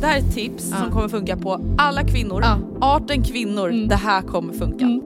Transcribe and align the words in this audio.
Det 0.00 0.06
här 0.06 0.16
är 0.16 0.20
ett 0.20 0.34
tips 0.34 0.68
som 0.68 0.90
kommer 0.92 1.08
funka 1.08 1.36
på 1.36 1.60
alla 1.78 2.04
kvinnor. 2.04 2.44
Arten 2.80 3.22
kvinnor, 3.24 3.88
det 3.88 3.94
här 3.96 4.22
kommer 4.22 4.52
funka. 4.52 4.84
Mm. 4.84 5.02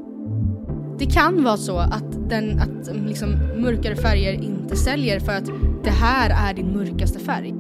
Det 0.98 1.06
kan 1.06 1.44
vara 1.44 1.56
så 1.56 1.76
att, 1.78 2.28
den, 2.28 2.58
att 2.60 2.88
um, 2.88 3.06
liksom, 3.06 3.30
mörkare 3.58 3.96
färger 3.96 4.32
inte 4.32 4.76
säljer 4.76 5.20
för 5.20 5.32
att 5.32 5.44
det 5.84 5.90
här 5.90 6.50
är 6.50 6.54
din 6.54 6.76
mörkaste 6.76 7.18
färg. 7.18 7.54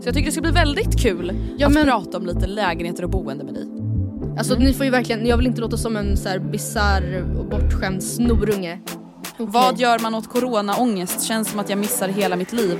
Så 0.00 0.08
jag 0.08 0.14
tycker 0.14 0.26
det 0.26 0.32
ska 0.32 0.40
bli 0.40 0.50
väldigt 0.50 1.00
kul 1.02 1.32
Ja, 1.58 1.66
att 1.66 1.72
men- 1.72 1.84
prata 1.84 2.18
om 2.18 2.26
lite 2.26 2.46
lägenheter 2.46 3.04
och 3.04 3.10
boende 3.10 3.44
med 3.44 3.54
dig. 3.54 3.66
Alltså 4.38 4.54
ni 4.54 4.72
får 4.72 4.84
ju 4.84 4.90
verkligen, 4.90 5.26
jag 5.26 5.36
vill 5.36 5.46
inte 5.46 5.60
låta 5.60 5.76
som 5.76 5.96
en 5.96 6.16
så 6.16 6.28
här 6.28 6.38
bisarr 6.38 7.24
och 7.38 7.46
bortskämd 7.46 8.02
snorunge. 8.02 8.80
Okej. 9.34 9.46
Vad 9.46 9.78
gör 9.78 9.98
man 10.02 10.14
åt 10.14 10.28
coronaångest? 10.28 11.22
Känns 11.22 11.50
som 11.50 11.60
att 11.60 11.70
jag 11.70 11.78
missar 11.78 12.08
hela 12.08 12.36
mitt 12.36 12.52
liv. 12.52 12.78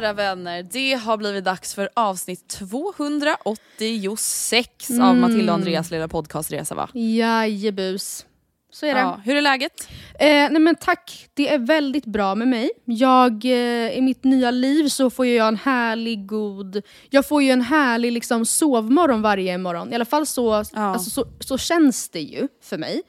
Kära 0.00 0.12
vänner, 0.12 0.62
det 0.62 0.94
har 0.94 1.16
blivit 1.16 1.44
dags 1.44 1.74
för 1.74 1.88
avsnitt 1.94 2.48
286 2.48 4.90
av 4.90 4.96
Mm. 4.96 5.20
Matilda 5.20 5.52
och 5.52 5.58
Andreas 5.58 5.90
lilla 5.90 6.08
podcastresa 6.08 6.74
va? 6.74 6.88
Jajebus. 6.94 8.26
Så 8.72 8.86
är 8.86 8.94
det. 8.94 9.00
Ja, 9.00 9.20
hur 9.24 9.36
är 9.36 9.40
läget? 9.42 9.88
Eh, 10.18 10.26
nej 10.28 10.58
men 10.58 10.74
tack, 10.74 11.28
det 11.34 11.48
är 11.54 11.58
väldigt 11.58 12.06
bra 12.06 12.34
med 12.34 12.48
mig. 12.48 12.70
Jag, 12.84 13.44
eh, 13.44 13.98
I 13.98 14.00
mitt 14.00 14.24
nya 14.24 14.50
liv 14.50 14.88
så 14.88 15.10
får 15.10 15.26
jag 15.26 15.48
en 15.48 15.56
härlig, 15.56 16.26
god... 16.26 16.82
Jag 17.10 17.28
får 17.28 17.42
ju 17.42 17.50
en 17.50 17.62
härlig 17.62 18.12
liksom, 18.12 18.46
sovmorgon 18.46 19.22
varje 19.22 19.58
morgon. 19.58 19.92
I 19.92 19.94
alla 19.94 20.04
fall 20.04 20.26
så, 20.26 20.52
alltså, 20.52 21.10
så, 21.10 21.26
så 21.40 21.58
känns 21.58 22.08
det 22.08 22.20
ju 22.20 22.48
för 22.62 22.78
mig. 22.78 23.02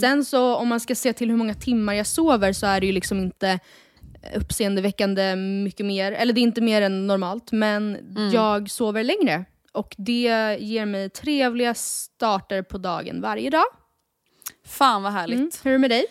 Sen 0.00 0.24
så 0.24 0.54
om 0.56 0.68
man 0.68 0.80
ska 0.80 0.94
se 0.94 1.12
till 1.12 1.30
hur 1.30 1.36
många 1.36 1.54
timmar 1.54 1.94
jag 1.94 2.06
sover 2.06 2.52
så 2.52 2.66
är 2.66 2.80
det 2.80 2.86
ju 2.86 2.92
liksom 2.92 3.20
inte 3.20 3.58
uppseendeväckande 4.36 5.36
mycket 5.36 5.86
mer. 5.86 6.12
Eller 6.12 6.32
det 6.32 6.40
är 6.40 6.42
inte 6.42 6.60
mer 6.60 6.82
än 6.82 7.06
normalt, 7.06 7.52
men 7.52 7.98
jag 8.32 8.70
sover 8.70 9.04
längre. 9.04 9.44
Och 9.72 9.94
det 9.98 10.56
ger 10.60 10.86
mig 10.86 11.10
trevliga 11.10 11.74
starter 11.74 12.62
på 12.62 12.78
dagen 12.78 13.20
varje 13.20 13.50
dag. 13.50 13.64
Fan 14.66 15.02
vad 15.02 15.12
härligt. 15.12 15.38
Mm. 15.38 15.50
Hur 15.62 15.70
är 15.70 15.72
det 15.72 15.78
med 15.78 15.90
dig? 15.90 16.04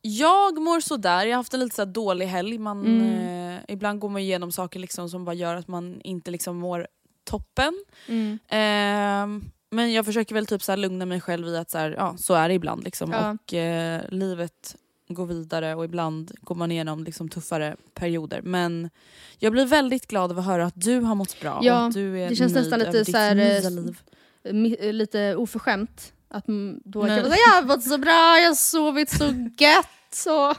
Jag 0.00 0.58
mår 0.62 0.80
sådär, 0.80 1.24
jag 1.26 1.32
har 1.32 1.36
haft 1.36 1.54
en 1.54 1.60
lite 1.60 1.76
så 1.76 1.84
dålig 1.84 2.26
helg. 2.26 2.58
Man, 2.58 2.86
Mm. 2.86 3.56
eh, 3.56 3.60
ibland 3.68 4.00
går 4.00 4.08
man 4.08 4.22
igenom 4.22 4.52
saker 4.52 4.80
liksom 4.80 5.08
som 5.08 5.24
bara 5.24 5.34
gör 5.34 5.56
att 5.56 5.68
man 5.68 6.00
inte 6.04 6.30
liksom 6.30 6.56
mår 6.56 6.86
toppen. 7.30 7.84
Mm. 8.08 8.38
Ehm, 8.48 9.44
men 9.70 9.92
jag 9.92 10.04
försöker 10.04 10.34
väl 10.34 10.46
typ 10.46 10.62
så 10.62 10.76
lugna 10.76 11.06
mig 11.06 11.20
själv 11.20 11.48
i 11.48 11.56
att 11.56 11.70
så, 11.70 11.78
här, 11.78 11.94
ja, 11.98 12.16
så 12.18 12.34
är 12.34 12.48
det 12.48 12.54
ibland. 12.54 12.84
Liksom. 12.84 13.10
Ja. 13.12 13.30
Och 13.30 13.54
eh, 13.54 14.02
livet 14.08 14.76
går 15.14 15.26
vidare 15.26 15.74
och 15.74 15.84
ibland 15.84 16.32
går 16.40 16.54
man 16.54 16.72
igenom 16.72 17.04
liksom, 17.04 17.28
tuffare 17.28 17.76
perioder. 17.94 18.42
Men 18.42 18.90
jag 19.38 19.52
blir 19.52 19.66
väldigt 19.66 20.06
glad 20.06 20.30
över 20.30 20.40
att 20.40 20.46
höra 20.46 20.66
att 20.66 20.80
du 20.80 21.00
har 21.00 21.14
mått 21.14 21.40
bra 21.40 21.60
Ja, 21.62 21.80
och 21.80 21.86
att 21.86 21.94
du 21.94 22.20
är 22.20 22.28
det 22.28 22.36
känns 22.36 22.54
nöjd 22.54 22.64
nästan 22.64 22.78
lite 22.78 22.88
över 22.90 22.98
ditt 22.98 23.10
så 23.10 23.18
här, 23.18 23.34
nya 23.34 23.58
eh, 23.58 23.70
liv. 23.70 24.78
Eh, 24.80 24.92
lite 24.92 25.36
oförskämt. 25.36 26.12
Att 26.28 26.46
då 26.46 27.02
Nej. 27.02 27.22
man 27.22 27.30
säga 27.30 27.36
jag 27.46 27.54
har 27.54 27.62
mått 27.62 27.82
så 27.82 27.98
bra, 27.98 28.38
jag 28.38 28.48
har 28.48 28.54
sovit 28.54 29.10
så 29.10 29.24
gött. 29.58 29.86
Så. 30.10 30.54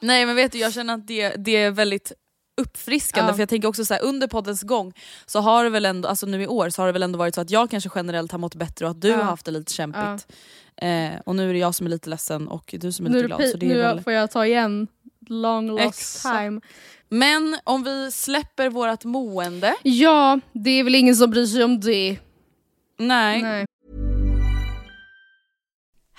Nej 0.00 0.26
men 0.26 0.36
vet 0.36 0.52
du, 0.52 0.58
jag 0.58 0.72
känner 0.72 0.94
att 0.94 1.06
det, 1.06 1.28
det 1.36 1.56
är 1.56 1.70
väldigt 1.70 2.12
uppfriskande 2.56 3.30
Ja. 3.30 3.34
för 3.34 3.42
jag 3.42 3.48
tänker 3.48 3.68
också 3.68 3.84
så 3.84 3.94
här, 3.94 4.02
under 4.02 4.26
poddens 4.26 4.62
gång 4.62 4.92
så 5.26 5.40
har 5.40 5.64
det 5.64 5.70
väl 5.70 5.84
ändå, 5.84 6.08
alltså 6.08 6.26
nu 6.26 6.42
i 6.42 6.46
år 6.46 6.68
så 6.70 6.82
har 6.82 6.86
det 6.86 6.92
väl 6.92 7.02
ändå 7.02 7.18
varit 7.18 7.34
så 7.34 7.40
att 7.40 7.50
jag 7.50 7.70
kanske 7.70 7.90
generellt 7.94 8.32
har 8.32 8.38
mått 8.38 8.54
bättre 8.54 8.84
och 8.84 8.90
att 8.90 9.00
du 9.00 9.08
Ja. 9.08 9.16
har 9.16 9.22
haft 9.24 9.44
det 9.44 9.50
lite 9.50 9.72
kämpigt. 9.72 10.26
Eh, 10.76 11.10
och 11.26 11.36
nu 11.36 11.48
är 11.48 11.52
det 11.52 11.58
jag 11.58 11.74
som 11.74 11.86
är 11.86 11.90
lite 11.90 12.10
ledsen 12.10 12.48
och 12.48 12.74
du 12.78 12.92
som 12.92 13.06
är 13.06 13.10
Nu, 13.10 13.16
lite 13.16 13.26
glad. 13.26 13.48
Så 13.48 13.56
det 13.56 13.66
är 13.66 13.68
nu 13.68 13.76
väl... 13.80 14.00
får 14.00 14.12
jag 14.12 14.30
ta 14.30 14.46
igen 14.46 14.86
long 15.26 15.66
lost 15.68 15.84
Exakt. 15.84 16.36
time. 16.38 16.60
Men 17.08 17.58
om 17.64 17.82
vi 17.84 18.10
släpper 18.12 18.68
vårt 18.68 19.04
mående. 19.04 19.74
Ja, 19.82 20.40
det 20.52 20.70
är 20.70 20.84
väl 20.84 20.94
ingen 20.94 21.16
som 21.16 21.30
bryr 21.30 21.46
sig 21.46 21.64
om 21.64 21.80
det. 21.80 22.18
Nej. 22.98 23.42
Nej. 23.42 23.66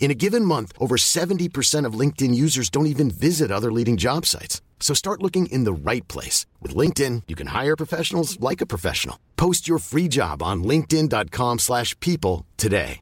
In 0.00 0.10
a 0.10 0.14
given 0.14 0.44
month, 0.44 0.72
over 0.78 0.96
70% 0.96 1.86
of 1.86 1.98
LinkedIn 2.00 2.34
users 2.34 2.70
don't 2.70 2.86
even 2.94 3.10
visit 3.10 3.50
other 3.52 3.70
leading 3.70 3.96
job 3.96 4.26
sites. 4.26 4.60
So 4.80 4.94
start 4.94 5.22
looking 5.22 5.46
in 5.52 5.64
the 5.64 5.72
right 5.90 6.08
place. 6.08 6.46
With 6.60 6.74
LinkedIn, 6.74 7.22
you 7.28 7.36
can 7.36 7.48
hire 7.48 7.76
professionals 7.76 8.40
like 8.40 8.60
a 8.60 8.66
professional. 8.66 9.16
Post 9.36 9.68
your 9.68 9.78
free 9.78 10.08
job 10.08 10.42
on 10.42 10.64
linkedin.com 10.64 11.58
slash 11.58 11.94
people 12.00 12.46
today. 12.56 13.00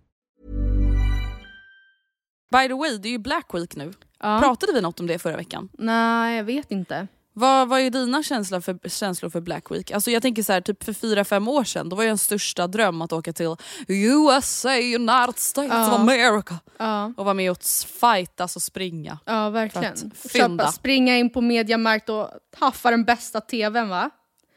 By 2.50 2.66
the 2.66 2.76
way, 2.76 2.98
det 2.98 3.08
är 3.08 3.12
ju 3.12 3.18
Black 3.18 3.54
Week 3.54 3.76
nu. 3.76 3.92
Ja. 4.20 4.38
Pratade 4.40 4.72
vi 4.72 4.80
något 4.80 5.00
om 5.00 5.06
det 5.06 5.18
förra 5.18 5.36
veckan? 5.36 5.68
Nej, 5.78 6.36
jag 6.36 6.44
vet 6.44 6.70
inte. 6.70 7.08
Vad, 7.38 7.68
vad 7.68 7.80
är 7.80 7.90
dina 7.90 8.22
känslor 8.22 8.60
för, 8.60 8.88
känslor 8.88 9.30
för 9.30 9.40
Black 9.40 9.70
Week? 9.70 9.90
Alltså 9.90 10.10
jag 10.10 10.22
tänker 10.22 10.42
så 10.42 10.52
här, 10.52 10.60
typ 10.60 10.84
för 10.84 10.92
fyra 10.92 11.24
fem 11.24 11.48
år 11.48 11.64
sedan, 11.64 11.88
då 11.88 11.96
var 11.96 12.02
ju 12.02 12.08
en 12.08 12.18
största 12.18 12.66
dröm 12.66 13.02
att 13.02 13.12
åka 13.12 13.32
till 13.32 13.56
USA, 13.88 14.68
United 14.76 15.38
States 15.38 15.72
Ja. 15.72 15.86
of 15.88 16.00
America. 16.00 16.54
Ja. 16.76 17.12
Och 17.16 17.24
vara 17.24 17.34
med 17.34 17.50
och 17.50 17.62
fightas 18.00 18.56
och 18.56 18.62
springa. 18.62 19.18
Ja, 19.24 19.50
verkligen. 19.50 20.12
Köpa, 20.32 20.72
springa 20.72 21.16
in 21.16 21.30
på 21.32 21.40
Mediamarkt 21.40 22.08
och 22.08 22.30
haffa 22.58 22.90
den 22.90 23.04
bästa 23.04 23.40
tvn 23.40 23.88
va? 23.88 24.10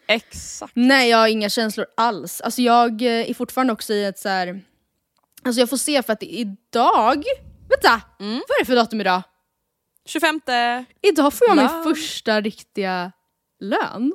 Exakt. 0.07 0.71
Nej, 0.75 1.09
jag 1.09 1.17
har 1.17 1.27
inga 1.27 1.49
känslor 1.49 1.85
alls. 1.97 2.41
Alltså 2.41 2.61
jag 2.61 3.01
eh, 3.01 3.29
är 3.29 3.33
fortfarande 3.33 3.73
också 3.73 3.93
i 3.93 4.05
ett 4.05 4.19
så 4.19 4.29
här. 4.29 4.61
Alltså 5.43 5.59
jag 5.59 5.69
får 5.69 5.77
se 5.77 6.03
för 6.03 6.13
att 6.13 6.23
idag... 6.23 7.23
Vänta! 7.69 8.01
Mm. 8.19 8.33
Vad 8.33 8.55
är 8.57 8.59
det 8.59 8.65
för 8.65 8.75
datum 8.75 9.01
idag? 9.01 9.21
25 10.13 10.41
Idag 11.01 11.33
får 11.33 11.47
jag 11.47 11.57
min 11.57 11.65
Love. 11.65 11.83
första 11.83 12.41
riktiga 12.41 13.11
lön. 13.59 14.13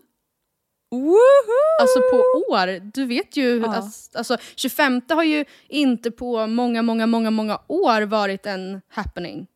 Woohoo! 0.91 1.81
Alltså 1.81 1.99
på 2.11 2.17
år. 2.53 2.81
Du 2.93 3.05
vet 3.07 3.37
ju, 3.37 3.61
Ja. 3.61 3.75
att, 3.75 4.17
alltså 4.17 4.37
25 4.57 5.01
har 5.09 5.23
ju 5.25 5.45
inte 5.69 6.11
på 6.11 6.47
många, 6.47 6.83
många, 6.83 7.07
många, 7.07 7.31
många 7.31 7.61
år 7.69 8.03
varit 8.03 8.47
en 8.47 8.81
happening. 8.89 9.47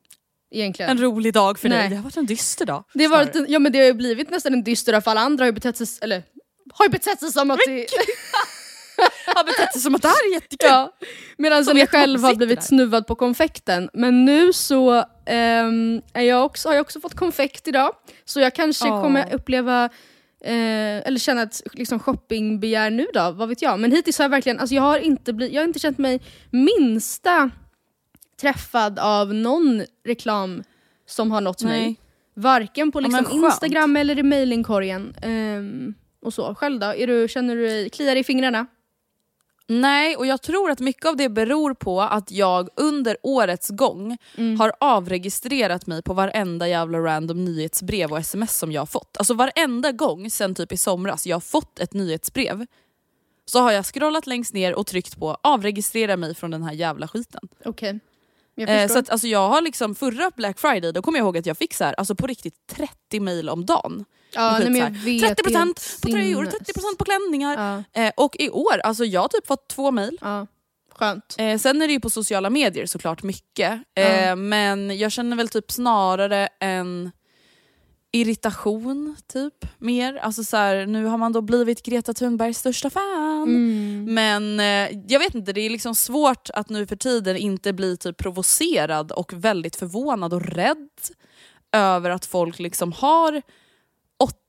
Egentligen. 0.55 0.91
En 0.91 0.99
rolig 1.03 1.33
dag 1.35 1.59
för 1.59 1.69
dig. 1.69 1.79
Nej. 1.79 1.89
Det 1.89 1.97
har 1.97 2.03
varit 2.03 2.17
en 2.17 2.27
dyster 2.27 2.67
dag. 2.67 2.85
Det, 2.95 3.05
har 3.05 3.11
varit, 3.11 3.37
en- 3.37 3.47
ja, 3.49 3.59
men 3.59 3.73
det 3.73 3.79
har 3.79 3.87
ju 3.87 3.95
blivit 3.95 4.31
nästan 4.31 4.53
en 4.55 4.65
dyster 4.65 4.93
dag 4.93 5.05
för 5.05 5.11
alla 5.11 5.21
andra 5.21 5.43
har 5.43 5.47
ju 5.47 5.53
betett 5.53 5.77
sig, 5.77 5.87
eller, 6.03 6.23
har 6.75 6.85
ju 6.85 6.89
betett 6.91 7.21
sig 7.21 7.33
som 7.33 7.51
att. 7.51 7.59
har 9.35 9.45
betett 9.45 9.73
sig 9.73 9.81
som 9.83 9.95
att 9.95 10.03
det 10.03 10.09
här 10.09 10.29
är 10.31 10.35
jättekul. 10.35 10.69
ja, 10.71 10.93
Medan 11.39 11.65
Som 11.65 11.79
jag 11.79 11.87
vad 11.87 11.91
själv 11.91 12.23
har 12.23 12.35
blivit 12.35 12.59
där. 12.59 12.67
snuvad 12.67 13.07
på 13.07 13.15
konfekten. 13.15 13.91
Men 13.93 14.25
nu 14.25 14.53
så 14.53 15.05
ehm, 15.27 16.03
är 16.13 16.23
jag 16.23 16.45
också, 16.45 16.69
har 16.69 16.75
jag 16.75 16.83
också 16.83 17.01
fått 17.01 17.15
konfekt 17.15 17.69
idag. 17.69 17.91
Så 18.25 18.41
jag 18.41 18.55
kanske 18.55 18.89
Åh. 18.89 19.03
kommer 19.03 19.35
uppleva 19.35 19.89
Eh, 20.45 21.07
eller 21.07 21.19
känna 21.19 21.43
ett 21.43 21.61
liksom, 21.73 21.99
shoppingbegär 22.01 22.91
nu 22.91 23.07
då, 23.15 23.31
vad 23.31 23.49
vet 23.49 23.63
jag. 23.63 23.81
Men 23.81 23.93
hittills 23.93 24.19
har 24.19 24.25
jag 24.25 24.31
verkligen, 24.31 24.59
alltså 24.61 24.75
jag 24.75 24.83
har 24.83 24.99
inte, 24.99 25.33
bli, 25.33 25.55
jag 25.55 25.63
har 25.63 25.67
inte 25.67 25.79
känt 25.79 25.99
mig 25.99 26.21
minsta 26.51 27.51
träffad 28.41 28.99
av 28.99 29.35
någon 29.35 29.85
reklam 30.07 30.63
som 31.07 31.31
har 31.31 31.41
nått 31.41 31.63
mig. 31.63 31.81
Nej. 31.81 31.97
Varken 32.35 32.93
på 32.93 33.01
Ja, 33.01 33.03
liksom 33.03 33.25
skönt. 33.25 33.45
Instagram 33.45 33.97
eller 33.97 34.19
i 34.19 34.23
mailinkorgen. 34.23 35.15
Ehm, 35.23 35.95
och 36.23 36.35
så. 36.35 36.55
Själv 36.55 36.81
då? 36.81 36.87
Är 36.87 37.07
du, 37.07 37.29
känner 37.29 37.57
du 37.57 37.67
dig, 37.67 37.91
kliar 37.91 38.17
i 38.17 38.25
fingrarna? 38.25 38.67
Nej, 39.73 40.17
och 40.17 40.27
jag 40.27 40.43
tror 40.43 40.71
att 40.71 40.81
mycket 40.81 41.07
av 41.07 41.17
det 41.17 41.29
beror 41.29 41.75
på 41.75 42.01
att 42.03 42.31
jag 42.31 42.69
under 42.77 43.17
årets 43.23 43.69
gång 43.71 44.17
Mm. 44.37 44.61
har 44.61 44.73
avregistrerat 44.81 45.87
mig 45.87 46.03
på 46.03 46.15
varenda 46.15 46.69
jävla 46.69 46.99
random 46.99 47.45
nyhetsbrev 47.45 48.13
och 48.13 48.19
sms 48.19 48.59
som 48.59 48.73
jag 48.73 48.81
har 48.81 48.87
fått. 48.87 49.17
Alltså 49.17 49.35
varenda 49.35 49.93
gång 49.93 50.31
sen 50.31 50.55
typ 50.55 50.73
i 50.73 50.77
somras 50.77 51.27
jag 51.27 51.37
har 51.37 51.41
fått 51.41 51.79
ett 51.79 51.93
nyhetsbrev 51.93 52.67
så 53.45 53.61
har 53.61 53.73
jag 53.73 53.87
scrollat 53.87 54.27
längst 54.27 54.55
ner 54.55 54.75
och 54.75 54.87
tryckt 54.87 55.19
på 55.19 55.37
avregistrera 55.43 56.17
mig 56.17 56.35
från 56.35 56.51
den 56.51 56.63
här 56.63 56.73
jävla 56.73 57.09
skiten. 57.09 57.49
Okej. 57.65 58.01
Jag 58.55 58.69
Eh, 58.83 58.89
så 58.89 58.99
att, 58.99 59.11
alltså, 59.11 59.27
jag 59.27 59.49
har 59.49 59.61
liksom, 59.63 59.95
förra 59.95 60.31
Black 60.37 60.59
Friday 60.59 60.93
då 60.93 61.03
kommer 61.03 61.19
jag 61.19 61.25
ihåg 61.25 61.39
att 61.39 61.47
jag 61.47 61.59
fick 61.59 61.75
så 61.75 61.85
här, 61.85 61.93
alltså 61.99 62.15
på 62.15 62.27
riktigt 62.27 62.55
30 62.67 63.21
mail 63.21 63.49
om 63.49 63.67
dagen. 63.67 64.05
Ja, 64.33 64.59
nej, 64.59 64.71
men 64.71 64.81
jag 64.81 64.97
så 64.97 65.05
vet, 65.05 65.23
här, 65.23 65.35
30% 65.35 65.35
det 65.45 65.53
är 65.53 65.65
helt 65.65 66.01
på 66.03 66.09
tröjor, 66.09 66.45
sinnes. 66.45 66.69
30% 66.69 66.97
på 66.99 67.05
klänningar. 67.05 67.85
Ja, 67.95 68.03
Eh, 68.03 68.13
och 68.17 68.37
i 68.39 68.51
år, 68.51 68.79
alltså 68.79 69.05
jag 69.05 69.21
har 69.21 69.29
typ 69.29 69.47
fått 69.47 69.69
två 69.69 69.93
ja. 70.21 70.47
Skönt. 70.95 71.35
Eh, 71.39 71.59
sen 71.59 71.83
är 71.83 71.87
det 71.87 71.93
ju 71.93 72.01
på 72.01 72.11
sociala 72.11 72.51
medier 72.51 72.87
såklart 72.87 73.23
mycket. 73.23 73.83
Eh, 73.97 74.27
Ja. 74.27 74.37
Men 74.37 74.99
jag 74.99 75.13
känner 75.13 75.37
väl 75.37 75.49
typ 75.49 75.71
snarare 75.71 76.49
en 76.61 77.11
irritation 78.13 79.17
typ 79.33 79.55
mer. 79.79 80.17
Alltså 80.17 80.45
så 80.45 80.57
här, 80.57 80.87
nu 80.87 81.05
har 81.05 81.19
man 81.19 81.33
då 81.33 81.41
blivit 81.41 81.83
Greta 81.83 82.15
Thunbergs 82.15 82.59
största 82.59 82.91
fan. 82.91 83.43
Mm. 83.43 84.15
Men 84.15 84.61
eh, 84.61 84.99
jag 85.09 85.19
vet 85.19 85.35
inte, 85.35 85.53
det 85.53 85.61
är 85.61 85.71
liksom 85.71 85.95
svårt 85.95 86.51
att 86.55 86.69
nu 86.69 86.87
för 86.87 86.97
tiden 86.97 87.37
inte 87.37 87.73
bli 87.73 87.97
typ 87.97 88.17
provocerad 88.17 89.13
och 89.13 89.33
väldigt 89.33 89.77
förvånad 89.77 90.35
och 90.35 90.43
rädd 90.43 90.89
över 91.73 92.11
att 92.11 92.27
folk 92.27 92.59
liksom 92.59 92.93
har 92.93 93.43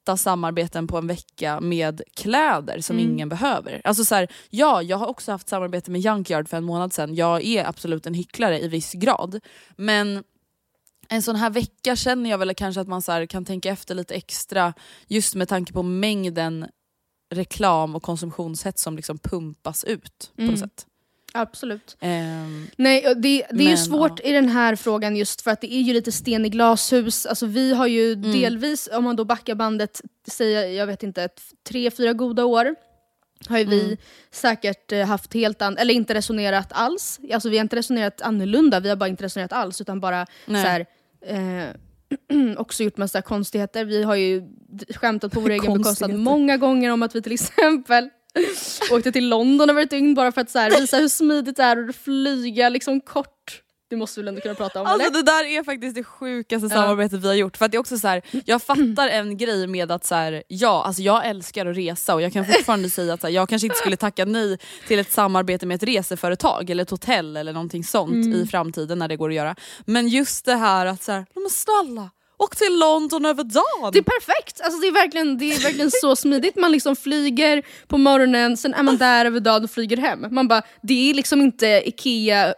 åtta 0.04 0.18
samarbeten 0.18 0.88
på 0.88 0.98
en 0.98 1.08
vecka 1.08 1.60
med 1.60 2.02
kläder 2.16 2.82
som 2.82 2.98
Mm. 3.00 3.12
ingen 3.12 3.30
behöver. 3.30 3.82
Alltså 3.84 4.06
så 4.06 4.16
här, 4.16 4.28
ja, 4.50 4.82
jag 4.82 4.98
har 4.98 5.08
också 5.08 5.32
haft 5.32 5.50
samarbete 5.50 5.92
med 5.92 6.02
Junkyard 6.02 6.50
för 6.50 6.58
en 6.58 6.64
månad 6.64 6.94
sedan. 6.94 7.16
Jag 7.16 7.44
är 7.44 7.66
absolut 7.66 8.06
en 8.08 8.14
hycklare 8.14 8.60
i 8.60 8.68
viss 8.68 8.94
grad. 8.94 9.40
Men 9.76 10.24
en 11.10 11.22
sån 11.22 11.36
här 11.36 11.50
vecka 11.50 11.96
känner 11.96 12.30
jag 12.30 12.38
väl 12.38 12.54
kanske 12.56 12.82
att 12.82 12.88
man 12.88 13.02
så 13.02 13.12
här 13.12 13.26
kan 13.26 13.46
tänka 13.46 13.70
efter 13.72 13.96
lite 13.96 14.14
extra 14.14 14.74
just 15.08 15.36
med 15.36 15.48
tanke 15.48 15.74
på 15.74 15.84
mängden 15.84 16.68
reklam 17.34 17.96
och 17.96 18.04
konsumtionshets 18.04 18.82
som 18.84 18.96
liksom 18.96 19.18
pumpas 19.18 19.84
ut 19.84 20.32
på 20.36 20.42
Mm. 20.42 20.52
något 20.52 20.60
sätt. 20.60 20.86
Absolut. 21.34 21.98
Ehm, 22.00 22.68
Nej, 22.78 23.02
det, 23.04 23.14
det 23.18 23.34
är 23.40 23.62
ju 23.62 23.68
Men, 23.68 23.78
svårt 23.78 24.20
i 24.24 24.32
den 24.32 24.50
här 24.50 24.76
frågan 24.76 25.16
just 25.16 25.42
för 25.42 25.52
att 25.52 25.62
det 25.62 25.74
är 25.74 25.82
ju 25.82 25.94
lite 25.94 26.12
sten 26.12 26.46
i 26.46 26.50
glashus. 26.50 27.26
Alltså 27.26 27.46
vi 27.46 27.74
har 27.74 27.88
ju 27.88 28.14
Mm. 28.14 28.32
delvis, 28.32 28.90
om 28.94 29.04
man 29.04 29.16
då 29.16 29.26
backar 29.26 29.56
bandet, 29.56 30.02
säger 30.28 30.68
jag 30.68 30.88
vet 30.88 31.04
inte, 31.04 31.30
tre, 31.70 31.92
fyra 31.92 32.14
goda 32.14 32.46
år 32.46 32.76
har 33.50 33.58
ju 33.58 33.66
vi 33.66 33.84
Mm. 33.84 33.98
säkert 34.32 34.92
eh, 34.92 35.06
haft 35.06 35.34
helt 35.34 35.62
an- 35.62 35.78
eller 35.78 35.94
inte 35.94 36.14
resonerat 36.14 36.68
alls. 36.72 37.20
Alltså 37.34 37.50
vi 37.50 37.58
har 37.58 37.64
inte 37.64 37.76
resonerat 37.76 38.22
annorlunda, 38.22 38.80
vi 38.80 38.90
har 38.90 38.96
bara 38.96 39.10
inte 39.10 39.24
resonerat 39.24 39.54
alls 39.54 39.82
utan 39.82 40.00
bara 40.00 40.26
Nej. 40.46 40.64
så 40.64 40.70
här, 40.70 40.86
eh, 41.26 41.70
också 42.58 42.84
gjort 42.84 42.98
massa 42.98 43.22
konstigheter. 43.22 43.86
Vi 43.86 44.04
har 44.04 44.16
ju 44.16 44.44
skämtat 44.96 45.32
på 45.32 45.40
vår 45.40 45.50
egen 45.52 45.74
bekostnad 45.74 46.14
många 46.14 46.58
gånger 46.58 46.90
om 46.92 47.04
att 47.04 47.16
vi 47.16 47.22
till 47.22 47.32
exempel 47.32 48.10
åkte 48.92 49.12
till 49.12 49.30
London 49.30 49.70
över 49.70 49.82
ett 49.82 49.90
dygn 49.90 50.14
bara 50.14 50.32
för 50.32 50.42
att 50.42 50.50
så 50.50 50.60
här, 50.60 50.80
visa 50.80 50.98
hur 50.98 51.08
smidigt 51.08 51.56
det 51.58 51.64
är 51.64 51.90
att 51.90 51.96
flyga 51.96 52.70
liksom 52.70 53.02
kort. 53.02 53.62
Det 53.90 53.96
måste 53.98 54.20
vi 54.20 54.24
väl 54.24 54.28
ändå 54.28 54.42
kunna 54.42 54.56
prata 54.56 54.82
om 54.82 54.88
Alltså 54.88 55.08
eller? 55.08 55.18
det 55.18 55.24
där 55.24 55.44
är 55.46 55.64
faktiskt 55.64 55.96
det 55.96 56.04
sjukaste 56.04 56.66
Ja. 56.66 56.70
samarbetet 56.82 57.20
vi 57.20 57.28
har 57.28 57.34
gjort. 57.36 57.58
För 57.58 57.66
att 57.66 57.72
det 57.72 57.78
är 57.78 57.80
också 57.80 57.98
så 57.98 58.08
här, 58.08 58.22
jag 58.46 58.62
fattar 58.64 59.08
en 59.08 59.38
grej 59.38 59.68
med 59.68 59.92
att 59.92 60.06
så 60.06 60.16
här, 60.16 60.44
ja, 60.48 60.84
alltså 60.86 61.02
jag 61.02 61.26
älskar 61.26 61.66
att 61.66 61.78
resa 61.78 62.14
och 62.16 62.22
jag 62.22 62.34
kan 62.34 62.46
fortfarande 62.46 62.90
säga 62.90 63.14
att 63.14 63.24
här, 63.24 63.30
jag 63.30 63.50
kanske 63.50 63.66
inte 63.66 63.78
skulle 63.78 63.98
tacka 63.98 64.26
nej 64.26 64.58
till 64.88 65.00
ett 65.00 65.12
samarbete 65.12 65.66
med 65.66 65.76
ett 65.76 65.84
reseföretag 65.84 66.70
eller 66.70 66.84
ett 66.84 66.90
hotell 66.90 67.38
eller 67.38 67.54
någonting 67.54 67.84
sånt 67.84 68.12
Mm. 68.14 68.34
i 68.34 68.48
framtiden 68.48 69.00
när 69.00 69.08
det 69.08 69.16
går 69.18 69.30
att 69.30 69.36
göra. 69.36 69.56
Men 69.86 70.08
just 70.08 70.46
det 70.46 70.56
här 70.56 70.86
att 70.86 71.04
så 71.04 71.12
här, 71.12 71.26
men 71.36 71.50
snälla, 71.50 72.10
åk 72.44 72.56
till 72.56 72.80
London 72.80 73.26
över 73.26 73.44
dagen! 73.44 73.92
Det 73.94 74.00
är 74.00 74.04
perfekt! 74.04 74.62
Alltså 74.62 74.80
det, 74.80 74.88
är 74.88 74.92
verkligen, 74.92 75.38
det 75.38 75.46
är 75.46 75.60
verkligen 75.60 75.92
så 75.92 76.16
smidigt. 76.24 76.56
Man 76.56 76.72
liksom 76.72 76.96
flyger 76.96 77.64
på 77.88 77.98
morgonen, 77.98 78.58
sen 78.58 78.74
är 78.74 78.84
man 78.84 78.98
där 78.98 79.26
över 79.26 79.40
dagen 79.40 79.64
och 79.64 79.72
flyger 79.72 79.98
hem. 79.98 80.26
Man 80.32 80.48
bara, 80.48 80.62
det 80.82 81.10
är 81.10 81.14
liksom 81.14 81.42
inte 81.42 81.68
Ikea 81.86 82.54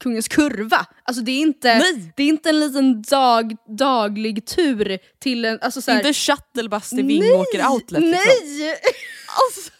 Kungens 0.00 0.28
Kurva. 0.28 0.86
Alltså 1.02 1.22
det 1.22 1.32
är 1.32 1.40
inte, 1.40 1.78
Nej. 1.78 2.12
det 2.16 2.22
är 2.22 2.28
inte 2.28 2.48
en 2.48 2.60
liten 2.60 3.02
dag, 3.02 3.56
daglig 3.78 4.46
tur 4.46 4.98
till 5.18 5.44
en... 5.44 5.58
Alltså 5.62 5.82
så 5.82 5.90
här, 5.90 5.98
Inte 5.98 6.12
shuttlebus 6.12 6.90
till 6.90 7.04
Vingåker 7.04 7.68
outlet. 7.70 8.02
Liksom. 8.02 8.10
Nej! 8.10 8.80
Alltså. 9.26 9.70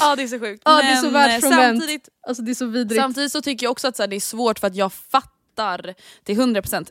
ja 0.00 0.16
det 0.16 0.22
är 0.22 0.26
så 0.26 0.38
sjukt. 0.38 0.62
Ja, 0.64 0.76
det 0.76 0.88
är 0.88 0.96
så 0.96 1.08
världsfrånvänt. 1.08 1.80
samtidigt, 1.80 2.08
Alltså 2.26 2.42
det 2.42 2.52
är 2.52 2.54
så 2.54 2.66
vidrigt. 2.66 3.00
Samtidigt 3.00 3.32
så 3.32 3.42
tycker 3.42 3.66
jag 3.66 3.70
också 3.70 3.88
att 3.88 3.96
så 3.96 4.02
här, 4.02 4.08
det 4.08 4.16
är 4.16 4.20
svårt 4.20 4.58
för 4.58 4.66
att 4.66 4.76
jag 4.76 4.92
fattar 4.92 5.94
till 6.24 6.40
100% 6.40 6.88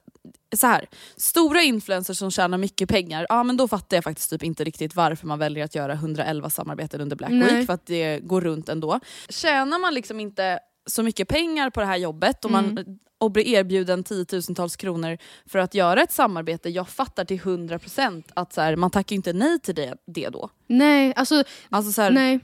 så 0.55 0.67
här, 0.67 0.88
stora 1.17 1.62
influencers 1.62 2.17
som 2.17 2.31
tjänar 2.31 2.57
mycket 2.57 2.89
pengar, 2.89 3.25
ja 3.29 3.43
men 3.43 3.57
då 3.57 3.67
fattar 3.67 3.98
jag 3.98 4.03
faktiskt 4.03 4.29
typ 4.29 4.43
inte 4.43 4.63
riktigt 4.63 4.95
varför 4.95 5.27
man 5.27 5.39
väljer 5.39 5.65
att 5.65 5.75
göra 5.75 5.93
111 5.93 6.50
samarbeten 6.50 7.01
under 7.01 7.15
Black 7.15 7.31
Nej. 7.31 7.55
Week 7.55 7.65
för 7.65 7.74
att 7.74 7.86
det 7.86 8.19
går 8.19 8.41
runt 8.41 8.69
ändå. 8.69 9.00
Tjänar 9.29 9.79
man 9.79 9.93
liksom 9.93 10.19
inte 10.19 10.59
så 10.86 11.03
mycket 11.03 11.27
pengar 11.27 11.69
på 11.69 11.79
det 11.79 11.86
här 11.86 11.98
jobbet 11.98 12.45
och, 12.45 12.51
man, 12.51 13.00
och 13.17 13.31
blir 13.31 13.48
erbjuden 13.48 14.03
tiotusentals 14.03 14.75
kronor 14.75 15.17
för 15.45 15.59
att 15.59 15.74
göra 15.74 16.01
ett 16.01 16.12
samarbete. 16.12 16.69
Jag 16.69 16.89
fattar 16.89 17.25
till 17.25 17.39
100% 17.39 18.24
att 18.33 18.53
så 18.53 18.62
här, 18.62 18.75
man 18.75 18.91
tackar 18.91 19.15
inte 19.15 19.33
nej 19.33 19.59
till 19.59 19.75
det, 19.75 19.93
det 20.07 20.29
då. 20.29 20.50
Nej, 20.67 21.13
alltså, 21.15 21.43
Alltså 21.69 21.91
så 21.91 22.01
här, 22.01 22.12
nej. 22.12 22.39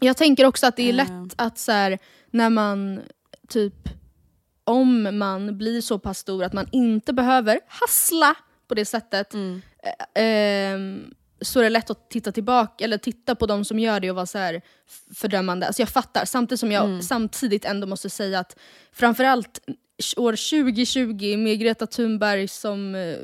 Jag 0.00 0.16
tänker 0.16 0.44
också 0.44 0.66
att 0.66 0.76
det 0.76 0.82
är 0.82 0.88
Eh. 0.88 0.94
lätt 0.94 1.34
att 1.36 1.58
så 1.58 1.72
här, 1.72 1.98
när 2.30 2.50
man 2.50 3.00
typ 3.48 3.88
om 4.68 5.18
man 5.18 5.58
blir 5.58 5.80
så 5.80 5.98
pass 5.98 6.18
stor 6.18 6.44
att 6.44 6.52
man 6.52 6.68
inte 6.72 7.12
behöver 7.12 7.60
hassla 7.68 8.34
på 8.68 8.74
det 8.74 8.84
sättet 8.84 9.34
Mm. 9.34 9.62
eh, 10.14 10.22
ehm, 10.24 11.14
så 11.40 11.58
är 11.60 11.64
det 11.64 11.70
lätt 11.70 11.90
att 11.90 12.10
titta 12.10 12.32
tillbaka 12.32 12.84
eller 12.84 12.98
titta 12.98 13.34
på 13.34 13.46
de 13.46 13.64
som 13.64 13.78
gör 13.78 14.00
det 14.00 14.10
och 14.10 14.16
vara 14.16 14.26
så 14.26 14.38
här 14.38 14.62
fördömande. 15.14 15.66
Alltså 15.66 15.82
jag 15.82 15.88
fattar, 15.88 16.24
samtidigt 16.24 16.60
som 16.60 16.72
jag 16.72 16.84
Mm. 16.84 17.02
samtidigt 17.02 17.64
ändå 17.64 17.86
måste 17.86 18.10
säga 18.10 18.38
att 18.38 18.56
framförallt 18.92 19.60
år 20.16 20.32
2020 20.32 21.36
med 21.36 21.60
Greta 21.60 21.86
Thunberg 21.86 22.48
som 22.48 22.94
eh, 22.94 23.16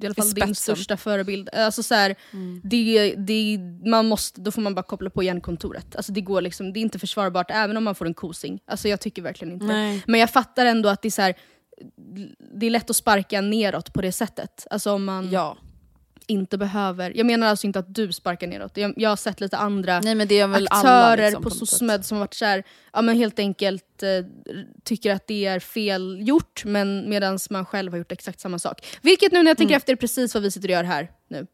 i 0.00 0.06
alla 0.06 0.14
fall 0.14 0.24
din 0.24 0.34
spetsen. 0.34 0.54
största 0.54 0.96
förebild. 0.96 1.48
Alltså 1.52 1.82
så 1.82 1.94
här, 1.94 2.14
det, 2.62 3.14
det, 3.14 3.58
man 3.84 4.06
måste, 4.06 4.40
då 4.40 4.50
får 4.50 4.62
man 4.62 4.74
bara 4.74 4.82
koppla 4.82 5.10
på 5.10 5.22
hjärnkontoret. 5.22 5.96
Alltså 5.96 6.12
det, 6.12 6.20
går 6.20 6.40
liksom, 6.40 6.72
det 6.72 6.78
är 6.78 6.82
inte 6.82 6.98
försvarbart 6.98 7.50
även 7.50 7.76
om 7.76 7.84
man 7.84 7.94
får 7.94 8.06
en 8.06 8.14
kosing. 8.14 8.60
Alltså 8.66 8.88
jag 8.88 9.00
tycker 9.00 9.22
verkligen 9.22 9.54
inte 9.54 9.66
Nej. 9.66 10.02
Men 10.06 10.20
jag 10.20 10.30
fattar 10.30 10.66
ändå 10.66 10.88
att 10.88 11.02
det 11.02 11.08
är, 11.08 11.10
så 11.10 11.22
här, 11.22 11.34
det 12.54 12.66
är 12.66 12.70
lätt 12.70 12.90
att 12.90 12.96
sparka 12.96 13.40
neråt 13.40 13.92
på 13.92 14.02
det 14.02 14.12
sättet. 14.12 14.66
Alltså 14.70 14.92
om 14.92 15.04
man 15.04 15.30
Ja. 15.30 15.56
Inte 16.26 16.58
behöver... 16.58 17.12
Jag 17.16 17.26
menar 17.26 17.46
alltså 17.46 17.66
inte 17.66 17.78
att 17.78 17.94
du 17.94 18.12
sparkar 18.12 18.46
neråt. 18.46 18.76
Jag, 18.76 18.94
jag 18.96 19.08
har 19.08 19.16
sett 19.16 19.40
lite 19.40 19.56
andra 19.56 20.00
Nej 20.00 20.14
aktörer 20.70 21.12
alla 21.12 21.16
liksom, 21.16 21.42
på 21.42 21.50
sätt. 21.50 21.68
SOSMED 21.68 22.04
som 22.04 22.16
har 22.16 22.20
varit 22.20 22.34
så 22.34 22.44
här, 22.44 22.64
ja, 22.92 23.02
men 23.02 23.16
helt 23.16 23.38
enkelt 23.38 24.02
eh, 24.02 24.08
tycker 24.84 25.12
att 25.12 25.26
det 25.26 25.46
är 25.46 25.60
fel 25.60 26.18
gjort 26.22 26.64
men 26.64 27.10
medan 27.10 27.38
man 27.50 27.66
själv 27.66 27.92
har 27.92 27.98
gjort 27.98 28.12
exakt 28.12 28.40
samma 28.40 28.58
sak. 28.58 28.86
Vilket 29.02 29.32
nu 29.32 29.42
när 29.42 29.50
jag 29.50 29.58
tänker 29.58 29.76
efter 29.76 29.92
är 29.92 29.96
precis 29.96 30.34
vad 30.34 30.42
vi 30.42 30.50
sitter 30.50 30.68
och 30.68 30.72
gör 30.72 30.84
här 30.84 31.10
nu. 31.28 31.46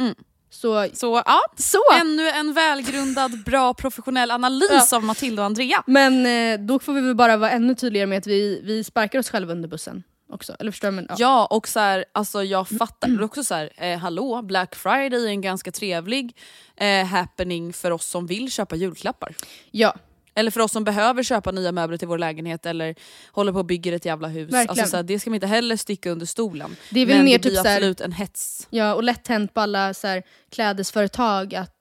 Mm. 0.00 0.14
Så, 0.50 0.88
Så 0.92 1.22
ja, 1.26 1.40
så. 1.56 1.78
ännu 2.00 2.28
en 2.28 2.52
välgrundad, 2.52 3.44
bra 3.44 3.74
professionell 3.74 4.30
analys 4.30 4.92
av 4.92 5.04
Matilda 5.04 5.42
och 5.42 5.46
Andrea. 5.46 5.82
Men 5.86 6.26
eh, 6.26 6.66
då 6.66 6.78
får 6.78 6.92
vi 6.92 7.00
väl 7.00 7.14
bara 7.14 7.36
vara 7.36 7.50
ännu 7.50 7.74
tydligare 7.74 8.06
med 8.06 8.18
att 8.18 8.26
vi, 8.26 8.60
vi 8.64 8.84
sparkar 8.84 9.18
oss 9.18 9.30
själva 9.30 9.52
under 9.52 9.68
bussen 9.68 10.02
också. 10.32 10.56
Eller 10.58 10.70
förstår? 10.70 10.90
Men, 10.90 11.06
ja. 11.08 11.14
Ja, 11.18 11.46
och 11.50 11.68
så 11.68 11.80
här, 11.80 12.04
alltså 12.12 12.44
jag 12.44 12.68
fattar. 12.68 13.08
Är 13.08 13.22
också 13.22 13.44
så 13.44 13.54
här, 13.54 13.70
eh, 13.76 13.98
hallå, 13.98 14.42
Black 14.42 14.74
Friday 14.74 15.24
är 15.24 15.28
en 15.28 15.40
ganska 15.40 15.72
trevlig 15.72 16.36
eh, 16.76 17.04
happening 17.06 17.72
för 17.72 17.90
oss 17.90 18.06
som 18.06 18.26
vill 18.26 18.52
köpa 18.52 18.76
julklappar. 18.76 19.34
ja. 19.70 19.94
Eller 20.34 20.50
för 20.50 20.60
oss 20.60 20.72
som 20.72 20.84
behöver 20.84 21.22
köpa 21.22 21.50
nya 21.50 21.72
möbler 21.72 21.96
till 21.98 22.08
vår 22.08 22.18
lägenhet 22.18 22.66
eller 22.66 22.94
håller 23.32 23.52
på 23.52 23.58
och 23.58 23.64
bygger 23.64 23.92
ett 23.92 24.04
jävla 24.04 24.28
hus. 24.28 24.52
Verkligen. 24.52 24.68
Alltså, 24.70 24.86
så 24.90 24.96
här, 24.96 25.02
det 25.02 25.18
ska 25.20 25.30
man 25.30 25.34
inte 25.34 25.46
heller 25.46 25.76
sticka 25.76 26.10
under 26.10 26.26
stolen. 26.26 26.76
Det 26.90 27.00
är 27.00 27.06
väl 27.06 27.16
Men 27.16 27.24
mer 27.24 27.32
det 27.32 27.38
blir 27.42 27.50
typ 27.50 27.60
så 27.62 27.68
här- 27.68 27.76
absolut 27.76 28.00
en 28.00 28.12
hets. 28.12 28.66
Ja, 28.70 28.94
och 28.94 29.02
lätt 29.04 29.28
hänt 29.28 29.54
på 29.54 29.60
alla 29.60 29.94
så 29.94 30.06
här, 30.06 30.22
klädesföretag 30.50 31.54
att 31.54 31.74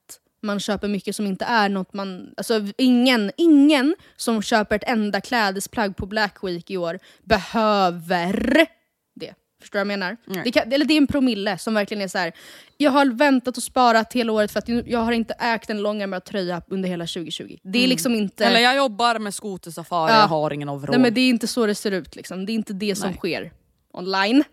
man 0.44 0.60
köper 0.60 0.88
mycket 0.88 1.16
som 1.16 1.26
inte 1.26 1.46
är 1.46 1.70
något 1.70 1.94
man... 1.94 2.34
Alltså 2.38 2.62
ingen, 2.78 3.32
ingen 3.38 3.96
som 4.16 4.42
köper 4.42 4.76
ett 4.76 4.84
enda 4.88 5.22
klädesplagg 5.22 5.96
på 5.98 6.06
Black 6.06 6.44
Week 6.44 6.72
i 6.72 6.78
år 6.78 7.00
behöver 7.24 8.66
det. 9.16 9.34
Förstår 9.62 9.80
du 9.80 9.86
vad 9.86 9.92
jag 9.94 10.00
menar? 10.00 10.18
Det, 10.44 10.52
kan, 10.52 10.74
eller 10.74 10.86
det 10.86 10.94
är 10.94 10.98
en 10.98 11.08
promille 11.08 11.58
som 11.58 11.74
verkligen 11.74 12.04
är 12.04 12.08
så 12.08 12.18
här. 12.18 12.32
jag 12.78 12.92
har 12.92 13.06
väntat 13.06 13.58
och 13.58 13.64
sparat 13.64 14.14
hela 14.14 14.32
året 14.32 14.52
för 14.52 14.60
att 14.60 14.70
jag 14.88 15.00
har 15.00 15.12
inte 15.12 15.34
ägt 15.34 15.70
en 15.70 15.82
långärmad 15.82 16.24
tröja 16.24 16.62
under 16.68 16.90
hela 16.90 17.04
2020. 17.06 17.58
Det 17.64 17.84
är 17.84 17.88
liksom 17.88 18.16
inte... 18.16 18.46
Eller 18.46 18.60
jag 18.60 18.76
jobbar 18.76 19.20
med 19.20 19.34
skotersafari, 19.34 20.12
Ja. 20.12 20.20
jag 20.20 20.28
har 20.28 20.54
ingen 20.54 20.70
overall. 20.70 20.92
nej, 20.92 21.00
men 21.02 21.14
det 21.14 21.22
är 21.22 21.30
inte 21.30 21.48
så 21.48 21.66
det 21.66 21.76
ser 21.76 21.92
ut. 21.92 22.16
Liksom. 22.16 22.46
Det 22.46 22.52
är 22.52 22.56
inte 22.56 22.74
det 22.74 22.96
som 22.96 23.10
Nej. 23.10 23.18
sker 23.18 23.52
online. 23.94 24.44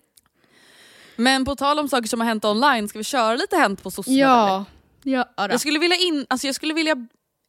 Men 1.16 1.44
på 1.44 1.56
tal 1.56 1.78
om 1.78 1.88
saker 1.88 2.08
som 2.08 2.20
har 2.20 2.26
hänt 2.26 2.44
online, 2.44 2.88
ska 2.88 2.98
vi 2.98 3.04
köra 3.04 3.36
lite 3.36 3.56
Hänt 3.56 3.82
på 3.82 3.90
SOSMED? 3.90 4.16
eller? 4.18 4.64
Ja. 5.10 5.28
Jag 5.36 5.60
skulle, 5.60 5.78
vilja 5.78 5.96
in, 5.96 6.26
alltså 6.30 6.46
jag 6.46 6.54
skulle 6.54 6.74
vilja 6.74 6.96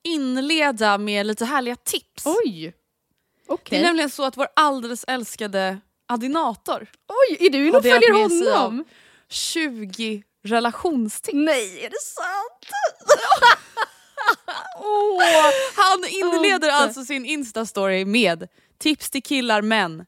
inleda 0.04 0.98
med 0.98 1.26
lite 1.26 1.46
härliga 1.46 1.76
tips. 1.76 2.24
Oj! 2.26 2.74
Okej. 3.48 3.66
Det 3.70 3.78
är 3.78 3.88
nämligen 3.88 4.10
så 4.10 4.24
att 4.24 4.38
vår 4.38 4.48
alldeles 4.56 5.06
älskade 5.08 5.80
Adinator 6.08 6.88
Oj, 7.08 7.38
är 7.40 7.50
du 7.50 7.68
inne 7.68 7.78
och 7.78 7.84
följer 7.84 8.14
honom? 8.14 8.86
20 9.30 10.24
relationstips. 10.44 11.36
Nej, 11.36 11.86
är 11.86 11.90
det 11.90 12.02
sant? 12.02 12.74
Han 15.76 16.04
inleder 16.10 16.56
Inte. 16.56 16.74
alltså 16.74 17.06
sin 17.06 17.26
instastory 17.26 18.06
med 18.06 18.48
tips 18.78 19.10
till 19.10 19.24
killar, 19.24 19.62
män 19.62 20.06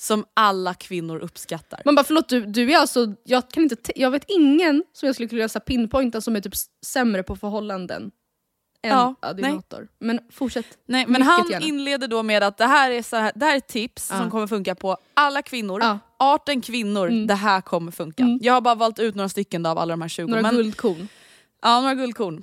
som 0.00 0.24
alla 0.34 0.74
kvinnor 0.74 1.18
uppskattar. 1.18 1.82
Man 1.84 1.94
bara 1.94 2.04
förlåt, 2.04 2.28
du, 2.28 2.46
du 2.46 2.72
är 2.72 2.78
alltså, 2.78 3.14
jag, 3.24 3.50
kan 3.50 3.62
inte 3.62 3.76
jag 4.00 4.10
vet 4.10 4.24
ingen 4.28 4.84
som 4.92 5.06
jag 5.06 5.14
skulle 5.16 5.28
kunna 5.28 5.48
pinpointa 5.48 6.20
som 6.20 6.36
är 6.36 6.40
typ 6.40 6.52
sämre 6.86 7.22
på 7.22 7.36
förhållanden 7.36 8.02
än 8.82 8.90
Ja, 8.90 9.14
Adinator. 9.20 9.88
Men 9.98 10.20
fortsätt. 10.32 10.66
Nej, 10.86 11.06
men 11.08 11.22
han 11.22 11.50
gärna. 11.50 11.66
inleder 11.66 12.08
då 12.08 12.22
med 12.22 12.42
att 12.42 12.56
det 12.58 12.66
här 12.66 12.90
är, 12.90 13.02
så 13.02 13.16
här, 13.16 13.32
det 13.34 13.44
här 13.46 13.56
är 13.56 13.60
tips 13.60 14.08
Ja. 14.10 14.18
som 14.18 14.30
kommer 14.30 14.46
funka 14.46 14.74
på 14.74 14.96
alla 15.14 15.42
kvinnor. 15.42 15.80
Ja. 15.82 15.98
Arten 16.18 16.60
kvinnor, 16.60 17.08
Mm. 17.08 17.26
det 17.26 17.34
här 17.34 17.60
kommer 17.60 17.92
funka. 17.92 18.22
Mm. 18.22 18.38
Jag 18.42 18.52
har 18.54 18.60
bara 18.60 18.74
valt 18.74 18.98
ut 18.98 19.14
några 19.14 19.28
stycken 19.28 19.66
av 19.66 19.78
alla 19.78 19.92
de 19.92 20.02
här 20.02 20.08
20. 20.08 20.26
Några 20.26 20.42
men, 20.42 20.54
guldkorn. 20.54 21.08
Ja, 21.62 21.80
några 21.80 21.94
guldkorn. 21.94 22.42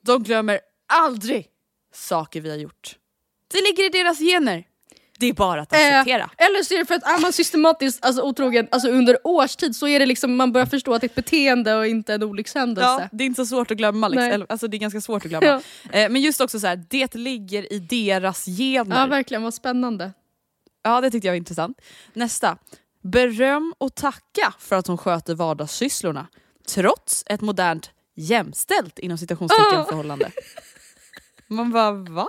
De 0.00 0.22
glömmer 0.22 0.60
aldrig 0.92 1.46
saker 1.94 2.40
vi 2.40 2.50
har 2.50 2.56
gjort. 2.56 2.96
Det 3.52 3.60
ligger 3.60 3.86
i 3.86 3.88
deras 4.02 4.18
gener. 4.18 4.64
Det 5.22 5.28
är 5.28 5.32
bara 5.32 5.62
att 5.62 5.72
acceptera. 5.72 6.22
Eh, 6.22 6.46
eller 6.46 6.62
så 6.62 6.74
är 6.74 6.78
det 6.78 6.84
för 6.86 6.94
att 6.94 7.02
är 7.02 7.20
man 7.20 7.32
systematiskt 7.32 8.04
alltså, 8.04 8.22
otrogen 8.22 8.68
alltså, 8.70 8.88
under 8.88 9.18
årstid 9.24 9.76
så 9.76 9.88
är 9.88 9.98
det 9.98 10.06
liksom, 10.06 10.36
man 10.36 10.52
börjar 10.52 10.66
förstå 10.66 10.94
att 10.94 11.00
det 11.00 11.04
är 11.04 11.08
ett 11.08 11.14
beteende 11.14 11.74
och 11.74 11.86
inte 11.86 12.14
en 12.14 12.22
olyckshändelse. 12.22 12.88
Ja, 13.02 13.08
det 13.12 13.24
är 13.24 13.26
inte 13.26 13.44
så 13.44 13.46
svårt 13.46 13.70
att 13.70 13.76
glömma. 13.76 14.08
Liksom. 14.08 14.46
Alltså, 14.48 14.68
det 14.68 14.76
är 14.76 14.78
ganska 14.78 15.00
svårt 15.00 15.24
att 15.24 15.28
glömma. 15.30 15.62
Eh, 15.92 16.08
men 16.08 16.22
just 16.22 16.40
också 16.40 16.60
så 16.60 16.66
här, 16.66 16.84
det 16.88 17.14
ligger 17.14 17.72
i 17.72 17.78
deras 17.78 18.46
gener. 18.46 19.00
Ja, 19.00 19.06
verkligen, 19.06 19.42
vad 19.42 19.54
spännande. 19.54 20.12
Ja, 20.82 21.00
det 21.00 21.10
tyckte 21.10 21.28
jag 21.28 21.32
var 21.32 21.36
intressant. 21.36 21.80
Nästa. 22.12 22.58
Beröm 23.02 23.74
och 23.78 23.94
tacka 23.94 24.54
för 24.58 24.76
att 24.76 24.86
hon 24.86 24.98
sköter 24.98 25.34
vardagssysslorna. 25.34 26.26
Trots 26.68 27.24
ett 27.26 27.40
modernt 27.40 27.90
jämställt 28.16 28.98
inom 28.98 29.18
citationstecken 29.18 29.78
Ah. 29.80 29.84
förhållande. 29.84 30.30
Man 31.46 31.72
bara 31.72 31.92
va? 31.92 32.28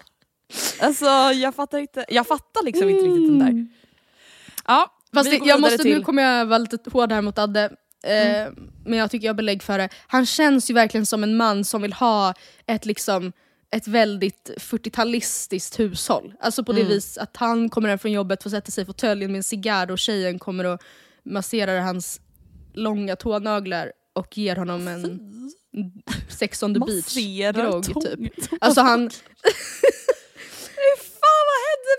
Alltså 0.80 1.06
jag 1.34 1.56
fattar 1.56 1.80
inte. 1.80 2.06
Jag 2.10 2.28
fattar 2.28 2.64
liksom 2.66 2.90
inte 2.90 3.06
riktigt 3.06 3.28
den 3.28 3.40
där. 3.40 3.68
Ja, 4.68 5.00
Fast 5.14 5.30
det, 5.30 5.40
jag 5.44 5.62
måste, 5.62 5.78
till... 5.78 5.98
Nu 5.98 6.04
kommer 6.04 6.24
jag 6.24 6.46
vara 6.46 6.58
lite 6.58 6.90
hård 6.90 7.12
här 7.12 7.22
mot 7.22 7.38
Adde, 7.40 7.64
eh, 8.04 8.52
men 8.86 9.00
jag 9.00 9.12
tycker 9.12 9.26
jag 9.26 9.34
har 9.34 9.38
belägg 9.38 9.64
för 9.64 9.78
det. 9.78 9.90
Han 10.08 10.26
känns 10.26 10.70
ju 10.70 10.74
verkligen 10.74 11.06
som 11.06 11.24
en 11.24 11.38
man 11.38 11.64
som 11.66 11.82
vill 11.82 11.94
ha 11.94 12.34
ett 12.68 12.86
liksom 12.86 13.32
ett 13.72 13.88
väldigt 13.88 14.52
40-talistiskt 14.58 15.80
hushåll. 15.80 16.34
Alltså 16.40 16.64
på 16.64 16.74
det 16.74 16.84
vis 16.84 17.18
att 17.18 17.38
han 17.38 17.70
kommer 17.70 17.90
hem 17.90 18.00
från 18.00 18.12
jobbet, 18.12 18.44
får 18.44 18.50
sätta 18.50 18.72
sig 18.72 18.82
i 18.82 18.86
fåtöljen 18.86 19.32
med 19.32 19.38
en 19.40 19.44
cigarr 19.44 19.92
och 19.92 20.00
tjejen 20.00 20.40
kommer 20.40 20.64
och 20.66 20.82
masserar 21.24 21.80
hans 21.80 22.22
långa 22.74 23.16
tånaglar 23.16 23.92
och 24.14 24.38
ger 24.38 24.56
honom 24.56 24.88
en 24.88 25.20
sex 26.30 26.64
on 26.64 26.74
the 26.74 26.80
beach 26.80 26.96
Masserar 26.96 27.54
grogg 27.54 27.84
tång- 27.84 28.02
typ. 28.02 28.34
Alltså 28.62 28.82
han, 28.82 29.10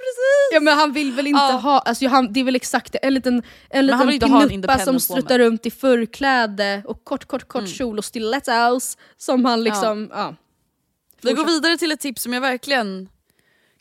precis? 0.01 0.53
Ja 0.53 0.61
men 0.61 0.79
han 0.79 0.93
vill 0.93 1.13
väl 1.13 1.27
inte 1.27 1.41
Ja. 1.41 1.53
ha, 1.53 1.79
alltså 1.79 2.09
han, 2.09 2.33
det 2.33 2.41
är 2.41 2.45
väl 2.45 2.57
exakt 2.57 2.93
det, 2.93 2.99
en 2.99 3.15
liten, 3.15 3.43
en 3.71 3.89
han 3.91 4.07
vill 4.07 4.15
liten 4.15 4.27
inte 4.29 4.37
ha 4.37 4.43
en 4.43 4.49
pinuppa 4.49 4.79
som 4.79 5.01
struttar 5.01 5.39
runt 5.39 5.67
i 5.67 5.71
förkläde 5.71 6.83
och 6.87 7.05
kort 7.05 7.25
kort 7.25 7.49
kort 7.49 7.69
kjol 7.69 7.99
och 7.99 8.05
stilettos 8.05 8.97
som 9.17 9.45
han 9.45 9.65
liksom, 9.65 10.11
ja. 10.13 10.35
Vi 11.23 11.33
går 11.33 11.45
vidare 11.45 11.77
till 11.77 11.93
ett 11.93 12.01
tips 12.01 12.23
som 12.23 12.33
jag 12.33 12.41
verkligen 12.41 13.09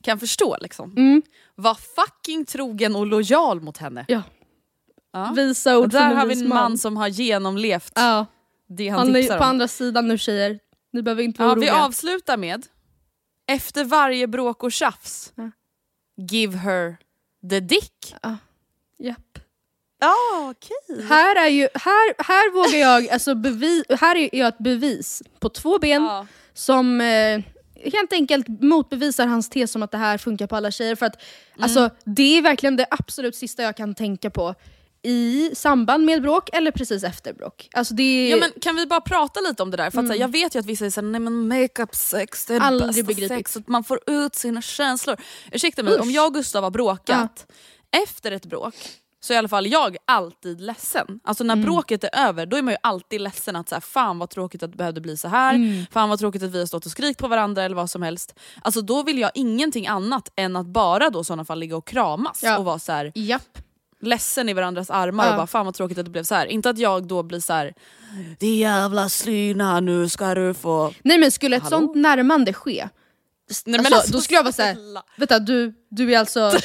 kan 0.04 0.20
förstå. 0.20 0.58
Liksom. 0.62 0.92
Mm. 0.98 1.22
Var 1.56 1.76
fucking 1.76 2.46
trogen 2.46 2.96
och 2.96 3.06
lojal 3.08 3.62
mot 3.62 3.78
henne. 3.78 4.06
Ja. 4.08 4.22
Ja. 5.14 5.34
Visa 5.36 5.78
Och 5.78 5.84
ord 5.84 5.90
där 5.92 6.08
från 6.10 6.18
har 6.18 6.26
vi 6.26 6.42
en 6.42 6.48
man 6.50 6.78
som 6.78 6.98
har 6.98 7.08
genomlevt 7.08 7.92
Ja. 7.96 8.26
det 8.70 8.90
han, 8.90 9.00
Han 9.00 9.10
är 9.16 9.22
tipsar 9.22 9.38
på 9.38 9.44
om. 9.44 9.50
andra 9.50 9.68
sidan 9.68 10.08
nu 10.08 10.18
tjejer, 10.18 10.60
ni 10.94 11.02
behöver 11.02 11.24
inte 11.24 11.42
vara 11.42 11.50
Ja, 11.52 11.56
vi 11.56 11.60
oroliga. 11.60 11.84
avslutar 11.86 12.38
med, 12.38 12.66
efter 13.48 13.84
varje 13.84 14.28
bråk 14.28 14.64
och 14.64 14.72
tjafs, 14.72 15.34
Ja. 15.36 15.52
Give 16.18 16.58
her 16.58 16.98
the 17.50 17.60
dick. 17.60 18.16
Japp. 19.00 19.40
Ja, 20.00 20.16
okej. 20.52 21.06
Här, 21.10 21.36
är 21.46 21.50
ju, 21.50 21.62
här, 21.74 22.24
här 22.24 22.52
vågar 22.54 22.80
jag, 22.80 23.10
alltså 23.14 23.36
bevi, 23.36 23.84
här 23.90 24.16
är 24.16 24.30
jag 24.36 24.48
ett 24.48 24.58
bevis 24.58 25.24
på 25.40 25.50
två 25.50 25.80
ben 25.80 26.04
Ja. 26.04 26.28
som 26.54 27.02
eh, 27.02 27.42
helt 27.92 28.14
enkelt 28.14 28.48
motbevisar 28.48 29.28
hans 29.28 29.50
tes 29.50 29.76
om 29.76 29.84
att 29.84 29.92
det 29.92 29.98
här 29.98 30.18
funkar 30.18 30.48
på 30.48 30.56
alla 30.56 30.72
tjejer. 30.72 30.96
För 30.96 31.06
att 31.06 31.16
Mm. 31.16 31.64
alltså, 31.64 31.90
det 32.06 32.38
är 32.38 32.42
verkligen 32.42 32.76
det 32.76 32.86
absolut 32.90 33.36
sista 33.36 33.64
jag 33.64 33.78
kan 33.78 33.96
tänka 33.96 34.30
på 34.30 34.56
i 35.04 35.52
samband 35.56 36.06
med 36.06 36.22
bråk 36.22 36.50
eller 36.54 36.72
precis 36.72 37.04
efter 37.04 37.34
bråk. 37.34 37.70
Alltså 37.74 37.94
det 37.94 38.30
Ja, 38.30 38.38
men 38.38 38.52
kan 38.62 38.76
vi 38.76 38.86
bara 38.86 39.02
prata 39.02 39.40
lite 39.42 39.64
om 39.64 39.72
det 39.72 39.78
där? 39.78 39.90
För 39.92 40.00
att, 40.00 40.08
så 40.08 40.14
här, 40.14 40.20
jag 40.20 40.28
vet 40.32 40.56
ju 40.56 40.60
att 40.60 40.66
vissa 40.66 40.92
säger 40.92 41.16
att 41.16 41.32
makeup 41.32 41.96
sex 41.96 42.46
det 42.46 42.56
är 42.56 42.60
Aldrig 42.60 42.90
bästa 42.90 43.04
begripit. 43.08 43.38
sex, 43.38 43.58
att 43.58 43.68
man 43.68 43.84
får 43.84 44.00
ut 44.08 44.36
sina 44.36 44.62
känslor. 44.62 45.18
Ursäkta 45.52 45.84
mig, 45.84 46.00
om 46.00 46.12
jag 46.12 46.28
och 46.28 46.34
Gustav 46.34 46.64
har 46.64 46.72
bråkat, 46.72 47.52
efter 48.04 48.32
ett 48.32 48.46
bråk 48.46 48.76
så 49.20 49.34
är 49.34 49.36
i 49.36 49.38
alla 49.38 49.48
fall 49.48 49.68
jag 49.68 49.98
alltid 50.06 50.62
ledsen. 50.62 51.20
Alltså 51.24 51.44
när 51.44 51.56
bråket 51.56 52.04
är 52.04 52.10
över 52.28 52.46
då 52.46 52.58
är 52.58 52.62
man 52.62 52.74
ju 52.74 52.78
alltid 52.84 53.22
ledsen 53.22 53.56
att 53.56 53.70
så 53.70 53.76
här, 53.76 53.80
fan 53.80 54.20
vad 54.20 54.30
tråkigt 54.30 54.64
att 54.64 54.72
det 54.72 54.78
behövde 54.78 55.02
bli 55.02 55.18
så 55.18 55.28
här. 55.28 55.86
fan 55.92 56.10
vad 56.10 56.20
tråkigt 56.20 56.44
att 56.44 56.52
vi 56.52 56.60
har 56.60 56.66
stått 56.66 56.86
och 56.86 56.92
skrikit 56.92 57.18
på 57.18 57.28
varandra 57.28 57.64
eller 57.64 57.76
vad 57.76 57.90
som 57.90 58.02
helst. 58.02 58.40
Alltså 58.62 58.82
då 58.82 59.04
vill 59.04 59.20
jag 59.20 59.32
ingenting 59.34 59.88
annat 59.88 60.32
än 60.36 60.56
att 60.56 60.66
bara 60.66 61.10
då 61.10 61.22
i 61.22 61.24
sådana 61.24 61.46
fall 61.46 61.60
ligga 61.60 61.78
och 61.78 61.88
kramas 61.88 62.40
Ja. 62.44 62.58
och 62.58 62.66
vara 62.66 62.80
så 62.80 62.92
här, 62.92 63.12
Japp. 63.16 63.58
Ledsen 64.04 64.50
i 64.50 64.54
varandras 64.54 64.90
armar 64.90 65.26
Ja. 65.26 65.32
och 65.32 65.38
bara 65.38 65.48
fan 65.48 65.66
vad 65.66 65.76
tråkigt 65.76 65.98
att 65.98 66.06
det 66.06 66.12
blev 66.12 66.24
så 66.24 66.36
här. 66.36 66.46
Inte 66.46 66.70
att 66.70 66.78
jag 66.78 67.08
då 67.08 67.24
blir 67.24 67.40
så 67.40 67.54
här. 67.54 67.74
det 68.40 68.56
jävla 68.56 69.10
slyna 69.10 69.80
nu 69.80 70.10
ska 70.10 70.36
du 70.36 70.54
få... 70.54 70.94
Nej 71.04 71.18
men 71.18 71.32
skulle 71.32 71.56
ett 71.56 71.64
Hallå? 71.64 71.78
sånt 71.80 71.96
närmande 71.96 72.54
ske, 72.54 72.90
Nej, 73.66 73.78
alltså, 73.80 73.96
alltså, 73.96 74.12
då 74.14 74.22
skulle 74.22 74.38
jag 74.38 74.44
vara 74.44 74.54
såhär, 74.54 74.78
vänta 75.18 75.40
du, 75.40 75.74
du 75.90 76.14
är 76.14 76.20
alltså... 76.20 76.40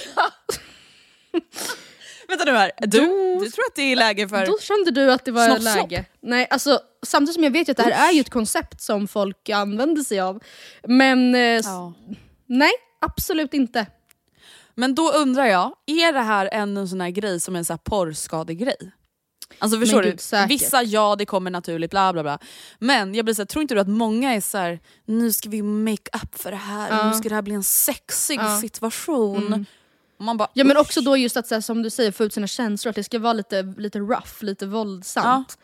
Vänta 2.29 2.45
nu 2.45 2.53
här, 2.53 2.71
du, 2.79 2.99
du 3.41 3.51
tror 3.51 3.65
att 3.69 3.75
det 3.77 3.83
är 3.83 3.97
läge 3.97 4.29
för... 4.29 4.47
Då 4.47 4.59
kände 4.61 4.91
du 4.91 5.13
att 5.13 5.25
det 5.25 5.31
var 5.33 5.47
Snopp, 5.47 5.63
snopp. 5.63 5.91
läge. 5.91 6.05
Nej, 6.21 6.47
alltså, 6.51 6.81
samtidigt 7.07 7.35
som 7.35 7.45
jag 7.45 7.51
vet 7.51 7.69
ju 7.69 7.71
att 7.71 7.77
det 7.77 7.83
här 7.83 8.09
är 8.09 8.13
ju 8.13 8.21
ett 8.21 8.31
koncept 8.31 8.81
som 8.83 9.09
folk 9.09 9.49
använder 9.49 10.03
sig 10.03 10.21
av. 10.21 10.41
Men 10.89 11.35
eh, 11.35 11.41
Ja. 11.41 11.93
nej, 12.47 12.71
absolut 13.01 13.55
inte. 13.55 13.87
Men 14.79 14.95
då 14.95 15.13
undrar 15.13 15.45
jag, 15.47 15.73
är 15.87 16.13
det 16.13 16.21
här 16.21 16.49
en 16.53 16.89
sån 16.89 17.01
här 17.01 17.11
grej 17.11 17.41
som 17.41 17.57
en 17.57 17.65
sån 17.65 17.75
här 17.75 17.79
porrskadegrej? 17.91 18.77
Alltså 19.59 19.81
förstår 19.81 19.97
Men 19.97 20.05
du? 20.05 20.11
gud, 20.11 20.21
säkert. 20.21 20.51
Vissa 20.51 20.83
ja, 20.83 21.17
det 21.19 21.27
kommer 21.27 21.51
naturligt, 21.51 21.91
bla 21.91 22.13
bla 22.13 22.23
bla. 22.23 22.39
Men 22.79 23.15
jag 23.15 23.25
blir 23.25 23.35
så 23.35 23.43
här, 23.43 23.47
tror 23.47 23.63
inte 23.63 23.75
du 23.75 23.81
att 23.81 23.89
många 23.89 24.35
är 24.35 24.41
så 24.41 24.59
här: 24.59 24.81
nu 25.05 25.33
ska 25.33 25.49
vi 25.49 25.63
make 25.63 26.11
up 26.23 26.39
för 26.39 26.51
det 26.51 26.57
här, 26.57 26.91
Ja. 26.91 27.09
nu 27.11 27.15
ska 27.15 27.29
det 27.29 27.35
här 27.35 27.43
bli 27.43 27.55
en 27.55 27.63
sexig 27.63 28.39
Ja. 28.41 28.61
situation. 28.61 29.47
Mm. 29.47 29.65
Man 30.21 30.37
bara, 30.37 30.49
Ja 30.53 30.65
men 30.65 30.77
också 30.77 31.01
då 31.01 31.17
just 31.17 31.37
att 31.37 31.47
så 31.47 31.55
här, 31.55 31.61
som 31.63 31.83
du 31.83 31.91
säger 31.91 32.13
få 32.13 32.25
ut 32.25 32.33
sina 32.35 32.47
känslor, 32.47 32.91
att 32.91 32.97
det 32.97 33.05
ska 33.05 33.19
vara 33.19 33.33
lite, 33.33 33.63
lite 33.63 33.99
rough, 33.99 34.45
lite 34.45 34.67
våldsamt. 34.67 35.59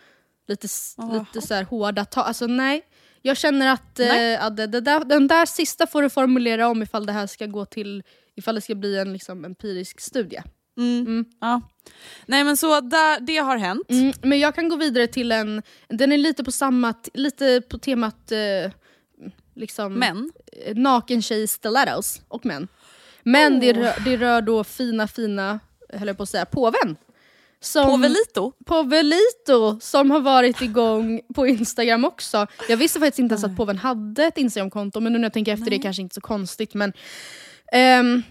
Lite, 0.48 0.64
s- 0.64 0.94
Jaha. 0.98 1.26
lite 1.34 1.46
så 1.46 1.54
här 1.54 1.64
hårda 1.64 2.04
tag. 2.04 2.26
Alltså 2.26 2.46
nej. 2.46 2.82
Jag 3.22 3.36
känner 3.36 3.68
att 3.72 4.00
eh, 4.00 4.16
ja, 4.16 4.50
det, 4.50 4.66
det 4.66 4.80
där, 4.80 5.04
den 5.04 5.28
där 5.28 5.46
sista 5.46 5.86
får 5.86 6.02
du 6.02 6.10
formulera 6.10 6.68
om 6.68 6.82
ifall 6.82 7.06
det 7.06 7.12
här 7.12 7.26
ska 7.26 7.46
gå 7.46 7.64
till, 7.64 8.02
ifall 8.36 8.54
det 8.54 8.60
ska 8.60 8.74
bli 8.74 8.98
en 8.98 9.12
liksom, 9.12 9.44
empirisk 9.44 10.00
studie. 10.00 10.42
Mm. 10.78 11.24
Ja. 11.40 11.60
Nej 12.26 12.44
men 12.44 12.56
så 12.56 12.80
där, 12.80 13.20
det 13.20 13.36
har 13.36 13.56
hänt. 13.56 13.90
Mm, 13.90 14.12
men 14.22 14.38
jag 14.38 14.54
kan 14.54 14.68
gå 14.68 14.76
vidare 14.76 15.06
till 15.06 15.32
en, 15.32 15.62
den 15.88 16.12
är 16.12 16.18
lite 16.18 16.44
på 16.44 16.52
samma, 16.52 16.94
lite 17.14 17.62
på 17.68 17.78
temat 17.78 18.32
eh, 18.32 18.72
liksom, 19.54 19.94
Men, 19.94 20.32
eh, 20.52 20.76
naken 20.76 21.22
tjej 21.22 21.46
stilettos 21.46 22.22
och 22.28 22.46
män. 22.46 22.68
Men 23.22 23.60
det, 23.60 23.72
rör, 23.72 24.04
det 24.04 24.16
rör 24.16 24.42
då 24.42 24.64
fina 24.64 25.08
fina, 25.08 25.60
höll 25.92 26.08
jag 26.08 26.16
på 26.16 26.22
att 26.22 26.28
säga, 26.28 26.44
påven. 26.44 26.96
Som, 27.60 27.86
Povelito? 27.86 28.52
Povelito 28.66 29.80
som 29.80 30.10
har 30.10 30.20
varit 30.20 30.62
igång 30.62 31.20
på 31.34 31.46
Instagram 31.46 32.04
också. 32.04 32.46
Jag 32.68 32.76
visste 32.76 32.98
faktiskt 32.98 33.18
inte 33.18 33.32
ens 33.32 33.44
att 33.44 33.56
påven 33.56 33.78
hade 33.78 34.24
ett 34.24 34.38
Instagramkonto 34.38 35.00
men 35.00 35.12
nu 35.12 35.18
när 35.18 35.24
jag 35.24 35.32
tänker 35.32 35.52
efter 35.52 35.70
det 35.70 35.76
är 35.76 35.82
kanske 35.82 36.02
inte 36.02 36.14
så 36.14 36.20
konstigt. 36.20 36.74
Men, 36.74 36.92
ehm, 37.74 38.22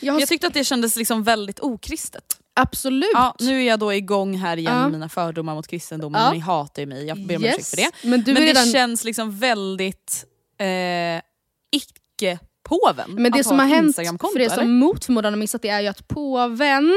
jag 0.00 0.12
har 0.12 0.20
Jag 0.20 0.28
tyckte 0.28 0.46
att 0.46 0.54
det 0.54 0.64
kändes 0.64 0.96
liksom 0.96 1.22
väldigt 1.22 1.60
okristet. 1.60 2.24
absolut 2.54 3.10
Ja, 3.12 3.34
nu 3.40 3.62
är 3.62 3.66
jag 3.68 3.78
då 3.78 3.94
igång 3.94 4.36
här 4.36 4.56
igen 4.56 4.72
Ja. 4.74 4.82
med 4.82 4.92
mina 4.92 5.08
fördomar 5.08 5.54
mot 5.54 5.66
kristendomen, 5.66 6.22
Ja. 6.22 6.32
ni 6.32 6.38
hatar 6.38 6.82
ju 6.82 6.86
mig, 6.86 7.06
jag 7.06 7.18
ber 7.26 7.36
om 7.36 7.44
Yes. 7.44 7.54
ursäkt 7.54 7.68
för 7.68 7.76
det. 7.76 7.90
Men 8.02 8.10
Men 8.26 8.34
det 8.34 8.40
redan- 8.40 8.66
känns 8.72 9.04
liksom 9.04 9.38
väldigt 9.38 10.24
eh, 10.58 11.22
icke-påven 11.76 13.10
Men 13.14 13.32
det 13.32 13.44
som 13.44 13.58
ha 13.58 13.66
har 13.66 13.74
hänt, 13.74 13.96
för 13.96 14.02
er 14.40 14.48
som 14.48 14.58
eller? 14.58 14.64
mot 14.72 15.04
förmodan 15.04 15.32
har 15.32 15.38
missat 15.38 15.62
det, 15.62 15.68
är 15.68 15.80
ju 15.80 15.86
att 15.88 16.08
påven, 16.08 16.92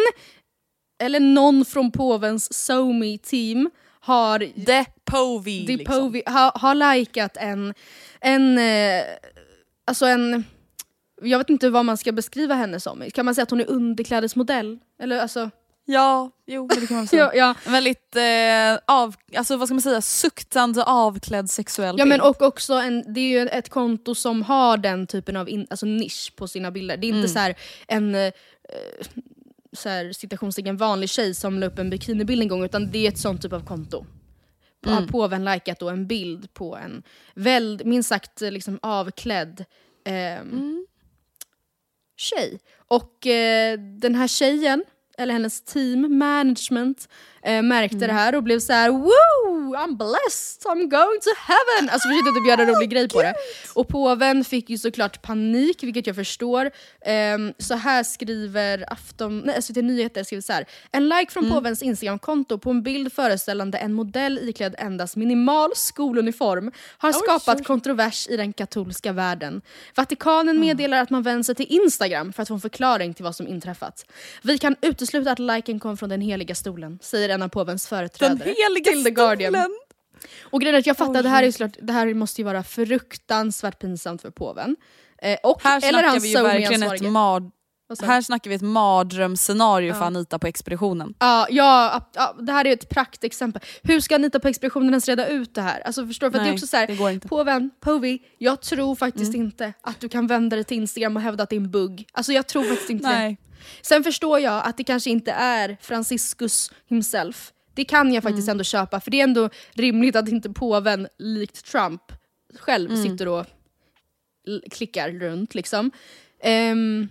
eller 1.04 1.20
någon 1.20 1.66
från 1.66 1.92
påvens 1.92 2.66
somi 2.66 3.18
team 3.18 3.70
har 4.00 4.40
The 4.66 4.86
Povi. 5.06 5.66
The 5.68 5.78
liksom. 5.78 6.00
Povi, 6.00 6.24
har, 6.26 6.52
har 6.60 6.96
likat 6.96 7.38
en, 7.38 7.74
en, 8.22 8.58
eh, 8.58 9.04
alltså 9.88 10.06
en, 10.06 10.44
jag 11.24 11.38
vet 11.38 11.50
inte 11.50 11.70
vad 11.70 11.86
man 11.86 11.98
ska 11.98 12.12
beskriva 12.12 12.56
henne 12.56 12.80
som. 12.80 13.04
Kan 13.14 13.26
man 13.26 13.36
säga 13.36 13.44
att 13.44 13.50
hon 13.50 13.60
är 13.62 13.70
underklädesmodell? 13.70 14.80
Eller 15.00 15.20
alltså, 15.20 15.50
Ja, 15.86 16.32
jo 16.48 16.68
det 16.68 16.88
kan 16.88 16.98
man 16.98 17.08
säga. 17.08 17.22
ja, 17.24 17.32
ja. 17.36 17.56
En 17.66 17.72
väldigt 17.72 18.16
eh, 18.16 18.94
av, 18.96 19.16
alltså, 19.38 19.58
vad 19.58 19.68
ska 19.68 19.74
man 19.76 19.82
säga, 19.82 20.02
suktande 20.02 20.84
avklädd 20.84 21.50
sexuell 21.50 21.96
Ja 22.00 22.06
men 22.06 22.22
och 22.22 22.42
också 22.42 22.74
en, 22.74 23.14
det 23.14 23.20
är 23.20 23.42
ju 23.42 23.48
ett 23.48 23.70
konto 23.70 24.16
som 24.16 24.42
har 24.42 24.78
den 24.78 25.08
typen 25.08 25.36
av 25.38 25.50
in, 25.50 25.68
alltså 25.70 25.86
nisch 25.86 26.34
på 26.36 26.48
sina 26.48 26.72
bilder. 26.72 26.98
Det 26.98 27.06
är 27.08 27.10
inte 27.10 27.18
Mm. 27.18 27.30
så 27.30 27.40
här 27.40 27.56
en 27.88 28.16
eh, 28.16 28.32
så 29.74 29.90
här, 29.90 30.12
citationstecken 30.14 30.78
vanlig 30.78 31.10
tjej 31.10 31.34
som 31.34 31.60
la 31.60 31.66
upp 31.66 31.80
en 31.80 31.90
bikinibild 31.90 32.42
en 32.42 32.48
gång 32.48 32.64
utan 32.64 32.92
det 32.92 33.06
är 33.08 33.12
ett 33.12 33.18
sånt 33.18 33.42
typ 33.42 33.54
av 33.54 33.66
konto. 33.66 34.06
Har 34.86 34.98
Mm. 34.98 35.08
påven 35.08 35.46
likat 35.46 35.80
då 35.80 35.90
en 35.90 36.08
bild 36.08 36.54
på 36.54 36.76
en 36.78 37.04
väl, 37.36 37.82
minst 37.86 38.10
sagt 38.10 38.42
eh, 38.42 38.52
liksom 38.52 38.80
avklädd 38.82 39.66
ehm, 40.06 40.50
Mm 40.52 40.86
tjej. 42.18 42.60
Och 42.88 43.28
eh, 43.28 43.80
den 43.80 44.16
här 44.16 44.28
tjejen, 44.28 44.84
eller 45.18 45.34
hennes 45.34 45.64
team, 45.64 46.18
management, 46.18 47.10
eh, 47.46 47.62
märkte 47.62 47.96
Mm. 47.98 48.08
det 48.08 48.14
här 48.14 48.36
och 48.36 48.44
blev 48.44 48.60
så 48.60 48.74
här: 48.74 48.90
Woo! 48.90 49.10
I'm 49.76 49.98
blessed, 49.98 50.62
I'm 50.72 50.88
going 50.88 51.20
to 51.22 51.30
heaven! 51.48 51.90
Alltså 51.90 52.08
försökte 52.10 52.32
typ 52.40 52.48
göra 52.48 52.62
en 52.62 52.76
rolig 52.76 52.90
grej 52.90 53.10
på 53.10 53.22
det. 53.22 53.34
Och 53.74 53.88
påven 53.88 54.44
fick 54.46 54.70
ju 54.70 54.78
såklart 54.78 55.22
panik, 55.22 55.84
vilket 55.84 56.08
jag 56.08 56.16
förstår. 56.16 56.72
Ehm, 57.06 57.54
så 57.58 57.74
här 57.76 58.04
skriver 58.04 58.94
Afton, 58.94 59.40
nej, 59.40 59.62
SVT 59.62 59.76
Nyheter 59.82 60.24
skriver 60.24 60.42
så 60.42 60.54
här. 60.54 60.66
En 60.92 61.10
like 61.10 61.32
från 61.32 61.44
Mm. 61.44 61.56
påvens 61.56 61.82
Instagramkonto 61.82 62.58
på 62.58 62.70
en 62.70 62.84
bild 62.84 63.14
föreställande 63.14 63.78
en 63.78 63.94
modell 63.94 64.40
iklädd 64.50 64.76
endast 64.78 65.16
minimal 65.16 65.72
skoluniform 65.76 66.72
har 66.98 67.12
skapat 67.12 67.66
kontrovers 67.68 68.28
i 68.28 68.38
den 68.38 68.54
katolska 68.54 69.12
världen. 69.12 69.62
Vatikanen 69.96 70.60
meddelar 70.60 70.98
att 71.02 71.10
man 71.10 71.24
vänder 71.24 71.44
sig 71.44 71.56
till 71.56 71.66
Instagram 71.70 72.34
för 72.34 72.42
att 72.42 72.48
få 72.48 72.54
en 72.54 72.62
förklaring 72.62 73.14
till 73.14 73.24
vad 73.24 73.36
som 73.36 73.48
inträffat. 73.48 74.06
Vi 74.42 74.58
kan 74.58 74.76
utesluta 74.82 75.32
att 75.32 75.40
liken 75.40 75.80
kom 75.80 75.98
från 75.98 76.10
den 76.10 76.22
heliga 76.22 76.56
stolen, 76.56 77.00
säger 77.02 77.33
en 77.34 77.42
av 77.42 77.48
påvens 77.48 77.90
Den 77.90 77.98
företrädare 77.98 78.56
heliga 78.58 78.92
till 78.92 79.04
The 79.04 79.12
Guardian. 79.12 79.54
stolen. 79.54 79.72
Och 80.42 80.62
grejen 80.62 80.76
är 80.76 80.80
att 80.80 80.88
jag 80.88 80.98
fattar, 80.98 81.24
det, 81.24 81.30
här 81.30 81.44
är 81.44 81.52
såklart, 81.52 81.78
det 81.82 81.94
här 81.94 82.14
måste 82.14 82.42
ju 82.42 82.46
vara 82.46 82.64
fruktansvärt 82.64 83.80
pinsamt 83.80 84.22
för 84.22 84.30
påven. 84.30 84.76
Eh, 85.22 85.38
och, 85.44 85.64
Här 85.64 85.78
eller 85.78 85.90
snackar 85.90 86.08
hans 86.08 86.24
vi 86.24 86.28
ju 86.28 86.44
verkligen 86.44 86.84
ett, 86.84 87.02
mard, 87.02 87.52
här 88.02 88.22
snackar 88.22 88.50
vi 88.50 88.56
ett 88.56 88.62
mardrömsscenario 88.62 89.94
för 89.94 90.02
Anita 90.02 90.40
på 90.40 90.48
expeditionen. 90.48 91.14
Ja, 91.20 91.48
ja, 91.50 92.10
ja, 92.14 92.36
det 92.40 92.52
här 92.52 92.68
är 92.68 92.74
ett 92.74 92.90
praktexempel. 92.90 93.62
Hur 93.84 94.00
ska 94.00 94.16
Anita 94.16 94.40
på 94.40 94.48
expeditionen 94.48 94.90
ens 94.90 95.08
reda 95.08 95.28
ut 95.28 95.56
det 95.56 95.62
här? 95.62 95.82
Alltså 95.86 96.08
förstår? 96.08 96.32
För 96.32 96.38
att 96.38 96.44
det 96.44 96.50
är 96.50 96.52
Nej, 96.52 96.54
också 96.54 96.68
så 96.68 96.78
här, 96.78 97.20
påven, 97.28 97.70
Povi, 97.82 98.20
jag 98.38 98.62
tror 98.62 98.96
faktiskt 98.96 99.34
inte 99.34 99.74
att 99.82 100.00
du 100.00 100.10
kan 100.10 100.28
vända 100.28 100.56
dig 100.56 100.66
till 100.66 100.78
Instagram 100.78 101.16
och 101.16 101.22
hävda 101.22 101.44
att 101.44 101.50
det 101.50 101.56
är 101.56 101.62
en 101.62 101.72
bugg. 101.72 102.08
Alltså 102.14 102.34
jag 102.34 102.48
tror 102.48 102.64
faktiskt 102.64 102.90
inte. 102.90 103.10
Nej. 103.10 103.38
Sen 103.82 104.04
förstår 104.04 104.40
jag 104.40 104.62
att 104.66 104.78
det 104.78 104.84
kanske 104.84 105.10
inte 105.10 105.32
är 105.32 105.78
Franciscus 105.82 106.72
himself. 106.88 107.54
Det 107.76 107.86
kan 107.86 108.14
jag 108.14 108.24
faktiskt 108.24 108.50
ändå 108.50 108.64
köpa, 108.64 109.00
för 109.00 109.12
det 109.12 109.20
är 109.20 109.24
ändå 109.24 109.50
rimligt 109.74 110.16
att 110.16 110.30
inte 110.30 110.50
påven, 110.50 111.08
likt 111.18 111.66
Trump, 111.66 112.02
själv 112.60 113.04
sitter 113.04 113.28
och 113.28 113.46
klickar 114.72 115.10
runt. 115.10 115.56
Liksom. 115.56 115.92
Ehm, 116.44 117.10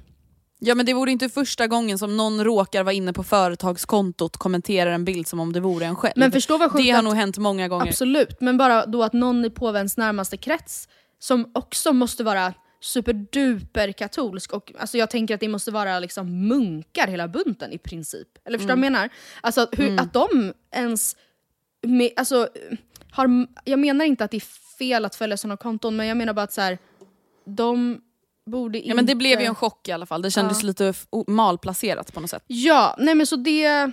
Ja 0.64 0.74
men 0.74 0.86
det 0.86 0.94
vore 0.94 1.10
inte 1.10 1.28
första 1.28 1.66
gången 1.66 1.98
som 1.98 2.16
någon 2.16 2.44
råkar 2.44 2.82
vara 2.82 2.92
inne 2.92 3.12
på 3.12 3.22
företagskontot 3.24 4.36
kommenterar 4.36 4.90
en 4.90 5.04
bild 5.04 5.26
som 5.26 5.40
om 5.40 5.52
det 5.52 5.60
vore 5.60 5.86
en 5.86 5.96
själv. 5.96 6.12
Men 6.16 6.32
förstå 6.32 6.58
vad 6.58 6.70
sjukt 6.72 6.84
det 6.84 6.90
har 6.90 6.98
att- 6.98 7.04
nog 7.04 7.14
hänt 7.14 7.38
många 7.38 7.68
gånger. 7.68 7.88
Absolut, 7.88 8.40
men 8.40 8.56
bara 8.58 8.86
då 8.86 9.02
att 9.02 9.12
någon 9.12 9.44
i 9.44 9.50
påvens 9.50 9.96
närmaste 9.96 10.36
krets 10.36 10.88
som 11.18 11.50
också 11.54 11.92
måste 11.92 12.24
vara 12.24 12.54
superduper 12.83 13.92
katolsk 13.92 14.53
och 14.53 14.73
alltså 14.79 14.99
jag 14.99 15.11
tänker 15.11 15.35
att 15.35 15.40
det 15.40 15.49
måste 15.49 15.71
vara 15.71 15.99
liksom 15.99 16.49
munkar 16.49 17.07
hela 17.07 17.29
bunten 17.29 17.73
i 17.73 17.79
princip. 17.79 18.29
Eller 18.45 18.59
förstår 18.59 18.75
du 18.77 18.81
vad 18.81 18.87
jag 18.87 18.92
menar? 18.92 19.09
Alltså 19.40 19.61
att, 19.61 19.79
hur, 19.79 20.01
att 20.01 20.12
de 20.12 20.53
ens... 20.71 21.16
Med, 21.83 22.11
alltså, 22.16 22.49
har, 23.11 23.47
jag 23.64 23.79
menar 23.79 24.05
inte 24.05 24.25
att 24.25 24.31
det 24.31 24.37
är 24.37 24.77
fel 24.79 25.05
att 25.05 25.14
följa 25.14 25.37
sådana 25.37 25.57
konton 25.57 25.97
men 25.97 26.07
jag 26.07 26.16
menar 26.16 26.33
bara 26.33 26.42
att 26.42 26.53
så 26.53 26.61
här, 26.61 26.79
de 27.45 28.01
borde 28.47 28.79
inte... 28.79 28.88
Ja, 28.88 28.95
men 28.95 29.07
det 29.07 29.14
blev 29.14 29.40
ju 29.40 29.47
en 29.47 29.55
chock 29.55 29.88
i 29.88 29.92
alla 29.92 30.07
fall, 30.07 30.23
det 30.23 30.31
kändes 30.31 30.62
Ja. 30.62 30.66
lite 30.66 30.95
malplacerat 31.27 32.12
på 32.14 32.21
något 32.21 32.31
sätt. 32.31 32.45
Ja, 32.47 32.97
nej 32.99 33.14
men 33.14 33.27
så 33.27 33.37
det... 33.37 33.92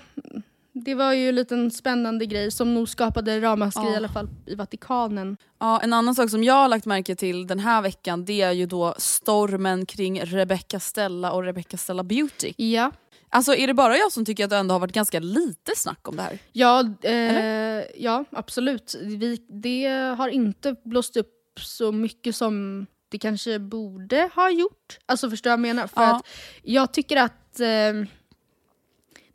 Det 0.73 0.95
var 0.95 1.13
ju 1.13 1.29
en 1.29 1.36
liten 1.36 1.71
spännande 1.71 2.25
grej 2.25 2.51
som 2.51 2.73
nog 2.73 2.89
skapade 2.89 3.41
ramaskri 3.41 3.84
Ja. 3.86 3.93
i 3.93 3.95
alla 3.95 4.10
fall 4.10 4.29
i 4.45 4.55
Vatikanen. 4.55 5.38
Ja, 5.60 5.79
en 5.82 5.93
annan 5.93 6.15
sak 6.15 6.29
som 6.29 6.43
jag 6.43 6.53
har 6.53 6.67
lagt 6.67 6.86
märke 6.86 7.15
till 7.15 7.47
den 7.47 7.60
här 7.60 7.82
veckan 7.82 8.25
det 8.25 8.41
är 8.41 8.51
ju 8.51 8.65
då 8.65 8.93
stormen 8.97 9.86
kring 9.86 10.21
Rebecca 10.21 10.79
Stella 10.79 11.32
och 11.32 11.43
Rebecca 11.43 11.77
Stella 11.77 12.03
Beauty. 12.03 12.53
Ja. 12.58 12.91
Alltså 13.29 13.55
är 13.55 13.67
det 13.67 13.73
bara 13.73 13.97
jag 13.97 14.12
som 14.12 14.25
tycker 14.25 14.43
att 14.43 14.49
det 14.49 14.58
ändå 14.58 14.75
har 14.75 14.79
varit 14.79 14.93
ganska 14.93 15.19
lite 15.19 15.71
snack 15.75 16.08
om 16.08 16.15
det 16.15 16.21
här? 16.21 16.39
Ja, 16.51 16.84
eh, 17.01 17.84
ja 18.03 18.25
absolut. 18.32 18.95
Vi, 19.01 19.38
det 19.49 19.88
har 20.17 20.27
inte 20.29 20.75
blåst 20.86 21.17
upp 21.17 21.34
så 21.60 21.91
mycket 21.91 22.36
som 22.36 22.86
det 23.12 23.17
kanske 23.17 23.60
borde 23.60 24.29
ha 24.36 24.49
gjort. 24.51 24.97
Alltså 25.05 25.29
förstår 25.29 25.49
jag 25.49 25.58
vad 25.58 25.67
jag 25.67 25.75
menar? 25.75 25.88
För 25.88 26.01
Ja. 26.01 26.15
att 26.15 26.27
jag 26.63 26.93
tycker 26.93 27.17
att 27.17 27.60
eh, 27.60 27.67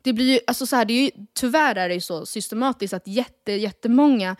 det 0.05 0.13
blir 0.13 0.33
ju, 0.33 0.39
alltså 0.47 0.65
så 0.65 0.75
här, 0.75 0.85
det 0.85 0.93
är 0.93 1.03
ju, 1.03 1.11
tyvärr 1.33 1.75
är 1.75 1.87
det 1.89 1.95
ju 1.95 2.01
så 2.01 2.25
systematiskt 2.25 2.93
att 2.93 3.07
jätte, 3.07 3.51
jättemånga 3.51 4.35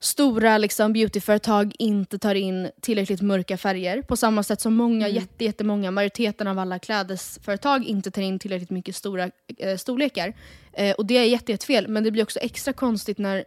stora 0.00 0.58
liksom, 0.58 0.92
beautyföretag 0.92 1.74
inte 1.78 2.18
tar 2.18 2.34
in 2.34 2.70
tillräckligt 2.80 3.22
mörka 3.22 3.56
färger. 3.56 4.02
På 4.02 4.16
samma 4.16 4.42
sätt 4.42 4.60
som 4.60 4.74
många, 4.74 5.06
Mm. 5.06 5.14
jätte, 5.16 5.44
jättemånga, 5.44 5.90
majoriteten 5.90 6.46
av 6.46 6.58
alla 6.58 6.78
klädesföretag 6.78 7.84
inte 7.84 8.10
tar 8.10 8.22
in 8.22 8.38
tillräckligt 8.38 8.70
mycket 8.70 8.96
stora 8.96 9.30
eh, 9.58 9.76
storlekar. 9.76 10.34
Eh, 10.72 10.94
och 10.94 11.06
det 11.06 11.16
är 11.18 11.24
jätte, 11.24 11.52
jätte 11.52 11.66
fel, 11.66 11.88
men 11.88 12.04
det 12.04 12.10
blir 12.10 12.22
också 12.22 12.38
extra 12.38 12.72
konstigt 12.72 13.18
när 13.18 13.44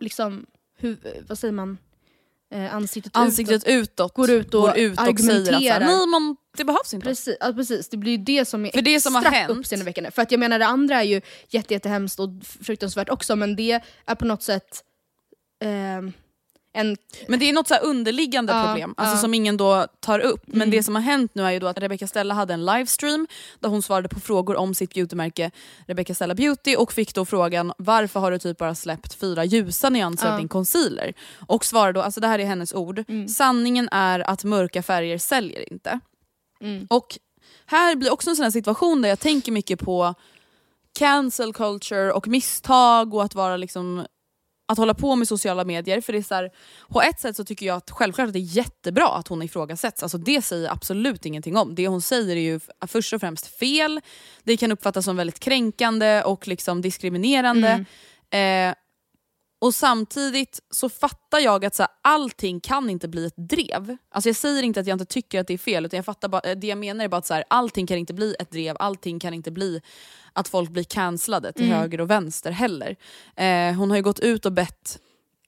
liksom, 0.00 0.46
hu, 0.78 0.96
vad 1.28 1.38
säger 1.38 1.52
man? 1.52 1.78
Eh, 2.52 2.74
ansiktet, 2.74 3.16
Ansiktet 3.16 3.64
utåt, 3.66 4.14
går 4.14 4.30
ut 4.30 4.54
och, 4.54 4.62
går 4.62 4.78
ut 4.78 4.98
och 5.00 5.04
säger 5.04 5.12
att 5.12 5.20
så 5.20 5.26
här, 5.32 5.38
argumenterar. 5.52 5.80
nej 5.86 6.06
man, 6.06 6.36
det 6.56 6.64
behövs 6.64 6.94
inte. 6.94 7.06
Precis, 7.06 7.36
ja, 7.40 7.52
precis, 7.52 7.88
det 7.88 7.96
blir 7.96 8.12
ju 8.12 8.18
det 8.24 8.44
som 8.44 8.66
är 8.66 8.70
För 8.70 8.82
det 8.82 9.00
som 9.00 9.14
har 9.14 9.22
hänt- 9.22 9.50
uppseendeväckande. 9.50 10.10
För 10.10 10.22
att 10.22 10.30
jag 10.30 10.38
menar 10.40 10.58
det 10.58 10.66
andra 10.66 10.96
är 11.00 11.04
ju 11.04 11.20
jätte, 11.48 11.74
jättehemskt 11.74 12.20
och 12.20 12.28
fruktansvärt 12.60 13.08
också 13.08 13.36
men 13.36 13.56
det 13.56 13.80
är 14.06 14.14
på 14.14 14.24
något 14.24 14.42
sätt 14.42 14.84
ehm, 15.64 16.12
en... 16.72 16.96
Men 17.28 17.38
det 17.38 17.48
är 17.48 17.52
något 17.52 17.68
så 17.68 17.74
här 17.74 17.84
underliggande 17.84 18.52
Ja, 18.52 18.64
problem 18.66 18.94
alltså 18.96 19.16
ja. 19.16 19.20
som 19.20 19.34
ingen 19.34 19.56
då 19.56 19.86
tar 20.00 20.18
upp. 20.18 20.42
Men 20.46 20.56
Mm. 20.62 20.70
det 20.70 20.82
som 20.82 20.94
har 20.94 21.02
hänt 21.02 21.34
nu 21.34 21.42
är 21.42 21.50
ju 21.50 21.58
då 21.58 21.66
att 21.66 21.78
Rebecca 21.78 22.06
Stella 22.06 22.34
hade 22.34 22.54
en 22.54 22.64
livestream 22.66 23.26
där 23.60 23.68
hon 23.68 23.82
svarade 23.82 24.08
på 24.08 24.20
frågor 24.20 24.56
om 24.56 24.74
sitt 24.74 24.94
beautymärke 24.94 25.50
Rebecca 25.86 26.14
Stella 26.14 26.34
Beauty 26.34 26.76
och 26.76 26.92
fick 26.92 27.14
då 27.14 27.24
frågan 27.24 27.72
varför 27.78 28.20
har 28.20 28.30
du 28.30 28.38
typ 28.38 28.58
bara 28.58 28.74
släppt 28.74 29.14
fyra 29.14 29.44
ljusa 29.44 29.90
nyanser 29.90 30.26
av 30.26 30.32
Ja. 30.32 30.38
din 30.38 30.48
concealer? 30.48 31.12
Och 31.48 31.64
svarade 31.64 31.92
då, 31.92 32.02
alltså 32.02 32.20
det 32.20 32.26
här 32.26 32.38
är 32.38 32.44
hennes 32.46 32.74
ord, 32.74 33.04
Mm. 33.08 33.28
sanningen 33.28 33.88
är 33.92 34.20
att 34.30 34.44
mörka 34.44 34.82
färger 34.82 35.18
säljer 35.18 35.72
inte. 35.72 36.00
Mm. 36.60 36.86
Och 36.90 37.18
här 37.66 37.96
blir 37.96 38.12
också 38.12 38.30
en 38.30 38.36
sån 38.36 38.42
här 38.42 38.50
situation 38.50 39.02
där 39.02 39.08
jag 39.08 39.20
tänker 39.20 39.52
mycket 39.52 39.80
på 39.80 40.14
cancel 40.98 41.52
culture 41.52 42.12
och 42.12 42.28
misstag 42.28 43.14
och 43.14 43.24
att 43.24 43.34
vara 43.34 43.56
liksom 43.56 44.06
att 44.70 44.78
hålla 44.78 44.94
på 44.94 45.16
med 45.16 45.28
sociala 45.28 45.64
medier. 45.64 46.00
För 46.00 46.12
det 46.12 46.18
är 46.18 46.22
så 46.22 46.34
här, 46.34 46.50
på 46.88 47.02
ett 47.02 47.20
sätt 47.20 47.36
så 47.36 47.44
tycker 47.44 47.66
jag 47.66 47.76
att 47.76 47.90
självklart 47.90 48.26
att 48.26 48.32
det 48.32 48.38
är 48.38 48.56
jättebra 48.56 49.08
att 49.08 49.28
hon 49.28 49.42
ifrågasätts. 49.42 50.02
Alltså 50.02 50.18
det 50.18 50.42
säger 50.42 50.64
jag 50.64 50.72
absolut 50.72 51.26
ingenting 51.26 51.56
om. 51.56 51.74
Det 51.74 51.88
hon 51.88 52.02
säger 52.02 52.36
är 52.36 52.40
ju 52.40 52.60
först 52.86 53.12
och 53.12 53.20
främst 53.20 53.46
fel. 53.46 54.00
Det 54.44 54.56
kan 54.56 54.72
uppfattas 54.72 55.04
som 55.04 55.16
väldigt 55.16 55.40
kränkande 55.40 56.22
och 56.22 56.48
liksom 56.48 56.82
diskriminerande. 56.82 57.84
Eh, 58.30 58.74
och 59.60 59.74
samtidigt 59.74 60.60
så 60.70 60.88
fattar 60.88 61.38
jag 61.38 61.64
att 61.64 61.74
så 61.74 61.82
här, 61.82 61.90
allting 62.02 62.60
kan 62.60 62.90
inte 62.90 63.08
bli 63.08 63.26
ett 63.26 63.36
drev. 63.36 63.96
Alltså 64.10 64.28
jag 64.28 64.36
säger 64.36 64.62
inte 64.62 64.80
att 64.80 64.86
jag 64.86 64.94
inte 64.94 65.04
tycker 65.04 65.40
att 65.40 65.46
det 65.46 65.54
är 65.54 65.58
fel, 65.58 65.86
utan 65.86 65.96
jag 65.96 66.04
fattar 66.04 66.28
bara, 66.28 66.40
eh, 66.50 66.56
det 66.58 66.66
jag 66.66 66.78
menar 66.78 67.04
är 67.04 67.08
bara 67.08 67.16
att 67.16 67.26
så 67.26 67.34
här, 67.34 67.44
allting 67.50 67.86
kan 67.86 67.98
inte 67.98 68.14
bli 68.14 68.34
ett 68.38 68.50
drev, 68.50 68.76
allting 68.78 69.18
kan 69.18 69.34
inte 69.34 69.50
bli 69.50 69.80
att 70.32 70.48
folk 70.48 70.70
blir 70.70 70.84
cancellade 70.84 71.52
till 71.52 71.64
Mm. 71.64 71.78
höger 71.78 72.00
och 72.00 72.10
vänster 72.10 72.50
heller. 72.50 72.96
Eh, 73.36 73.72
hon 73.74 73.90
har 73.90 73.96
ju 73.96 74.02
gått 74.02 74.20
ut 74.20 74.46
och 74.46 74.52
bett 74.52 74.98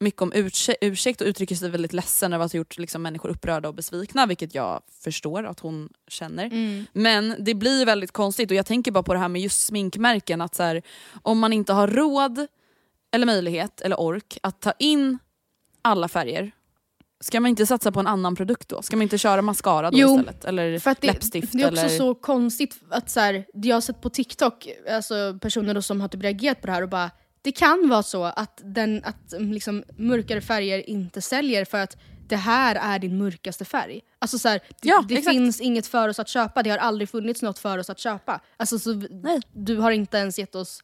mycket 0.00 0.22
om 0.22 0.32
ursäkt, 0.34 0.78
ursäkt 0.80 1.20
och 1.20 1.26
uttrycker 1.26 1.54
sig 1.54 1.70
väldigt 1.70 1.92
ledsen 1.92 2.32
över 2.32 2.44
att 2.44 2.52
ha 2.52 2.56
gjort 2.56 2.78
liksom, 2.78 3.02
människor 3.02 3.28
upprörda 3.28 3.68
och 3.68 3.74
besvikna, 3.74 4.26
vilket 4.26 4.54
jag 4.54 4.82
förstår 5.04 5.44
att 5.44 5.60
hon 5.60 5.88
känner. 6.08 6.44
Mm. 6.46 6.86
Men 6.92 7.34
det 7.38 7.54
blir 7.54 7.86
väldigt 7.86 8.12
konstigt 8.12 8.50
och 8.50 8.56
jag 8.56 8.66
tänker 8.66 8.90
bara 8.92 9.02
på 9.02 9.12
det 9.14 9.18
här 9.20 9.28
med 9.28 9.42
just 9.42 9.60
sminkmärken, 9.66 10.40
att 10.40 10.54
så 10.54 10.62
här, 10.62 10.82
om 11.22 11.38
man 11.38 11.52
inte 11.52 11.72
har 11.72 11.88
råd 11.88 12.46
eller 13.12 13.26
möjlighet 13.26 13.80
eller 13.80 14.00
ork 14.00 14.38
att 14.42 14.60
ta 14.60 14.72
in 14.78 15.18
alla 15.82 16.08
färger, 16.08 16.52
ska 17.20 17.40
man 17.40 17.48
inte 17.48 17.66
satsa 17.66 17.92
på 17.92 18.00
en 18.00 18.06
annan 18.06 18.36
produkt 18.36 18.68
då? 18.68 18.82
Ska 18.82 18.96
man 18.96 19.02
inte 19.02 19.18
köra 19.18 19.42
mascara 19.42 19.90
då 19.90 19.98
Jo, 19.98 20.10
istället? 20.10 20.44
Eller 20.44 20.78
För 20.78 20.96
det, 21.00 21.06
läppstift? 21.06 21.52
det 21.52 21.62
är 21.62 21.70
också 21.70 21.80
eller... 21.80 21.98
så 21.98 22.14
konstigt 22.14 22.80
att 22.88 23.10
så 23.10 23.20
här, 23.20 23.44
jag 23.52 23.76
har 23.76 23.80
sett 23.80 24.00
på 24.00 24.10
TikTok, 24.10 24.68
alltså 24.90 25.38
personer 25.40 25.80
som 25.80 26.00
har 26.00 26.08
typ 26.08 26.22
reagerat 26.22 26.60
på 26.60 26.66
det 26.66 26.72
här 26.72 26.82
och 26.82 26.88
bara 26.88 27.10
det 27.42 27.52
kan 27.52 27.88
vara 27.88 28.02
så 28.02 28.24
att, 28.24 28.60
den, 28.64 29.04
att 29.04 29.32
mm, 29.32 29.52
liksom, 29.52 29.84
mörkare 29.96 30.40
färger 30.40 30.90
inte 30.90 31.22
säljer 31.22 31.64
för 31.64 31.78
att 31.78 31.96
det 32.28 32.36
här 32.36 32.74
är 32.74 32.98
din 32.98 33.18
mörkaste 33.18 33.64
färg. 33.64 34.00
Alltså 34.18 34.38
så 34.38 34.48
här, 34.48 34.60
det, 34.80 34.88
Ja, 34.88 35.04
det 35.08 35.22
finns 35.22 35.60
inget 35.60 35.86
för 35.86 36.08
oss 36.08 36.18
att 36.18 36.28
köpa, 36.28 36.62
det 36.62 36.70
har 36.70 36.78
aldrig 36.78 37.08
funnits 37.08 37.42
något 37.42 37.58
för 37.58 37.78
oss 37.78 37.90
att 37.90 37.98
köpa. 37.98 38.40
Alltså, 38.56 38.78
så, 38.78 39.02
du 39.52 39.76
har 39.76 39.90
inte 39.90 40.16
ens 40.16 40.38
gett 40.38 40.54
oss 40.54 40.82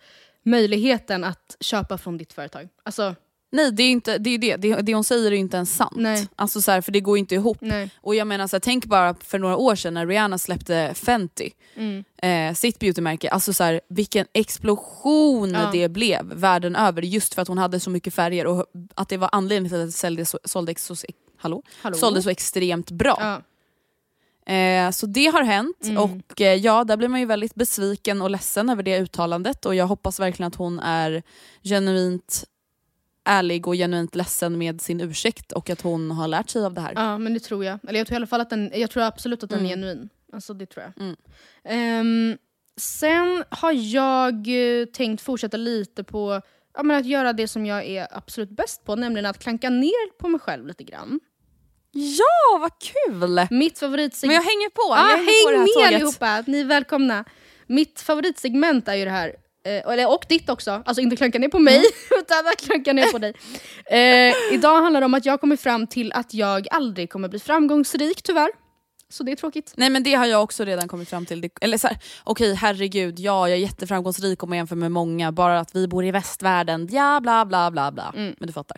möjligheten 0.50 1.24
att 1.24 1.56
köpa 1.60 1.98
från 1.98 2.18
ditt 2.18 2.32
företag. 2.32 2.68
Alltså, 2.82 3.14
Nej, 3.52 3.72
det 3.72 3.82
är, 3.82 3.90
inte, 3.90 4.18
det, 4.18 4.30
är 4.30 4.38
det. 4.38 4.56
det. 4.56 4.74
Det 4.82 4.94
hon 4.94 5.04
säger 5.04 5.32
är 5.32 5.36
inte 5.36 5.56
ens 5.56 5.76
sant. 5.76 5.96
Nej. 5.96 6.28
Alltså 6.36 6.60
så 6.60 6.70
här, 6.70 6.80
för 6.80 6.92
det 6.92 7.00
går 7.00 7.18
inte 7.18 7.34
ihop. 7.34 7.58
nej. 7.60 7.90
Och 8.00 8.14
jag 8.14 8.26
menar 8.26 8.46
så 8.46 8.56
här, 8.56 8.60
Tänk 8.60 8.84
bara 8.84 9.14
för 9.20 9.38
några 9.38 9.56
år 9.56 9.74
sedan 9.74 9.94
när 9.94 10.06
Rihanna 10.06 10.38
släppte 10.38 10.92
Fenty, 10.94 11.50
Mm. 11.76 12.04
eh, 12.22 12.54
sitt 12.54 12.78
beautymärke. 12.78 13.28
Alltså 13.30 13.52
så 13.52 13.64
här, 13.64 13.80
vilken 13.88 14.26
explosion 14.32 15.50
Ja. 15.50 15.70
det 15.72 15.88
blev 15.88 16.24
världen 16.34 16.76
över 16.76 17.02
just 17.02 17.34
för 17.34 17.42
att 17.42 17.48
hon 17.48 17.58
hade 17.58 17.80
så 17.80 17.90
mycket 17.90 18.14
färger 18.14 18.46
och 18.46 18.66
att 18.94 19.08
det 19.08 19.16
var 19.16 19.28
anledningen 19.32 19.70
till 19.70 19.80
att 19.80 19.86
det 19.88 19.92
sålde 19.92 20.24
så, 20.26 20.38
sålde, 20.44 20.74
så, 20.78 20.94
hallå? 21.36 21.62
Hallå? 21.82 21.96
sålde 21.96 22.22
så 22.22 22.30
extremt 22.30 22.90
bra. 22.90 23.16
Ja. 23.20 23.42
Eh, 24.48 24.90
så 24.90 25.06
det 25.06 25.26
har 25.26 25.42
hänt 25.42 25.84
Mm. 25.84 25.96
och 26.02 26.40
eh, 26.40 26.54
ja, 26.54 26.84
där 26.84 26.96
blir 26.96 27.08
man 27.08 27.20
ju 27.20 27.26
väldigt 27.26 27.54
besviken 27.54 28.22
och 28.22 28.30
ledsen 28.30 28.68
över 28.70 28.82
det 28.82 28.98
uttalandet 29.00 29.66
och 29.66 29.74
jag 29.74 29.86
hoppas 29.86 30.20
verkligen 30.20 30.48
att 30.48 30.54
hon 30.54 30.78
är 30.80 31.22
genuint 31.62 32.44
ärlig 33.24 33.66
och 33.68 33.74
genuint 33.74 34.14
ledsen 34.14 34.58
med 34.58 34.80
sin 34.80 35.00
ursäkt 35.00 35.52
och 35.52 35.70
att 35.70 35.80
hon 35.80 36.10
har 36.10 36.28
lärt 36.28 36.50
sig 36.50 36.64
av 36.64 36.74
det 36.74 36.80
här. 36.80 36.92
Ja, 36.96 37.18
men 37.18 37.34
det 37.34 37.40
tror 37.40 37.64
jag. 37.64 37.78
Eller 37.88 37.98
jag 38.00 38.06
tror 38.06 38.14
i 38.14 38.16
alla 38.16 38.26
fall 38.26 38.40
att 38.40 38.50
den, 38.50 38.70
jag 38.74 38.90
tror 38.90 39.02
absolut 39.02 39.42
att 39.44 39.50
den 39.50 39.58
är 39.58 39.64
Mm. 39.64 39.80
genuin. 39.80 40.08
Alltså 40.32 40.54
det 40.54 40.66
tror 40.66 40.84
jag. 40.84 41.02
Mm. 41.04 41.16
Ehm, 41.64 42.38
sen 42.76 43.44
har 43.50 43.72
jag 43.72 44.34
eh, 44.80 44.84
tänkt 44.86 45.20
fortsätta 45.22 45.56
lite 45.56 46.04
på 46.04 46.40
ja, 46.74 46.82
men 46.82 46.96
att 46.96 47.06
göra 47.06 47.32
det 47.32 47.48
som 47.48 47.66
jag 47.66 47.86
är 47.86 48.08
absolut 48.10 48.50
bäst 48.50 48.84
på, 48.84 48.96
nämligen 48.96 49.26
att 49.26 49.38
klanka 49.38 49.70
ner 49.70 50.18
på 50.18 50.28
mig 50.28 50.40
själv 50.40 50.66
lite 50.66 50.84
grann. 50.84 51.20
Ja, 52.00 52.58
vad 52.60 52.72
kul! 52.78 53.46
Mitt 53.50 53.78
favoritsegment... 53.78 54.28
Men 54.28 54.34
jag 54.34 54.42
hänger 54.42 54.70
på, 54.70 54.94
ah, 54.94 55.10
jag 55.10 55.16
hänger 55.16 55.44
på 55.44 55.50
häng 55.50 55.84
här 55.84 55.90
med 55.90 55.94
allihopa, 55.94 56.44
ni 56.46 56.60
är 56.60 56.64
välkomna. 56.64 57.24
Mitt 57.66 58.00
favoritsegment 58.00 58.88
är 58.88 58.94
ju 58.94 59.04
det 59.04 59.10
här, 59.10 59.32
eh, 59.64 60.08
och 60.08 60.24
ditt 60.28 60.48
också, 60.48 60.82
alltså 60.86 61.00
inte 61.00 61.16
klanka 61.16 61.38
ner 61.38 61.48
på 61.48 61.58
mig, 61.58 61.76
Mm. 61.76 61.88
utan 62.20 62.46
att 62.46 62.56
klanka 62.56 62.92
ner 62.92 63.12
på 63.12 63.18
dig. 63.18 63.34
Eh, 63.86 64.54
idag 64.54 64.82
handlar 64.82 65.00
det 65.00 65.04
om 65.04 65.14
att 65.14 65.26
jag 65.26 65.40
kommer 65.40 65.56
fram 65.56 65.86
till 65.86 66.12
att 66.12 66.34
jag 66.34 66.66
aldrig 66.70 67.10
kommer 67.10 67.28
bli 67.28 67.38
framgångsrik 67.38 68.22
tyvärr. 68.22 68.50
Så 69.10 69.22
det 69.22 69.32
är 69.32 69.36
tråkigt. 69.36 69.72
Nej 69.76 69.90
men 69.90 70.02
det 70.02 70.14
har 70.14 70.26
jag 70.26 70.42
också 70.42 70.64
redan 70.64 70.88
kommit 70.88 71.08
fram 71.10 71.26
till. 71.26 71.40
Det, 71.40 71.50
eller 71.60 71.78
så 71.78 71.88
här, 71.88 71.98
okej 72.24 72.54
herregud, 72.54 73.18
ja 73.18 73.48
jag 73.48 73.58
är 73.58 73.62
jätteframgångsrik 73.62 74.42
om 74.42 74.52
jag 74.52 74.56
jämför 74.56 74.76
med 74.76 74.92
många, 74.92 75.32
bara 75.32 75.60
att 75.60 75.74
vi 75.76 75.88
bor 75.88 76.04
i 76.04 76.10
västvärlden, 76.10 76.88
ja 76.90 77.20
bla 77.20 77.44
bla 77.44 77.70
bla 77.70 77.92
bla. 77.92 78.12
Mm. 78.16 78.34
Men 78.38 78.46
du 78.46 78.52
fattar. 78.52 78.76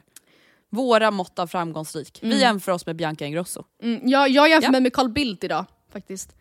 Våra 0.71 1.11
mått 1.11 1.39
av 1.39 1.47
framgångsrik. 1.47 2.19
Vi 2.23 2.41
jämför 2.41 2.73
oss 2.73 2.87
med 2.87 2.97
Bianca 2.97 3.25
Ingrosso. 3.27 3.65
Mm, 3.83 4.09
jag, 4.09 4.29
jag 4.29 4.49
jämför 4.51 4.67
Ja. 4.67 4.71
mig 4.73 4.81
med 4.81 4.93
Carl 4.93 5.09
Bildt 5.09 5.45
idag 5.45 5.65
faktiskt. 5.93 6.37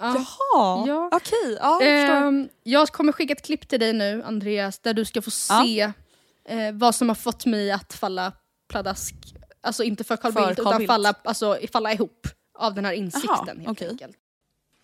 Ja. 0.00 0.06
Jaha, 0.16 0.84
Ja. 0.88 1.10
okej. 1.12 1.58
Ja, 1.60 1.82
jag. 1.82 2.26
Ehm, 2.26 2.48
jag 2.62 2.88
kommer 2.88 3.12
skicka 3.12 3.32
ett 3.32 3.44
klipp 3.44 3.68
till 3.68 3.80
dig 3.80 3.92
nu 3.92 4.22
Andreas, 4.22 4.78
där 4.78 4.94
du 4.94 5.04
ska 5.04 5.22
få 5.22 5.30
Ja. 5.48 5.64
se 5.64 5.80
eh, 6.48 6.72
vad 6.72 6.94
som 6.94 7.08
har 7.08 7.14
fått 7.16 7.46
mig 7.46 7.70
att 7.72 7.92
falla 7.94 8.32
pladask. 8.68 9.14
Alltså 9.60 9.84
inte 9.84 10.04
för 10.04 10.16
Carl 10.16 10.32
För 10.32 10.46
Bildt, 10.46 10.56
Carl 10.56 10.66
utan 10.68 10.78
Bildt. 10.78 10.92
Falla, 10.92 11.14
alltså, 11.24 11.58
falla 11.72 11.92
ihop 11.92 12.26
av 12.58 12.74
den 12.74 12.84
här 12.84 12.92
insikten 12.92 13.56
helt 13.58 13.68
okej. 13.68 13.88
enkelt. 13.88 14.16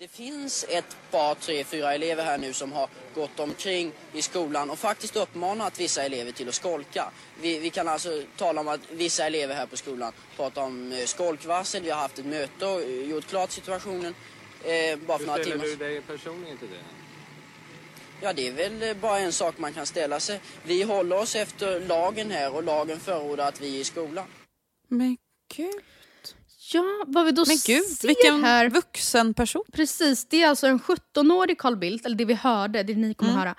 Det 0.01 0.09
finns 0.09 0.65
ett 0.69 0.97
par, 1.11 1.35
tre, 1.35 1.65
fyra 1.65 1.95
elever 1.95 2.25
här 2.25 2.39
nu 2.39 2.53
som 2.53 2.73
har 2.73 2.89
gått 3.15 3.41
omkring 3.41 3.93
i 4.13 4.23
skolan 4.23 4.71
och 4.71 4.79
faktiskt 4.79 5.17
uppmanat 5.17 5.81
vissa 5.81 6.03
elever 6.03 6.33
till 6.33 6.49
att 6.49 6.55
skolka. 6.55 7.11
Vi, 7.41 7.59
vi 7.59 7.71
kan 7.71 7.89
alltså 7.89 8.23
tala 8.37 8.61
om 8.61 8.69
att 8.69 8.81
vissa 8.91 9.27
elever 9.27 9.55
här 9.55 9.67
på 9.67 9.77
skolan 9.77 10.13
pratar 10.37 10.63
om 10.63 10.93
eh, 10.93 11.05
skolkvarsel. 11.05 11.83
Vi 11.83 11.91
har 11.91 12.01
haft 12.01 12.19
ett 12.19 12.27
möte 12.27 12.67
och 12.67 12.83
eh, 12.83 13.11
gjort 13.11 13.27
klart 13.27 13.51
situationen 13.51 14.15
eh, 14.65 14.99
bara 15.07 15.19
för 15.19 15.27
några 15.27 15.45
timmar 15.45 15.65
sedan. 15.65 15.79
dig 15.79 16.01
personligen 16.01 16.59
till 16.59 16.69
det? 16.69 16.85
Ja, 18.21 18.33
det 18.33 18.49
är 18.49 18.53
väl 18.53 18.83
eh, 18.83 18.95
bara 18.95 19.19
en 19.19 19.33
sak 19.33 19.59
man 19.59 19.73
kan 19.73 19.87
ställa 19.87 20.21
sig. 20.21 20.41
Vi 20.63 20.83
håller 20.83 21.19
oss 21.19 21.37
efter 21.37 21.81
lagen 21.81 22.31
här 22.31 22.55
och 22.55 22.63
lagen 22.63 23.01
förordar 23.01 23.49
att 23.49 23.61
vi 23.61 23.77
är 23.77 23.81
i 23.81 23.85
skolan. 23.85 24.27
Men 24.89 25.17
gud. 25.57 25.83
Ja, 26.73 26.85
vad 27.07 27.25
vi 27.27 27.33
då 27.33 27.45
Men 27.47 27.57
gud, 27.67 27.85
ser 27.85 28.09
vilken 28.09 28.45
här... 28.45 28.69
vuxen 28.71 29.35
person. 29.35 29.63
Precis, 29.73 30.25
det 30.29 30.43
är 30.43 30.49
alltså 30.49 30.67
en 30.67 30.81
17-årig 30.81 31.59
Carl 31.59 31.77
Bildt, 31.77 32.07
eller 32.07 32.17
det 32.17 32.25
vi 32.25 32.35
hörde, 32.35 32.83
det 32.83 32.95
ni 32.95 33.15
kommer 33.15 33.33
Mm. 33.33 33.41
höra, 33.41 33.55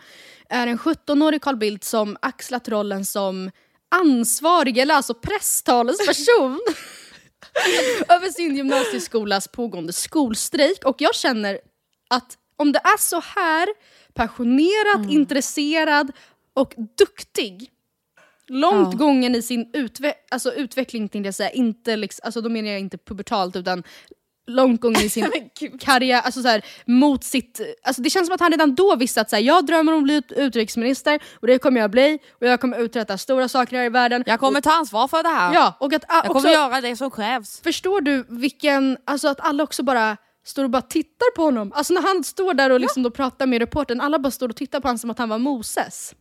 är 0.50 0.68
en 0.68 0.78
17-årig 0.80 1.42
Carl 1.42 1.56
Bildt 1.58 1.84
som 1.84 2.18
axlat 2.22 2.70
rollen 2.70 3.06
som 3.06 3.52
ansvarig, 3.96 4.78
eller 4.78 4.96
alltså 4.96 5.14
presstalesperson 5.14 6.60
över 8.10 8.30
sin 8.30 8.56
gymnasieskolas 8.56 9.48
pågående 9.48 9.94
skolstrejk. 9.94 10.86
Och 10.86 10.96
jag 11.02 11.16
känner 11.16 11.60
att 12.10 12.38
om 12.58 12.72
det 12.72 12.80
är 12.80 13.00
så 13.00 13.20
här 13.36 13.68
passionerad, 14.14 15.12
intresserad 15.12 16.12
och 16.54 16.74
duktig 16.98 17.71
långt 18.52 18.94
Ja. 18.94 18.98
gången 18.98 19.36
i 19.36 19.42
sin 19.42 19.70
utve 19.74 20.14
alltså 20.32 20.54
utveckling, 20.54 21.10
tänkte 21.10 21.28
jag 21.28 21.36
säga. 21.36 21.50
Inte 21.50 21.96
liksom, 21.96 22.22
alltså, 22.26 22.42
då 22.42 22.50
menar 22.50 22.70
jag 22.70 22.80
inte 22.80 22.98
pubertalt 22.98 23.56
utan 23.56 23.84
långt 24.48 24.82
gången 24.82 25.02
i 25.02 25.10
sin 25.10 25.28
karriär, 25.80 26.22
alltså 26.22 26.42
så 26.42 26.48
här, 26.48 26.66
mot 26.86 27.24
sitt... 27.24 27.62
Alltså 27.84 28.02
det 28.02 28.10
känns 28.10 28.28
som 28.28 28.34
att 28.34 28.40
han 28.40 28.52
redan 28.52 28.76
då 28.76 28.96
visste 28.96 29.22
att 29.22 29.30
så 29.30 29.36
här, 29.36 29.44
jag 29.44 29.66
drömmer 29.66 29.92
om 29.94 29.98
att 30.00 30.04
bli 30.04 30.16
ut- 30.16 30.32
utrikesminister 30.32 31.20
och 31.42 31.48
det 31.48 31.60
kommer 31.60 31.82
jag 31.82 31.92
bli 31.92 32.20
och 32.42 32.48
jag 32.48 32.62
kommer 32.62 32.80
uträtta 32.80 33.18
stora 33.18 33.48
saker 33.48 33.78
här 33.78 33.86
i 33.86 33.90
världen. 33.90 34.24
Jag 34.26 34.40
kommer 34.40 34.62
ta 34.62 34.72
ansvar 34.72 35.08
för 35.08 35.24
det 35.24 35.30
här. 35.30 35.54
Ja, 35.54 35.74
och 35.80 35.94
att 35.94 36.04
ah, 36.08 36.16
jag 36.16 36.26
kommer 36.26 36.40
också, 36.40 36.50
göra 36.50 36.82
det 36.82 36.96
som 36.96 37.12
krävs. 37.12 37.62
Förstår 37.64 38.02
du 38.02 38.26
vilken, 38.30 38.98
alltså 39.06 39.28
att 39.28 39.40
alla 39.40 39.64
också 39.64 39.84
bara 39.84 40.18
står 40.46 40.64
och 40.64 40.70
bara 40.70 40.82
tittar 40.82 41.36
på 41.36 41.44
honom. 41.44 41.72
Alltså 41.76 41.94
när 41.94 42.02
han 42.02 42.24
står 42.24 42.54
där 42.54 42.70
och 42.70 42.80
liksom 42.80 43.04
då 43.04 43.12
pratar 43.12 43.46
med 43.46 43.60
reportern, 43.60 44.02
alla 44.02 44.20
bara 44.20 44.32
står 44.32 44.50
och 44.50 44.56
tittar 44.56 44.80
på 44.80 44.88
honom 44.88 44.98
som 45.00 45.10
att 45.10 45.20
han 45.20 45.30
var 45.30 45.38
Moses. 45.38 46.14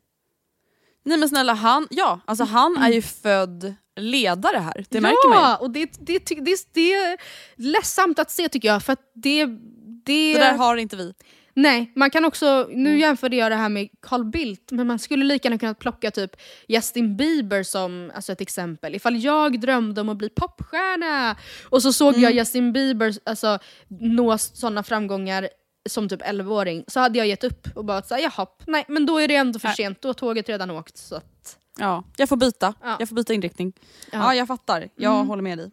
Nej 1.11 1.19
men 1.19 1.29
snälla, 1.29 1.55
han, 1.55 1.87
ja, 1.91 2.21
alltså 2.25 2.45
han 2.45 2.77
är 2.77 2.89
ju 2.93 3.03
född 3.03 3.75
ledare 4.01 4.59
här. 4.59 4.85
Det 4.91 5.01
märker 5.01 5.29
man 5.29 5.51
ju. 5.51 5.57
Och 5.57 5.71
det, 5.71 5.91
det, 6.07 6.19
det, 6.27 6.67
det 6.75 6.93
är 6.95 7.19
ledsamt 7.57 8.19
att 8.19 8.31
se 8.31 8.49
tycker 8.49 8.69
jag. 8.69 8.83
För 8.83 8.93
att 8.93 9.11
det, 9.15 9.47
det, 9.47 10.33
Det 10.35 10.39
där 10.39 10.57
har 10.57 10.77
inte 10.77 10.97
vi. 10.97 11.15
Nej, 11.55 11.93
man 11.97 12.11
kan 12.11 12.25
också, 12.25 12.67
nu 12.71 12.89
Mm. 12.89 13.01
jämförde 13.01 13.37
jag 13.37 13.53
det 13.53 13.57
här 13.57 13.69
med 13.69 13.89
Carl 14.03 14.25
Bildt, 14.25 14.71
men 14.73 14.87
man 14.87 14.99
skulle 14.99 15.25
lika 15.25 15.49
gärna 15.49 15.59
kunna 15.59 15.75
plocka 15.75 16.11
typ 16.11 16.31
Justin 16.69 17.17
Bieber 17.17 17.63
som 17.63 18.11
alltså 18.15 18.33
ett 18.33 18.41
exempel. 18.41 18.95
Ifall 18.95 19.17
jag 19.25 19.61
drömde 19.61 20.01
om 20.01 20.09
att 20.09 20.17
bli 20.17 20.29
popstjärna 20.29 21.37
och 21.71 21.83
så 21.83 21.93
såg 21.93 22.09
Mm. 22.15 22.23
jag 22.23 22.33
Justin 22.33 22.73
Bieber 22.73 23.13
alltså, 23.25 23.59
nå 24.01 24.39
sådana 24.39 24.83
framgångar 24.83 25.49
som 25.89 26.09
typ 26.09 26.23
11-åring 26.23 26.85
så 26.89 27.01
hade 27.01 27.19
jag 27.19 27.27
gett 27.27 27.45
upp 27.45 27.69
och 27.75 27.85
bara 27.85 28.03
såhär 28.03 28.23
jaha, 28.23 28.47
nej 28.67 28.85
men 28.89 29.07
då 29.07 29.19
är 29.19 29.29
det 29.29 29.37
ändå 29.37 29.59
för 29.59 29.69
Nej. 29.69 29.77
sent, 29.77 30.03
då 30.03 30.09
har 30.09 30.15
tåget 30.15 30.49
redan 30.49 30.71
åkt. 30.71 30.97
Så 30.97 31.15
att, 31.17 31.57
Ja, 31.79 32.05
jag 32.17 32.29
får 32.29 32.37
byta. 32.37 32.75
Ja. 32.83 32.97
Jag 32.99 33.09
får 33.09 33.17
byta 33.17 33.33
inriktning. 33.35 33.73
Ja, 34.13 34.19
Ja. 34.19 34.35
jag 34.35 34.47
fattar. 34.49 34.89
Jag 34.97 35.15
Mm. 35.15 35.29
håller 35.29 35.43
med 35.43 35.59
dig. 35.59 35.71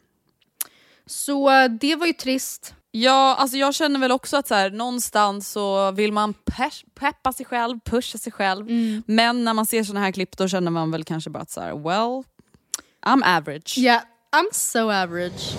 så 1.05 1.49
det 1.81 1.95
var 1.95 2.07
ju 2.07 2.13
trist. 2.13 2.73
Ja, 2.91 3.35
alltså 3.35 3.57
jag 3.57 3.75
känner 3.75 3.99
väl 3.99 4.11
också 4.11 4.37
att 4.37 4.47
så 4.47 4.55
här, 4.55 4.69
någonstans 4.69 5.51
så 5.51 5.91
vill 5.91 6.11
man 6.13 6.33
pe- 6.45 6.85
peppa 6.95 7.33
sig 7.33 7.45
själv, 7.45 7.79
pusha 7.85 8.17
sig 8.17 8.31
själv. 8.31 8.69
Mm. 8.69 9.03
Men 9.07 9.43
när 9.43 9.53
man 9.53 9.65
ser 9.65 9.83
såna 9.83 9.99
här 9.99 10.11
klipp 10.11 10.37
då 10.37 10.47
känner 10.47 10.71
man 10.71 10.91
väl 10.91 11.03
kanske 11.03 11.29
bara 11.29 11.39
att 11.43 11.49
så 11.51 11.61
här, 11.61 11.71
well, 11.71 12.23
I'm 13.05 13.37
average. 13.37 13.77
Yeah, 13.77 14.01
I'm 14.31 14.49
so 14.53 14.91
average. 14.91 15.55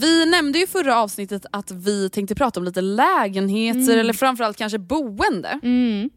Vi 0.00 0.26
nämnde 0.26 0.58
ju 0.58 0.66
förra 0.66 0.96
avsnittet 1.00 1.46
att 1.52 1.70
vi 1.70 2.10
tänkte 2.10 2.34
prata 2.34 2.60
om 2.60 2.64
lite 2.64 2.80
lägenheter 2.80 3.80
Mm. 3.80 3.98
eller 4.00 4.12
framförallt 4.12 4.56
kanske 4.56 4.78
boende. 4.78 5.60
Mm. 5.62 6.10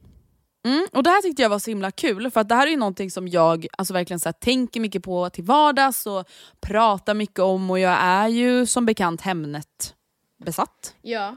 Mm, 0.67 0.88
och 0.91 1.04
det 1.04 1.10
här 1.10 1.22
tyckte 1.22 1.41
jag 1.41 1.50
var 1.50 1.60
så 1.60 1.72
himla 1.72 1.91
kul 1.91 2.32
för 2.32 2.41
att 2.41 2.50
det 2.50 2.56
här 2.56 2.67
är 2.67 2.72
ju 2.72 2.78
någonting 2.78 3.12
som 3.12 3.28
jag 3.28 3.67
alltså 3.78 3.93
verkligen 3.93 4.19
så 4.19 4.28
här, 4.30 4.34
tänker 4.34 4.80
mycket 4.80 5.04
på 5.04 5.30
till 5.30 5.43
vardags 5.43 6.06
och 6.08 6.26
pratar 6.62 7.13
mycket 7.13 7.39
om 7.39 7.69
och 7.72 7.80
jag 7.80 7.98
är 8.02 8.28
ju 8.28 8.65
som 8.65 8.86
bekant 8.86 9.22
Hemnet 9.22 9.96
besatt. 10.46 10.96
Ja. 11.02 11.36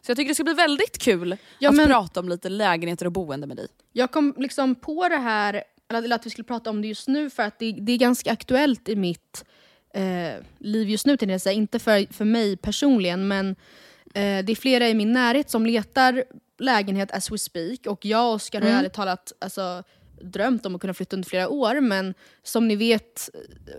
Så 0.00 0.10
jag 0.10 0.16
tycker 0.16 0.28
det 0.28 0.34
ska 0.34 0.44
bli 0.44 0.54
väldigt 0.54 0.98
kul 0.98 1.36
Ja, 1.58 1.68
att 1.70 1.76
men- 1.76 1.86
prata 1.86 2.20
om 2.20 2.28
lite 2.28 2.48
lägenheter 2.48 3.06
och 3.06 3.12
boende 3.12 3.46
med 3.46 3.56
dig. 3.56 3.66
Jag 3.92 4.10
kom 4.10 4.34
liksom 4.38 4.74
på 4.74 5.08
det 5.08 5.16
här, 5.16 5.62
eller 5.92 6.14
att 6.16 6.26
vi 6.26 6.30
skulle 6.30 6.44
prata 6.44 6.70
om 6.70 6.82
det 6.82 6.88
just 6.88 7.08
nu 7.08 7.30
för 7.30 7.42
att 7.42 7.58
det, 7.58 7.72
det 7.72 7.92
är 7.92 7.98
ganska 7.98 8.32
aktuellt 8.32 8.88
i 8.88 8.96
mitt 8.96 9.44
eh, 10.02 10.44
liv 10.58 10.88
just 10.88 11.06
nu, 11.06 11.16
jag 11.32 11.40
säga. 11.40 11.52
Inte 11.52 11.78
för, 11.78 12.12
för 12.12 12.24
mig 12.24 12.56
personligen, 12.56 13.28
men 13.28 13.48
eh, 14.14 14.44
det 14.44 14.52
är 14.52 14.56
flera 14.56 14.88
i 14.88 14.94
min 14.94 15.12
närhet 15.12 15.50
som 15.50 15.66
letar 15.66 16.24
lägenhet 16.58 17.12
as 17.12 17.30
we 17.30 17.38
speak. 17.38 17.86
Och 17.86 18.04
jag 18.04 18.28
och 18.28 18.34
Oskar 18.34 18.60
har 18.60 18.68
Mm. 18.68 18.78
ärligt 18.80 18.92
talat 18.92 19.32
alltså, 19.38 19.82
drömt 20.22 20.66
om 20.66 20.74
att 20.74 20.80
kunna 20.80 20.94
flytta 20.94 21.16
under 21.16 21.28
flera 21.28 21.48
år, 21.48 21.80
men 21.80 22.14
som 22.42 22.68
ni 22.68 22.76
vet, 22.76 23.30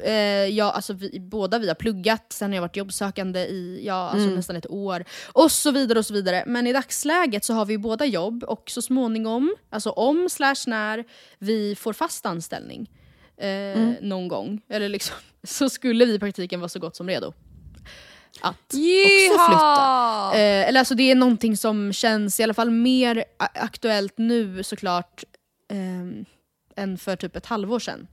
eh, 0.03 0.13
jag, 0.45 0.75
alltså 0.75 0.93
vi, 0.93 1.19
båda 1.19 1.59
vi 1.59 1.67
har 1.67 1.75
pluggat, 1.75 2.25
sen 2.33 2.49
har 2.51 2.55
jag 2.55 2.61
varit 2.61 2.75
jobbsökande 2.75 3.39
i 3.39 3.81
ja, 3.85 3.93
alltså 4.09 4.23
Mm. 4.25 4.35
nästan 4.35 4.55
ett 4.55 4.69
år, 4.69 5.03
och 5.33 5.51
så 5.51 5.71
vidare. 5.71 5.99
och 5.99 6.05
så 6.05 6.13
vidare. 6.13 6.43
Men 6.47 6.67
i 6.67 6.73
dagsläget 6.73 7.45
så 7.45 7.53
har 7.53 7.65
vi 7.65 7.77
båda 7.77 8.05
jobb, 8.05 8.43
och 8.43 8.63
så 8.69 8.81
småningom, 8.81 9.55
alltså 9.69 9.89
om 9.89 10.29
slash 10.29 10.63
när 10.67 11.03
vi 11.39 11.75
får 11.75 11.93
fast 11.93 12.25
anställning 12.25 12.89
eh, 13.39 13.79
någon 14.01 14.27
gång, 14.27 14.61
eller 14.69 14.89
liksom, 14.89 15.15
så 15.43 15.69
skulle 15.69 16.05
vi 16.05 16.13
i 16.13 16.19
praktiken 16.19 16.59
vara 16.59 16.69
så 16.69 16.79
gott 16.79 16.95
som 16.95 17.07
redo. 17.07 17.33
Att 18.41 18.55
också 18.55 19.47
flytta. 19.47 20.31
Eh, 20.33 20.67
eller 20.67 20.79
alltså 20.79 20.95
det 20.95 21.11
är 21.11 21.15
någonting 21.15 21.57
som 21.57 21.93
känns 21.93 22.39
i 22.39 22.43
alla 22.43 22.53
fall 22.53 22.69
mer 22.71 23.23
aktuellt 23.37 24.13
nu 24.17 24.63
såklart 24.63 25.23
ehm, 25.71 26.25
än 26.75 26.97
för 26.97 27.15
typ 27.15 27.35
ett 27.35 27.45
halvår 27.45 27.79
sedan. 27.79 28.07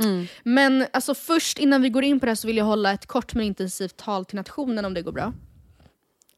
Mm. 0.00 0.26
Men 0.42 0.86
alltså 0.92 1.14
först 1.14 1.58
innan 1.58 1.82
vi 1.82 1.88
går 1.88 2.04
in 2.04 2.20
på 2.20 2.26
det 2.26 2.30
här 2.30 2.36
så 2.36 2.46
vill 2.46 2.56
jag 2.56 2.64
hålla 2.64 2.92
ett 2.92 3.06
kort 3.06 3.34
men 3.34 3.44
intensivt 3.46 3.96
tal 3.96 4.24
till 4.24 4.36
nationen 4.36 4.84
om 4.84 4.94
det 4.94 5.02
går 5.02 5.12
bra. 5.12 5.32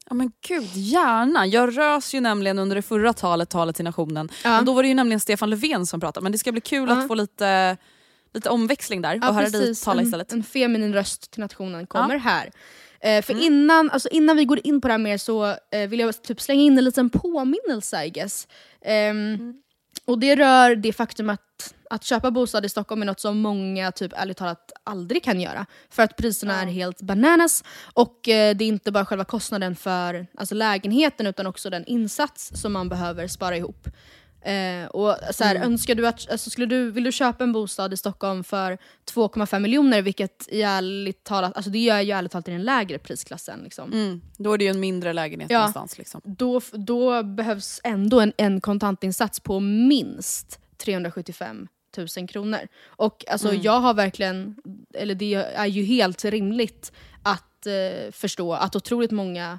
Ja 0.09 0.15
men 0.15 0.33
gud, 0.49 0.69
gärna. 0.75 1.47
Jag 1.47 1.79
rös 1.79 2.15
ju 2.15 2.21
nämligen 2.21 2.59
under 2.59 2.77
det 2.77 2.83
förra 2.83 3.13
talet, 3.13 3.51
talet 3.51 3.77
till 3.77 3.85
nationen. 3.85 4.29
Ja. 4.45 4.51
Men 4.51 4.65
då 4.65 4.73
var 4.73 4.83
det 4.83 4.89
ju 4.89 4.95
nämligen 4.95 5.21
Stefan 5.21 5.51
Löfven 5.51 5.87
som 5.87 6.01
pratade. 6.01 6.23
Men 6.23 6.33
det 6.33 6.39
ska 6.39 6.53
bli 6.53 6.61
kul 6.61 6.89
Ja. 6.89 6.99
att 7.01 7.09
få 7.09 7.15
lite, 7.15 7.77
lite 8.35 8.51
omväxling 8.51 9.03
där 9.03 9.17
och 9.29 9.35
höra 9.35 9.49
dig 9.49 9.75
tala 9.75 10.01
en, 10.01 10.07
istället. 10.07 10.33
en 10.33 10.43
feminin 10.43 10.95
röst 10.95 11.31
till 11.31 11.41
nationen 11.41 11.87
kommer 11.87 12.15
Ja. 12.15 12.21
här. 12.21 12.51
Eh, 13.01 13.23
för 13.23 13.33
Mm. 13.33 13.45
innan, 13.45 13.91
alltså 13.91 14.09
innan 14.09 14.37
vi 14.37 14.45
går 14.45 14.61
in 14.67 14.81
på 14.81 14.89
det 14.89 14.95
här 14.95 14.99
mer 14.99 15.19
så 15.19 15.47
eh, 15.47 15.89
vill 15.89 16.01
jag 16.01 16.23
typ 16.23 16.41
slänga 16.41 16.63
in 16.63 16.79
en 16.79 16.85
liten 16.85 17.11
påminnelse 17.11 18.05
I 18.05 18.11
guess. 18.11 18.49
Ehm, 18.85 19.17
Mm. 19.35 19.55
Och 20.05 20.19
det 20.19 20.37
rör 20.37 20.77
det 20.77 20.93
faktum 20.93 21.31
att, 21.31 21.75
att 21.91 22.05
köpa 22.05 22.31
bostad 22.31 22.65
i 22.65 22.69
Stockholm 22.69 23.03
är 23.03 23.07
något 23.07 23.21
som 23.21 23.39
många 23.41 23.93
typ 23.93 24.13
ärligt 24.17 24.37
talat 24.37 24.73
aldrig 24.85 25.25
kan 25.25 25.41
göra. 25.41 25.67
För 25.91 26.03
att 26.03 26.17
priserna 26.17 26.63
är 26.63 26.67
helt 26.67 27.03
bananas 27.03 27.65
och 27.95 28.29
eh, 28.29 28.57
det 28.57 28.65
är 28.65 28.69
inte 28.69 28.93
bara 28.93 29.05
själva 29.05 29.25
kostnaden 29.25 29.77
för 29.77 30.27
alltså 30.37 30.55
lägenheten 30.55 31.27
utan 31.27 31.47
också 31.47 31.71
den 31.71 31.85
insats 31.85 32.51
som 32.55 32.73
man 32.73 32.89
behöver 32.89 33.27
spara 33.27 33.57
ihop. 33.57 33.89
Eh, 34.43 34.87
och 34.87 35.17
så 35.35 35.45
här, 35.45 35.55
Mm. 35.57 35.73
önskar 35.73 35.95
du 35.95 36.07
att, 36.07 36.31
alltså, 36.31 36.51
skulle 36.51 36.67
du, 36.67 36.91
vill 36.91 37.05
du 37.05 37.13
köpa 37.13 37.45
en 37.45 37.53
bostad 37.53 37.93
i 37.93 37.97
Stockholm 37.97 38.45
för 38.45 38.79
2,5 39.15 39.61
miljoner, 39.61 40.03
vilket 40.03 40.49
i 40.49 40.63
ärligt 40.63 41.25
talat, 41.25 41.57
alltså 41.57 41.71
det 41.71 41.89
är 41.89 42.01
ju 42.01 42.11
ärligt 42.13 42.33
talat 42.33 42.49
i 42.49 42.51
den 42.51 42.63
lägre 42.63 42.99
prisklassen. 42.99 43.61
Liksom. 43.65 43.93
Mm. 43.93 44.21
Då 44.39 44.53
är 44.53 44.59
det 44.59 44.65
ju 44.65 44.71
en 44.71 44.81
mindre 44.81 45.13
lägenhet 45.13 45.51
Ja. 45.51 45.59
någonstans. 45.59 45.99
Liksom. 45.99 46.21
Då, 46.25 46.61
då 46.73 47.23
behövs 47.23 47.81
ändå 47.85 48.21
en, 48.21 48.33
en 48.37 48.61
kontantinsats 48.61 49.41
på 49.41 49.61
minst 49.61 50.61
375 50.85 51.69
000 52.19 52.29
kronor. 52.29 52.61
Och 52.87 53.25
alltså, 53.29 53.49
Mm. 53.49 53.63
jag 53.63 53.81
har 53.81 53.95
verkligen, 53.95 54.57
eller 54.95 55.15
det 55.15 55.35
är 55.35 55.67
ju 55.67 55.83
helt 55.85 56.25
rimligt 56.25 56.93
att 57.23 57.67
eh, 57.67 58.11
förstå 58.13 58.53
att 58.55 58.77
otroligt 58.77 59.11
många 59.11 59.59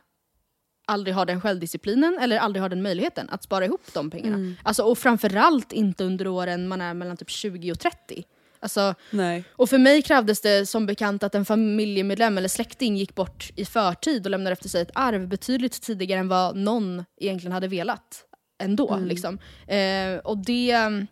aldrig 0.91 1.15
har 1.15 1.25
den 1.25 1.41
självdisciplinen 1.41 2.17
eller 2.21 2.37
aldrig 2.37 2.61
har 2.61 2.69
den 2.69 2.81
möjligheten 2.81 3.29
att 3.29 3.43
spara 3.43 3.65
ihop 3.65 3.81
de 3.93 4.09
pengarna. 4.09 4.35
Mm. 4.35 4.55
Alltså, 4.63 4.83
och 4.83 4.97
framförallt 4.97 5.71
inte 5.71 6.03
under 6.03 6.27
åren 6.27 6.67
man 6.67 6.81
är 6.81 6.93
mellan 6.93 7.17
typ 7.17 7.29
20 7.29 7.71
och 7.71 7.79
30. 7.79 8.23
Alltså, 8.59 8.95
Nej. 9.09 9.43
och 9.51 9.69
för 9.69 9.77
mig 9.77 10.01
krävdes 10.01 10.41
det 10.41 10.65
som 10.65 10.85
bekant 10.85 11.23
att 11.23 11.35
en 11.35 11.45
familjemedlem 11.45 12.37
eller 12.37 12.47
släkting 12.47 12.97
gick 12.97 13.15
bort 13.15 13.51
i 13.55 13.65
förtid 13.65 14.25
och 14.25 14.31
lämnade 14.31 14.53
efter 14.53 14.69
sig 14.69 14.81
ett 14.81 14.91
arv 14.93 15.27
betydligt 15.27 15.81
tidigare 15.81 16.19
än 16.19 16.27
vad 16.27 16.55
någon 16.55 17.05
egentligen 17.17 17.51
hade 17.51 17.67
velat 17.67 18.25
ändå. 18.61 18.93
Mm. 18.93 19.07
Liksom. 19.07 19.39
Eh, 19.67 20.17
och 20.23 20.37
det 20.37 20.85
um, 20.85 21.07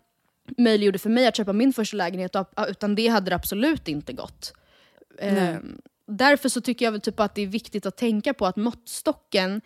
möjliggjorde 0.58 0.98
för 0.98 1.10
mig 1.10 1.26
att 1.26 1.36
köpa 1.36 1.52
min 1.52 1.72
första 1.72 1.96
lägenhet, 1.96 2.36
och, 2.36 2.48
utan 2.68 2.94
det 2.94 3.08
hade 3.08 3.30
det 3.30 3.34
absolut 3.34 3.88
inte 3.88 4.12
gått. 4.12 4.52
Eh. 5.18 5.56
Därför 6.10 6.48
så 6.48 6.60
tycker 6.60 6.84
jag 6.84 6.92
väl 6.92 7.00
typ 7.00 7.20
att 7.20 7.34
det 7.34 7.42
är 7.42 7.46
viktigt 7.46 7.86
att 7.86 7.96
tänka 7.96 8.34
på 8.34 8.46
att 8.46 8.56
måttstocken 8.56 9.60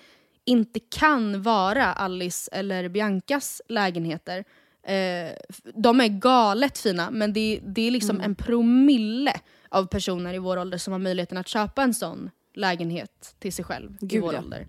inte 0.44 0.80
kan 0.80 1.42
vara 1.42 1.92
Alice 1.92 2.50
eller 2.52 2.88
Biancas 2.88 3.62
lägenheter. 3.68 4.44
Eh, 4.86 5.32
de 5.74 6.00
är 6.00 6.08
galet 6.08 6.78
fina, 6.78 7.10
men 7.10 7.32
det, 7.32 7.60
det 7.66 7.82
är 7.82 7.90
liksom 7.90 8.16
Mm. 8.16 8.24
en 8.24 8.34
promille 8.34 9.40
av 9.68 9.86
personer 9.86 10.34
i 10.34 10.38
vår 10.38 10.56
ålder 10.56 10.78
som 10.78 10.92
har 10.92 11.00
möjligheten 11.00 11.38
att 11.38 11.48
köpa 11.48 11.82
en 11.82 11.94
sån 11.94 12.30
lägenhet 12.54 13.34
till 13.38 13.52
sig 13.52 13.64
själv 13.64 13.96
i 14.00 14.06
Gud, 14.06 14.22
vår 14.22 14.34
ja. 14.34 14.40
ålder. 14.40 14.66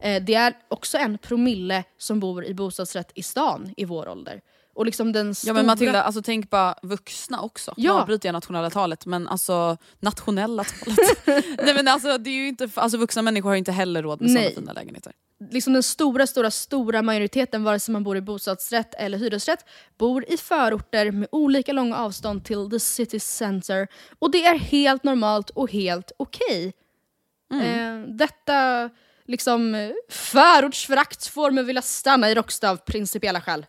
Eh, 0.00 0.22
det 0.22 0.34
är 0.34 0.54
också 0.68 0.98
en 0.98 1.18
promille 1.18 1.84
som 1.98 2.20
bor 2.20 2.44
i 2.44 2.54
bostadsrätt 2.54 3.12
i 3.14 3.22
stan 3.22 3.74
i 3.76 3.84
vår 3.84 4.08
ålder. 4.08 4.40
Och 4.78 4.86
liksom 4.86 5.12
den 5.12 5.28
Ja 5.28 5.34
stora... 5.34 5.54
men 5.54 5.66
Matilda, 5.66 6.02
alltså, 6.02 6.22
tänk 6.22 6.50
bara 6.50 6.74
vuxna 6.82 7.40
också. 7.40 7.74
Ja. 7.76 7.92
Nu 7.92 8.00
avbryter 8.00 8.28
jag 8.28 8.32
nationella 8.32 8.70
talet, 8.70 9.06
men 9.06 9.28
alltså 9.28 9.76
nationella 10.00 10.64
talet. 10.64 11.26
Nej 11.64 11.74
men 11.74 11.88
alltså, 11.88 12.18
det 12.18 12.30
är 12.30 12.34
ju 12.34 12.48
inte, 12.48 12.68
alltså 12.74 12.98
vuxna 12.98 13.22
människor 13.22 13.48
har 13.48 13.54
ju 13.54 13.58
inte 13.58 13.72
heller 13.72 14.02
råd 14.02 14.20
med 14.20 14.30
sådana 14.30 14.50
fina 14.50 14.72
lägenheter. 14.72 15.12
liksom 15.50 15.72
den 15.72 15.82
stora, 15.82 16.26
stora, 16.26 16.50
stora 16.50 17.02
majoriteten, 17.02 17.64
vare 17.64 17.80
sig 17.80 17.92
man 17.92 18.04
bor 18.04 18.16
i 18.16 18.20
bostadsrätt 18.20 18.94
eller 18.94 19.18
hyresrätt, 19.18 19.64
bor 19.98 20.24
i 20.28 20.36
förorter 20.36 21.10
med 21.10 21.28
olika 21.32 21.72
långa 21.72 21.96
avstånd 21.96 22.44
till 22.44 22.70
the 22.70 22.80
city 22.80 23.20
center. 23.20 23.88
Och 24.18 24.30
det 24.30 24.44
är 24.44 24.58
helt 24.58 25.04
normalt 25.04 25.50
och 25.50 25.72
helt 25.72 26.12
okej. 26.16 26.72
Eh, 27.52 28.00
detta 28.08 28.90
liksom 29.26 29.92
förortsförakt 30.10 31.26
får 31.26 31.50
mig 31.50 31.64
vilja 31.64 31.82
stanna 31.82 32.30
i 32.30 32.34
Råcksta 32.34 32.70
av 32.70 32.76
principiella 32.76 33.40
skäl. 33.40 33.66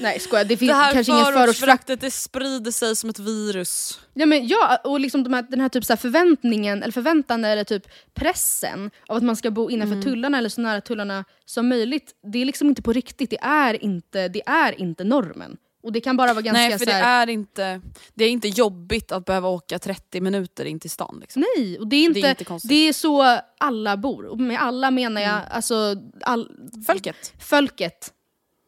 Nej 0.00 0.20
skojar, 0.20 0.44
det 0.44 0.56
finns 0.56 0.70
Det 0.70 0.74
här 0.74 0.92
kanske 0.92 1.12
ingen 1.12 1.24
förortsförakt. 1.24 1.44
förortsföraktet 1.44 2.00
det 2.00 2.10
sprider 2.10 2.70
sig 2.70 2.96
som 2.96 3.10
ett 3.10 3.18
virus. 3.18 4.00
Ja, 4.14 4.26
men 4.26 4.46
ja 4.48 4.80
och 4.84 5.00
liksom 5.00 5.24
de 5.24 5.32
här, 5.34 5.42
den 5.42 5.60
här 5.60 5.68
typ 5.68 5.84
så 5.84 5.92
här 5.92 5.98
förväntningen, 5.98 6.82
eller 6.82 6.92
förväntan 6.92 7.44
eller 7.44 7.64
typ 7.64 7.82
pressen 8.14 8.90
av 9.08 9.16
att 9.16 9.22
man 9.22 9.36
ska 9.36 9.50
bo 9.50 9.70
innanför 9.70 9.92
Mm. 9.94 10.04
tullarna 10.04 10.38
eller 10.38 10.48
så 10.48 10.60
nära 10.60 10.80
tullarna 10.80 11.24
som 11.44 11.68
möjligt. 11.68 12.12
Det 12.32 12.38
är 12.38 12.44
liksom 12.44 12.68
inte 12.68 12.82
på 12.82 12.92
riktigt, 12.92 13.30
det 13.30 13.38
är 13.40 13.84
inte, 13.84 14.28
det 14.28 14.42
är 14.46 14.80
inte 14.80 15.04
normen. 15.04 15.56
Och 15.82 15.92
det 15.92 16.00
kan 16.00 16.16
bara 16.16 16.32
vara 16.34 16.42
ganska 16.42 16.60
Nej 16.60 16.78
för 16.78 16.86
det 16.86 16.92
här, 16.92 17.26
är, 17.26 17.30
inte, 17.30 17.80
det 18.14 18.24
är 18.24 18.30
inte 18.30 18.48
jobbigt 18.48 19.12
att 19.12 19.24
behöva 19.24 19.48
åka 19.48 19.78
30 19.78 20.20
minuter 20.20 20.64
in 20.64 20.80
till 20.80 20.90
stan. 20.90 21.18
Liksom. 21.20 21.44
Nej, 21.56 21.78
och 21.78 21.86
det 21.88 21.96
är 21.96 22.04
inte, 22.04 22.20
Det 22.20 22.26
är 22.26 22.30
inte 22.52 22.68
det 22.68 22.88
är 22.88 22.92
så 22.92 23.38
alla 23.58 23.96
bor. 23.96 24.24
Och 24.26 24.38
med 24.38 24.60
alla 24.62 24.90
menar 24.90 25.20
jag 25.20 25.40
alltså 25.50 25.96
all, 26.22 26.50
Folket. 26.86 27.32
folket. 27.40 28.12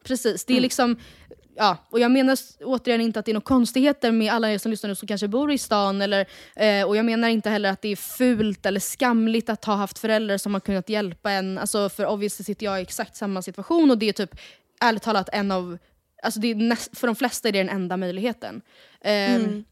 Precis, 0.03 0.45
det 0.45 0.53
är 0.53 0.55
Mm. 0.55 0.63
liksom 0.63 0.95
Ja, 1.55 1.77
och 1.89 1.99
jag 1.99 2.11
menar 2.11 2.37
återigen 2.63 3.01
inte 3.01 3.19
att 3.19 3.25
det 3.25 3.31
är 3.31 3.33
några 3.33 3.43
konstigheter 3.43 4.11
med 4.11 4.33
alla 4.33 4.51
er 4.51 4.57
som 4.57 4.71
lyssnar 4.71 4.87
nu 4.87 4.95
som 4.95 5.07
kanske 5.07 5.27
bor 5.27 5.51
i 5.51 5.57
stan. 5.57 6.01
Eller, 6.01 6.25
eh, 6.55 6.87
och 6.87 6.97
jag 6.97 7.05
menar 7.05 7.27
inte 7.29 7.49
heller 7.49 7.69
att 7.69 7.81
det 7.81 7.89
är 7.89 7.95
fult 7.95 8.65
eller 8.65 8.79
skamligt 8.79 9.49
att 9.49 9.65
ha 9.65 9.75
haft 9.75 9.99
föräldrar 9.99 10.37
som 10.37 10.53
har 10.53 10.61
kunnat 10.61 10.89
hjälpa 10.89 11.31
en. 11.31 11.57
Alltså, 11.57 11.89
för 11.89 12.05
obviously 12.05 12.43
sitter 12.43 12.65
jag 12.65 12.79
i 12.79 12.81
exakt 12.81 13.15
samma 13.15 13.41
situation 13.41 13.91
och 13.91 13.97
det 13.97 14.09
är 14.09 14.13
typ 14.13 14.35
ärligt 14.79 15.03
talat 15.03 15.29
en 15.33 15.51
av... 15.51 15.77
Alltså 16.23 16.39
det 16.39 16.55
näst, 16.55 16.97
för 16.97 17.07
de 17.07 17.15
flesta 17.15 17.47
är 17.47 17.51
det 17.51 17.59
den 17.59 17.69
enda 17.69 17.97
möjligheten. 17.97 18.61
Ehm, 19.01 19.41
Mm. 19.41 19.63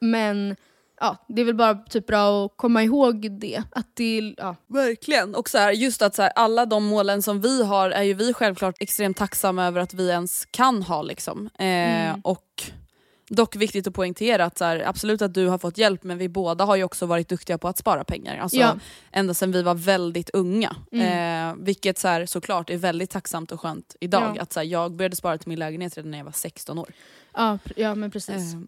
Men 0.00 0.56
ja, 1.00 1.16
det 1.28 1.40
är 1.40 1.44
väl 1.44 1.54
bara 1.54 1.74
typ 1.74 2.06
bra 2.06 2.46
att 2.46 2.52
komma 2.56 2.82
ihåg 2.82 3.30
det. 3.40 3.62
Att 3.72 3.86
det 3.94 4.34
ja. 4.36 4.56
Verkligen. 4.66 5.34
Och 5.34 5.48
så 5.48 5.58
här, 5.58 5.72
just 5.72 6.02
att 6.02 6.14
så 6.14 6.22
här, 6.22 6.32
alla 6.34 6.66
de 6.66 6.84
målen 6.84 7.22
som 7.22 7.40
vi 7.40 7.64
har 7.64 7.90
är 7.90 8.02
ju 8.02 8.14
vi 8.14 8.32
självklart 8.32 8.76
extremt 8.80 9.16
tacksamma 9.16 9.66
över 9.66 9.80
att 9.80 9.94
vi 9.94 10.08
ens 10.08 10.46
kan 10.50 10.82
ha. 10.82 11.02
Liksom. 11.02 11.50
Eh, 11.58 12.10
Mm. 12.10 12.20
Och 12.24 12.70
Dock 13.32 13.56
viktigt 13.56 13.86
att 13.86 13.94
poängtera 13.94 14.44
att 14.44 14.58
så 14.58 14.64
här, 14.64 14.82
absolut 14.86 15.22
att 15.22 15.34
du 15.34 15.46
har 15.46 15.58
fått 15.58 15.78
hjälp 15.78 16.04
men 16.04 16.18
vi 16.18 16.28
båda 16.28 16.64
har 16.64 16.76
ju 16.76 16.84
också 16.84 17.06
varit 17.06 17.28
duktiga 17.28 17.58
på 17.58 17.68
att 17.68 17.78
spara 17.78 18.04
pengar. 18.04 18.38
Alltså, 18.38 18.58
Ja. 18.58 18.78
Ända 19.12 19.34
sedan 19.34 19.52
vi 19.52 19.62
var 19.62 19.74
väldigt 19.74 20.30
unga. 20.30 20.76
Mm. 20.92 21.50
Eh, 21.50 21.64
vilket 21.64 21.98
så 21.98 22.08
här, 22.08 22.26
såklart 22.26 22.70
är 22.70 22.76
väldigt 22.76 23.10
tacksamt 23.10 23.52
och 23.52 23.60
skönt 23.60 23.96
idag. 24.00 24.32
Ja. 24.36 24.42
Att, 24.42 24.52
så 24.52 24.60
här, 24.60 24.66
jag 24.66 24.92
började 24.92 25.16
spara 25.16 25.38
till 25.38 25.48
min 25.48 25.58
lägenhet 25.58 25.96
redan 25.96 26.10
när 26.10 26.18
jag 26.18 26.24
var 26.24 26.32
16 26.32 26.78
år. 26.78 26.88
Ja, 27.34 27.58
ja 27.76 27.94
men 27.94 28.10
precis. 28.10 28.54
Eh, 28.54 28.60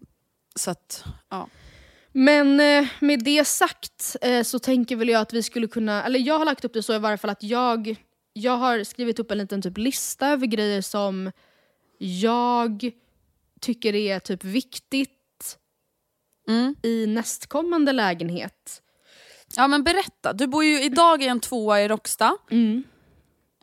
så 0.55 0.71
att, 0.71 1.05
ja. 1.29 1.47
Men 2.15 2.59
eh, 2.59 2.87
med 2.99 3.23
det 3.23 3.45
sagt 3.45 4.15
eh, 4.21 4.43
så 4.43 4.59
tänker 4.59 4.95
väl 4.95 5.09
jag 5.09 5.21
att 5.21 5.33
vi 5.33 5.43
skulle 5.43 5.67
kunna, 5.67 6.03
eller 6.03 6.19
jag 6.19 6.37
har 6.37 6.45
lagt 6.45 6.65
upp 6.65 6.73
det 6.73 6.83
så 6.83 6.93
i 6.95 6.99
varje 6.99 7.17
fall 7.17 7.29
att 7.29 7.43
jag, 7.43 7.95
jag 8.33 8.57
har 8.57 8.83
skrivit 8.83 9.19
upp 9.19 9.31
en 9.31 9.37
liten 9.37 9.61
typ 9.61 9.77
lista 9.77 10.27
över 10.27 10.47
grejer 10.47 10.81
som 10.81 11.31
jag 11.97 12.91
tycker 13.61 13.95
är 13.95 14.19
typ 14.19 14.43
viktigt 14.43 15.09
Mm. 16.47 16.75
i 16.83 17.07
nästkommande 17.07 17.91
lägenhet. 17.91 18.81
ja 19.55 19.67
men 19.67 19.83
berätta, 19.83 20.33
du 20.33 20.47
bor 20.47 20.63
ju 20.63 20.83
idag 20.83 21.23
i 21.23 21.27
en 21.27 21.39
tvåa 21.39 21.81
i 21.81 21.87
Råcksta. 21.87 22.37
Mm. 22.51 22.83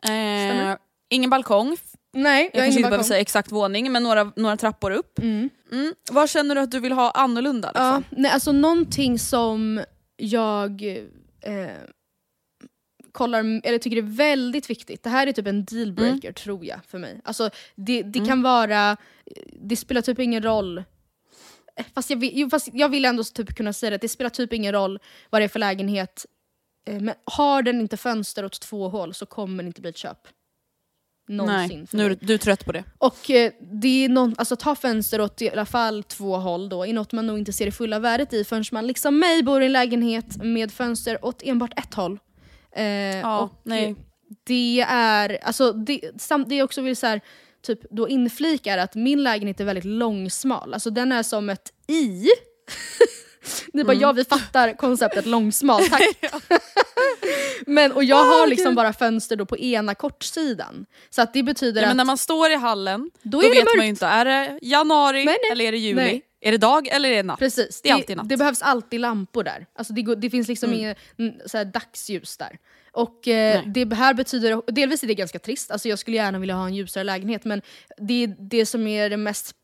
Eh, 0.03 0.77
ingen 1.09 1.29
balkong. 1.29 1.77
Nej, 2.13 2.49
Jag, 2.53 2.59
jag, 2.59 2.65
kanske 2.65 2.79
inte 2.79 2.89
behöver 2.89 3.03
säga 3.03 3.19
exakt 3.19 3.51
våning 3.51 3.91
men 3.91 4.03
några, 4.03 4.31
några 4.35 4.57
trappor 4.57 4.91
upp. 4.91 5.19
Mm. 5.19 5.49
Mm. 5.71 5.93
Vad 6.11 6.29
känner 6.29 6.55
du 6.55 6.61
att 6.61 6.71
du 6.71 6.79
vill 6.79 6.91
ha 6.91 7.11
annorlunda? 7.11 7.67
Liksom? 7.67 7.85
Ja, 7.85 8.03
nej, 8.09 8.31
alltså 8.31 8.51
någonting 8.51 9.19
som 9.19 9.83
jag 10.17 10.81
eh, 11.41 11.67
kollar, 13.11 13.61
eller 13.63 13.77
tycker 13.77 13.97
är 13.97 14.01
väldigt 14.01 14.69
viktigt. 14.69 15.03
Det 15.03 15.09
här 15.09 15.27
är 15.27 15.31
typ 15.31 15.47
en 15.47 15.65
dealbreaker 15.65 16.31
tror 16.31 16.65
jag 16.65 16.79
för 16.87 16.97
mig. 16.99 17.21
Alltså, 17.23 17.49
det 17.75 18.01
det 18.01 18.25
kan 18.25 18.41
vara, 18.41 18.97
det 19.61 19.75
spelar 19.75 20.01
typ 20.01 20.19
ingen 20.19 20.43
roll 20.43 20.83
Eh, 21.75 21.85
Fast 21.95 22.09
jag, 22.09 22.17
vill, 22.17 22.49
fast 22.49 22.69
jag 22.73 22.89
vill 22.89 23.05
ändå 23.05 23.23
typ 23.23 23.55
kunna 23.55 23.73
säga 23.73 23.89
det, 23.89 23.95
att 23.95 24.01
det 24.01 24.07
spelar 24.09 24.29
typ 24.29 24.53
ingen 24.53 24.73
roll 24.73 24.99
vad 25.29 25.41
det 25.41 25.45
är 25.45 25.49
för 25.49 25.59
lägenhet. 25.59 26.25
Eh, 26.87 26.99
Men 27.01 27.15
har 27.25 27.61
den 27.61 27.81
inte 27.81 27.97
fönster 27.97 28.45
åt 28.45 28.61
två 28.61 28.89
hål 28.89 29.13
så 29.13 29.25
kommer 29.25 29.63
det 29.63 29.67
inte 29.67 29.81
bli 29.81 29.89
ett 29.89 29.97
köp. 29.97 30.27
Någonsin 31.31 31.79
Nej, 31.79 31.87
nu 31.91 32.05
är 32.05 32.17
du, 32.21 32.33
är 32.33 32.37
trött 32.37 32.65
på 32.65 32.71
det. 32.71 32.83
Och 32.97 33.29
eh, 33.29 33.51
det 33.81 34.05
är 34.05 34.09
någon, 34.09 34.35
alltså 34.37 34.55
ta 34.55 34.75
fönster 34.75 35.21
åt 35.21 35.41
i 35.41 35.49
alla 35.49 35.65
fall 35.65 36.03
två 36.03 36.37
håll 36.37 36.69
då, 36.69 36.85
är 36.85 36.93
något 36.93 37.11
man 37.11 37.27
nog 37.27 37.39
inte 37.39 37.53
ser 37.53 37.65
det 37.65 37.71
fulla 37.71 37.99
värdet 37.99 38.33
i 38.33 38.43
förrän 38.43 38.63
man 38.71 38.87
liksom 38.87 39.19
mig 39.19 39.43
bor 39.43 39.61
i 39.61 39.65
en 39.65 39.71
lägenhet 39.71 40.43
med 40.43 40.71
fönster 40.71 41.25
åt 41.25 41.43
enbart 41.43 41.79
ett 41.79 41.93
håll. 41.93 42.19
Eh, 42.75 42.85
Ja, 42.85 43.39
och 43.39 43.61
nej. 43.63 43.95
Det 44.43 44.85
är, 44.87 45.39
alltså 45.43 45.73
det, 45.73 46.21
samt, 46.21 46.49
det 46.49 46.55
jag 46.55 46.65
också 46.65 46.81
vill 46.81 46.95
så 46.95 47.07
här, 47.07 47.21
typ 47.61 47.79
då 47.89 48.09
inflika 48.09 48.73
är 48.73 48.77
att 48.77 48.95
min 48.95 49.23
lägenhet 49.23 49.59
är 49.59 49.65
väldigt 49.65 49.85
långsmal, 49.85 50.73
alltså 50.73 50.89
den 50.89 51.11
är 51.11 51.23
som 51.23 51.49
ett 51.49 51.73
i. 51.87 52.25
Ni 53.73 53.83
bara 53.83 53.91
Mm. 53.93 54.01
ja 54.01 54.11
vi 54.11 54.23
fattar 54.25 54.73
konceptet 54.77 55.25
långsmal, 55.25 55.83
tack. 55.89 56.01
men, 57.67 57.91
och 57.91 58.03
jag 58.03 58.23
har 58.23 58.47
liksom 58.47 58.65
gud. 58.67 58.75
bara 58.75 58.93
fönster 58.93 59.35
då 59.35 59.45
på 59.45 59.57
ena 59.57 59.95
kortsidan. 59.95 60.85
Så 61.09 61.21
att 61.21 61.33
det 61.33 61.43
betyder 61.43 61.81
Ja, 61.81 61.85
men 61.87 61.91
att 61.91 61.97
när 61.97 62.05
man 62.05 62.17
står 62.17 62.51
i 62.51 62.55
hallen, 62.55 63.11
Då 63.23 63.41
då, 63.41 63.49
vet 63.49 63.55
man 63.57 63.63
mörkt. 63.65 63.83
ju 63.83 63.89
inte, 63.89 64.05
är 64.05 64.25
det 64.25 64.59
januari 64.61 65.25
Nej, 65.25 65.37
nej. 65.41 65.51
eller 65.51 65.65
är 65.65 65.71
det 65.71 65.77
juli? 65.77 65.95
Nej. 66.01 66.21
Är 66.43 66.51
det 66.51 66.57
dag 66.57 66.87
eller 66.87 67.09
är 67.09 67.15
det 67.15 67.23
natt? 67.23 67.39
Precis, 67.39 67.81
Det 67.81 67.89
är 67.89 67.93
alltid 67.93 68.17
natt. 68.17 68.29
Det 68.29 68.37
behövs 68.37 68.61
alltid 68.61 68.99
lampor 68.99 69.43
där. 69.43 69.65
Alltså 69.75 69.93
det, 69.93 70.15
det 70.15 70.29
finns 70.29 70.47
liksom 70.47 70.69
Mm. 70.69 70.79
inget 70.79 70.97
mm, 71.19 71.33
så 71.45 71.63
dagsljus 71.63 72.37
där. 72.37 72.57
Och 72.93 73.27
eh, 73.27 73.61
det 73.65 73.93
här 73.93 74.13
betyder, 74.13 74.71
delvis 74.71 75.03
är 75.03 75.07
det 75.07 75.13
ganska 75.13 75.39
trist, 75.39 75.71
alltså 75.71 75.89
jag 75.89 75.99
skulle 75.99 76.17
gärna 76.17 76.39
vilja 76.39 76.55
ha 76.55 76.65
en 76.65 76.75
ljusare 76.75 77.03
lägenhet 77.03 77.45
men 77.45 77.61
det, 77.97 78.27
det 78.39 78.65
som 78.65 78.87
är 78.87 79.09
det 79.09 79.17
mest 79.17 79.55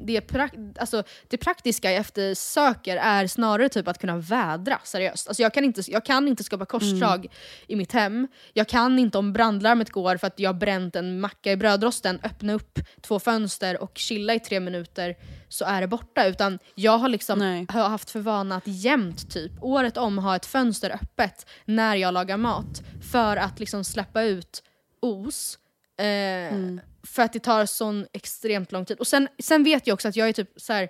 det, 0.00 0.20
prak- 0.20 0.76
alltså, 0.80 1.02
det 1.28 1.36
praktiska 1.36 1.92
jag 1.92 2.00
eftersöker 2.00 2.96
är 2.96 3.26
snarare 3.26 3.68
typ 3.68 3.88
att 3.88 3.98
kunna 3.98 4.16
vädra 4.16 4.80
seriöst. 4.84 5.28
Alltså 5.28 5.42
jag, 5.42 5.54
kan 5.54 5.64
inte, 5.64 5.82
jag 5.88 6.04
kan 6.04 6.28
inte 6.28 6.44
skapa 6.44 6.66
korsdrag 6.66 7.26
i 7.66 7.76
mitt 7.76 7.92
hem. 7.92 8.28
Jag 8.52 8.68
kan 8.68 8.98
inte 8.98 9.18
om 9.18 9.32
brandlarmet 9.32 9.90
går 9.90 10.16
för 10.16 10.26
att 10.26 10.38
jag 10.38 10.48
har 10.48 10.54
bränt 10.54 10.96
en 10.96 11.20
macka 11.20 11.52
i 11.52 11.56
brödrosten, 11.56 12.20
öppna 12.22 12.52
upp 12.52 12.78
två 13.00 13.20
fönster 13.20 13.82
och 13.82 13.98
chilla 13.98 14.34
i 14.34 14.40
tre 14.40 14.60
minuter 14.60 15.16
så 15.48 15.64
är 15.64 15.80
det 15.80 15.86
borta. 15.86 16.26
Utan 16.26 16.58
jag 16.74 16.98
har 16.98 17.08
liksom 17.08 17.38
Nej. 17.38 17.66
har 17.68 17.88
haft 17.88 18.10
för 18.10 18.20
vana 18.20 18.56
att 18.56 18.66
jämt, 18.66 19.30
typ, 19.30 19.52
året 19.60 19.96
om 19.96 20.18
ha 20.18 20.36
ett 20.36 20.46
fönster 20.46 20.90
öppet 20.90 21.46
när 21.64 21.96
jag 21.96 22.14
lagar 22.14 22.36
mat. 22.36 22.82
För 23.12 23.36
att 23.36 23.60
liksom 23.60 23.84
släppa 23.84 24.22
ut 24.22 24.62
os. 25.02 25.58
Eh, 25.98 26.82
För 27.02 27.22
att 27.22 27.32
det 27.32 27.38
tar 27.40 27.66
sån 27.66 28.06
extremt 28.12 28.72
lång 28.72 28.84
tid. 28.84 28.98
Och 28.98 29.06
sen, 29.06 29.28
sen 29.38 29.64
vet 29.64 29.86
jag 29.86 29.94
också 29.94 30.08
att 30.08 30.16
jag 30.16 30.28
är 30.28 30.32
typ 30.32 30.50
så 30.56 30.72
här, 30.72 30.88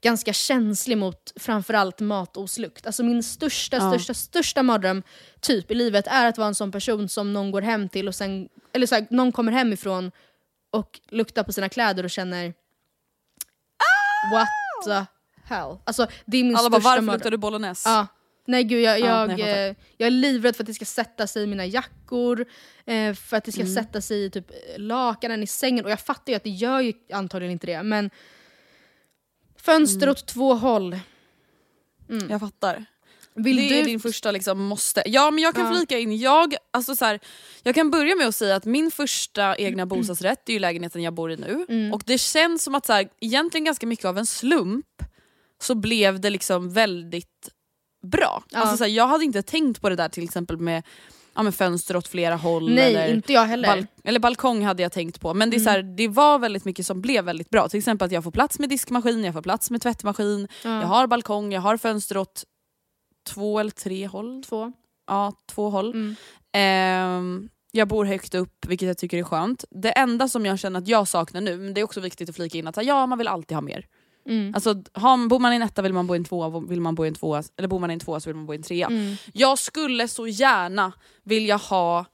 ganska 0.00 0.32
känslig 0.32 0.98
mot 0.98 1.32
framförallt 1.36 2.00
matoslukt. 2.00 2.86
Alltså 2.86 3.02
min 3.02 3.22
största, 3.22 3.76
Ja. 3.76 3.90
största, 3.90 4.14
största 4.14 4.62
mardröm 4.62 5.02
typ 5.40 5.70
i 5.70 5.74
livet 5.74 6.06
är 6.06 6.26
att 6.26 6.38
vara 6.38 6.48
en 6.48 6.54
sån 6.54 6.72
person 6.72 7.08
som 7.08 7.32
någon 7.32 7.50
går 7.50 7.62
hem 7.62 7.88
till 7.88 8.08
och 8.08 8.14
sen, 8.14 8.48
eller 8.72 8.86
så 8.86 8.94
här, 8.94 9.06
någon 9.10 9.32
kommer 9.32 9.52
hemifrån 9.52 10.10
och 10.70 11.00
luktar 11.08 11.42
på 11.42 11.52
sina 11.52 11.68
kläder 11.68 12.04
och 12.04 12.10
känner 12.10 12.54
What 14.32 14.48
the 14.84 15.04
hell? 15.54 15.76
Alltså 15.84 16.06
det 16.26 16.36
är 16.38 16.44
min 16.44 16.56
Alla 16.56 16.70
bara, 16.70 16.80
största 16.80 16.90
varför 16.90 17.02
mardröm. 17.02 17.14
luktar 17.18 17.30
du 17.30 17.36
bolognese? 17.36 17.88
Ja. 17.88 18.06
Nej 18.46 18.64
gud, 18.64 18.82
jag, 18.82 19.00
Ja, 19.00 19.06
jag, 19.06 19.28
nej, 19.28 19.40
jag 19.40 19.68
eh, 19.68 19.74
jag 19.96 20.06
är 20.06 20.10
livrädd 20.10 20.56
för 20.56 20.62
att 20.62 20.66
det 20.66 20.74
ska 20.74 20.84
sätta 20.84 21.26
sig 21.26 21.42
i 21.42 21.46
mina 21.46 21.66
jackor, 21.66 22.46
eh, 22.86 23.14
för 23.14 23.36
att 23.36 23.44
det 23.44 23.52
ska 23.52 23.60
Mm. 23.60 23.74
sätta 23.74 24.00
sig 24.00 24.24
i 24.24 24.30
typ 24.30 24.50
lakanen 24.76 25.42
i 25.42 25.46
sängen. 25.46 25.84
Och 25.84 25.90
jag 25.90 26.00
fattar 26.00 26.32
ju 26.32 26.36
att 26.36 26.44
det 26.44 26.50
gör 26.50 26.80
ju 26.80 26.92
antagligen 27.12 27.52
inte 27.52 27.66
det, 27.66 27.82
men 27.82 28.10
fönster 29.56 30.02
Mm. 30.06 30.10
åt 30.10 30.26
två 30.26 30.54
håll. 30.54 30.98
Jag 32.28 32.40
fattar. 32.40 32.84
Vill 33.36 33.56
det 33.56 33.68
du... 33.68 33.74
är 33.74 33.84
din 33.84 34.00
första 34.00 34.30
liksom 34.30 34.64
måste. 34.64 35.02
Ja 35.06 35.30
men 35.30 35.44
jag 35.44 35.54
kan 35.54 35.66
Ja. 35.66 35.74
flika 35.76 35.98
in, 35.98 36.18
jag, 36.18 36.54
alltså 36.70 36.96
så 36.96 37.04
här, 37.04 37.20
jag 37.62 37.74
kan 37.74 37.90
börja 37.90 38.14
med 38.16 38.26
att 38.28 38.34
säga 38.34 38.56
att 38.56 38.64
min 38.64 38.90
första 38.90 39.56
egna 39.56 39.86
bostadsrätt 39.86 40.40
det 40.46 40.52
är 40.52 40.54
ju 40.54 40.60
lägenheten 40.60 41.02
jag 41.02 41.14
bor 41.14 41.32
i 41.32 41.36
nu. 41.36 41.66
Mm. 41.68 41.92
Och 41.92 42.02
det 42.06 42.18
känns 42.18 42.62
som 42.64 42.74
att 42.74 42.86
så 42.86 42.92
här, 42.92 43.08
egentligen 43.20 43.64
ganska 43.64 43.86
mycket 43.86 44.04
av 44.04 44.18
en 44.18 44.26
slump 44.26 44.86
så 45.62 45.74
blev 45.74 46.20
det 46.20 46.30
liksom 46.30 46.72
väldigt 46.72 47.50
bra. 48.04 48.42
Ja. 48.50 48.58
Alltså 48.58 48.76
så 48.76 48.84
här, 48.84 48.90
jag 48.90 49.06
hade 49.06 49.24
inte 49.24 49.42
tänkt 49.42 49.80
på 49.80 49.88
det 49.88 49.96
där 49.96 50.08
till 50.08 50.24
exempel 50.24 50.56
med, 50.56 50.82
ja, 51.34 51.42
med 51.42 51.54
fönster 51.54 51.96
åt 51.96 52.08
flera 52.08 52.36
håll. 52.36 52.74
Nej, 52.74 52.94
eller, 52.94 53.14
inte 53.14 53.32
jag 53.32 53.44
heller. 53.44 53.68
bal- 53.68 53.86
eller 54.04 54.20
balkong 54.20 54.64
hade 54.64 54.82
jag 54.82 54.92
tänkt 54.92 55.20
på. 55.20 55.34
Men 55.34 55.50
det, 55.50 55.56
är 55.56 55.60
så 55.60 55.70
här, 55.70 55.82
det 55.82 56.08
var 56.08 56.38
väldigt 56.38 56.64
mycket 56.64 56.86
som 56.86 57.00
blev 57.00 57.24
väldigt 57.24 57.50
bra. 57.50 57.68
Till 57.68 57.78
exempel 57.78 58.06
att 58.06 58.12
jag 58.12 58.24
får 58.24 58.30
plats 58.30 58.58
med 58.58 58.68
diskmaskin, 58.68 59.24
jag 59.24 59.34
får 59.34 59.42
plats 59.42 59.70
med 59.70 59.82
tvättmaskin, 59.82 60.48
Ja. 60.64 60.80
jag 60.80 60.86
har 60.88 61.06
balkong, 61.06 61.52
jag 61.52 61.60
har 61.60 61.76
fönster 61.76 62.16
åt 62.16 62.44
två 63.28 63.58
eller 63.58 63.70
tre 63.70 64.06
håll. 64.06 64.42
Två. 64.48 64.72
Ja, 65.06 65.32
två 65.46 65.70
håll. 65.70 65.90
Mm. 65.90 66.14
Ehm, 66.52 67.48
jag 67.72 67.88
bor 67.88 68.04
högt 68.04 68.34
upp 68.34 68.66
vilket 68.66 68.88
jag 68.88 68.98
tycker 68.98 69.18
är 69.18 69.22
skönt. 69.22 69.64
Det 69.70 69.90
enda 69.90 70.28
som 70.28 70.46
jag 70.46 70.58
känner 70.58 70.78
att 70.78 70.88
jag 70.88 71.08
saknar 71.08 71.40
nu, 71.40 71.56
men 71.56 71.74
det 71.74 71.80
är 71.80 71.84
också 71.84 72.00
viktigt 72.00 72.28
att 72.28 72.36
flika 72.36 72.58
in 72.58 72.66
att 72.66 72.84
ja, 72.84 73.06
man 73.06 73.18
vill 73.18 73.28
alltid 73.28 73.56
ha 73.56 73.62
mer. 73.62 73.86
Mm. 74.28 74.54
Alltså, 74.54 74.82
har, 74.92 75.28
bor 75.28 75.38
man 75.38 75.52
i 75.52 75.56
en 75.56 75.62
etta 75.62 75.82
vill 75.82 75.92
man 75.92 76.06
bo 76.06 76.14
i 76.14 76.18
en 76.18 76.24
tvåa, 76.24 76.60
vill 76.60 76.80
man 76.80 76.94
bo 76.94 77.04
i 77.04 77.08
en 77.08 77.14
tvåa, 77.14 77.42
eller 77.56 77.68
bor 77.68 77.78
man 77.78 77.90
i 77.90 77.94
en 77.94 78.00
tvåa 78.00 78.20
så 78.20 78.28
vill 78.28 78.36
man 78.36 78.46
bo 78.46 78.52
i 78.52 78.56
en 78.56 78.62
trea. 78.62 78.86
Mm. 78.86 79.16
Jag 79.32 79.58
skulle 79.58 80.08
så 80.08 80.26
gärna 80.26 80.92
vilja 81.22 81.56
ha 81.56 82.06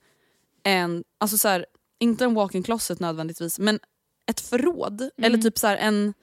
en, 0.62 1.04
alltså 1.18 1.38
så 1.38 1.48
här, 1.48 1.66
inte 2.00 2.24
en 2.24 2.34
walk-in 2.34 2.62
closet 2.62 3.00
nödvändigtvis, 3.00 3.58
men 3.58 3.78
ett 4.26 4.40
förråd. 4.40 5.00
Mm. 5.00 5.11
Eller 5.22 5.38
typ 5.38 5.58
så 5.58 5.66
här, 5.66 5.76
en 5.76 6.14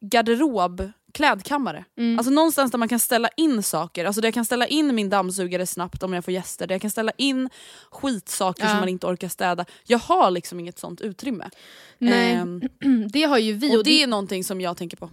garderob, 0.00 0.90
klädkammare. 1.12 1.84
Mm. 1.98 2.18
Alltså 2.18 2.30
någonstans 2.32 2.70
där 2.70 2.78
man 2.78 2.88
kan 2.88 2.98
ställa 2.98 3.28
in 3.36 3.62
saker. 3.62 4.04
Alltså 4.04 4.20
där 4.20 4.26
jag 4.26 4.34
kan 4.34 4.44
ställa 4.44 4.66
in 4.66 4.94
min 4.94 5.10
dammsugare 5.10 5.66
snabbt 5.66 6.02
om 6.02 6.12
jag 6.12 6.24
får 6.24 6.34
gäster. 6.34 6.66
Där 6.66 6.74
jag 6.74 6.82
kan 6.82 6.90
ställa 6.90 7.12
in 7.16 7.48
skitsaker 7.90 8.62
Ja. 8.64 8.68
som 8.70 8.78
man 8.78 8.88
inte 8.88 9.06
orkar 9.06 9.28
städa. 9.28 9.64
Jag 9.84 9.98
har 9.98 10.30
liksom 10.30 10.60
inget 10.60 10.78
sånt 10.78 11.00
utrymme. 11.00 11.50
Nej, 11.98 12.32
Ehm, 12.32 12.62
det 13.12 13.22
har 13.22 13.38
ju 13.38 13.52
vi. 13.52 13.76
och 13.76 13.84
det 13.84 14.02
är 14.02 14.06
någonting 14.06 14.44
som 14.44 14.60
jag 14.60 14.76
tänker 14.76 14.96
på. 14.96 15.10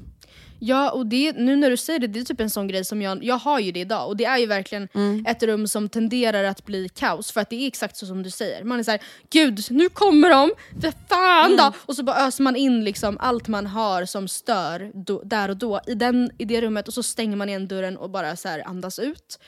Ja, 0.62 0.92
och 0.92 1.06
det, 1.06 1.32
nu 1.38 1.56
när 1.56 1.70
du 1.70 1.78
säger 1.78 2.00
det, 2.00 2.08
det 2.08 2.20
är 2.20 2.24
typ 2.24 2.40
en 2.42 2.50
sån 2.50 2.68
grej 2.68 2.86
som 2.86 3.02
jag, 3.02 3.24
jag 3.24 3.38
har 3.38 3.60
ju 3.60 3.72
det 3.72 3.80
idag. 3.80 4.08
Och 4.08 4.18
det 4.18 4.26
är 4.26 4.38
ju 4.38 4.46
verkligen 4.46 4.88
Mm. 4.94 5.26
ett 5.28 5.44
rum 5.44 5.68
som 5.68 5.90
tenderar 5.90 6.44
att 6.44 6.66
bli 6.66 6.90
kaos. 6.90 7.32
För 7.32 7.42
att 7.42 7.50
det 7.50 7.56
är 7.64 7.68
exakt 7.68 7.98
så 7.98 8.06
som 8.06 8.24
du 8.24 8.30
säger. 8.30 8.64
Man 8.64 8.80
är 8.80 8.84
såhär, 8.84 9.00
gud 9.30 9.60
nu 9.70 9.90
kommer 9.90 10.30
de! 10.30 10.52
För 10.82 10.94
fan 11.10 11.58
då! 11.58 11.64
Mm. 11.64 11.74
Och 11.86 11.96
så 11.96 12.04
bara 12.04 12.28
öser 12.28 12.44
man 12.44 12.56
in 12.56 12.84
liksom 12.84 13.18
allt 13.22 13.48
man 13.48 13.68
har 13.68 14.06
som 14.06 14.28
stör 14.28 14.92
då, 14.94 15.22
där 15.24 15.50
och 15.50 15.58
då 15.58 15.80
i, 15.88 15.94
den, 15.96 16.32
i 16.38 16.46
det 16.46 16.62
rummet 16.62 16.88
och 16.88 16.94
så 16.94 17.04
stänger 17.04 17.36
man 17.36 17.50
igen 17.50 17.68
dörren 17.68 17.98
och 17.98 18.10
bara 18.10 18.36
så 18.36 18.48
här 18.48 18.68
andas 18.68 19.00
ut. 19.00 19.40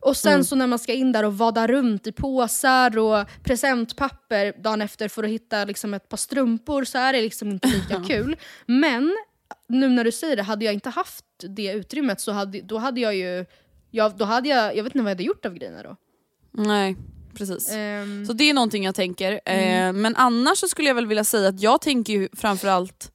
Och 0.00 0.16
sen 0.16 0.32
Mm. 0.32 0.44
så 0.44 0.56
när 0.56 0.66
man 0.66 0.78
ska 0.78 0.92
in 0.92 1.12
där 1.12 1.24
och 1.24 1.38
vada 1.38 1.66
runt 1.66 2.06
i 2.06 2.12
påsar 2.12 2.98
och 2.98 3.26
presentpapper 3.44 4.62
dagen 4.62 4.82
efter 4.82 5.08
för 5.08 5.24
att 5.24 5.30
hitta 5.30 5.64
liksom 5.64 5.94
ett 5.94 6.08
par 6.08 6.16
strumpor 6.16 6.84
så 6.84 6.98
är 6.98 7.12
det 7.12 7.20
liksom 7.20 7.50
inte 7.50 7.68
lika 7.68 8.04
kul. 8.08 8.36
Men 8.66 9.16
nu 9.68 9.88
när 9.88 10.04
du 10.04 10.12
säger 10.12 10.36
det, 10.36 10.42
hade 10.42 10.64
jag 10.64 10.74
inte 10.74 10.90
haft 10.90 11.24
det 11.48 11.72
utrymmet 11.72 12.20
så 12.20 12.32
hade, 12.32 12.60
då 12.60 12.78
hade 12.78 13.00
jag 13.00 13.16
ju... 13.16 13.46
Jag, 13.90 14.16
då 14.16 14.24
hade 14.24 14.48
jag, 14.48 14.76
jag 14.76 14.84
vet 14.84 14.94
inte 14.94 14.98
vad 15.04 15.10
jag 15.10 15.14
hade 15.14 15.24
gjort 15.24 15.46
av 15.46 15.54
grejerna 15.54 15.82
då. 15.82 15.96
Nej, 16.52 16.96
precis. 17.34 17.70
Ehm, 17.72 18.26
Så 18.26 18.32
det 18.32 18.44
är 18.50 18.54
någonting 18.54 18.84
jag 18.84 18.94
tänker. 18.94 19.40
Mm. 19.44 19.96
Eh, 19.96 20.00
men 20.02 20.16
annars 20.16 20.58
så 20.58 20.68
skulle 20.68 20.88
jag 20.88 20.94
väl 20.94 21.06
vilja 21.06 21.24
säga 21.24 21.48
att 21.48 21.60
jag 21.60 21.80
tänker 21.80 22.12
ju 22.12 22.28
framförallt... 22.32 23.12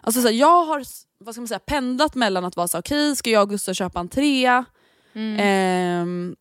Alltså 0.00 0.20
så 0.20 0.28
här, 0.28 0.34
jag 0.34 0.64
har 0.64 0.84
vad 1.24 1.34
ska 1.34 1.40
man 1.40 1.48
säga, 1.48 1.58
pendlat 1.58 2.14
mellan 2.14 2.44
att 2.44 2.56
vara 2.56 2.68
så 2.68 2.78
okej 2.78 3.16
ska 3.16 3.30
jag 3.30 3.42
och 3.42 3.50
Gustav 3.50 3.74
köpa 3.74 4.00
en 4.00 4.08
trea? 4.08 4.64
mm. 5.12 5.36
Ehm, 5.40 6.36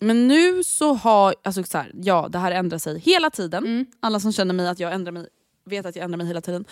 men 0.00 0.28
nu 0.28 0.64
så 0.64 0.94
har, 0.94 1.34
alltså 1.44 1.62
så 1.62 1.78
här, 1.78 1.90
ja 1.94 2.28
det 2.30 2.38
här 2.38 2.52
ändrar 2.52 2.78
sig 2.78 2.98
hela 2.98 3.30
tiden. 3.30 3.64
Mm. 3.64 3.86
Alla 4.00 4.20
som 4.20 4.32
känner 4.32 4.54
mig 4.54 4.68
att 4.68 4.80
jag 4.80 4.92
ändrar 4.92 5.12
mig 5.12 5.26
vet 5.66 5.86
att 5.86 5.96
jag 5.96 6.04
ändrar 6.04 6.16
mig 6.16 6.26
hela 6.26 6.40
tiden. 6.40 6.64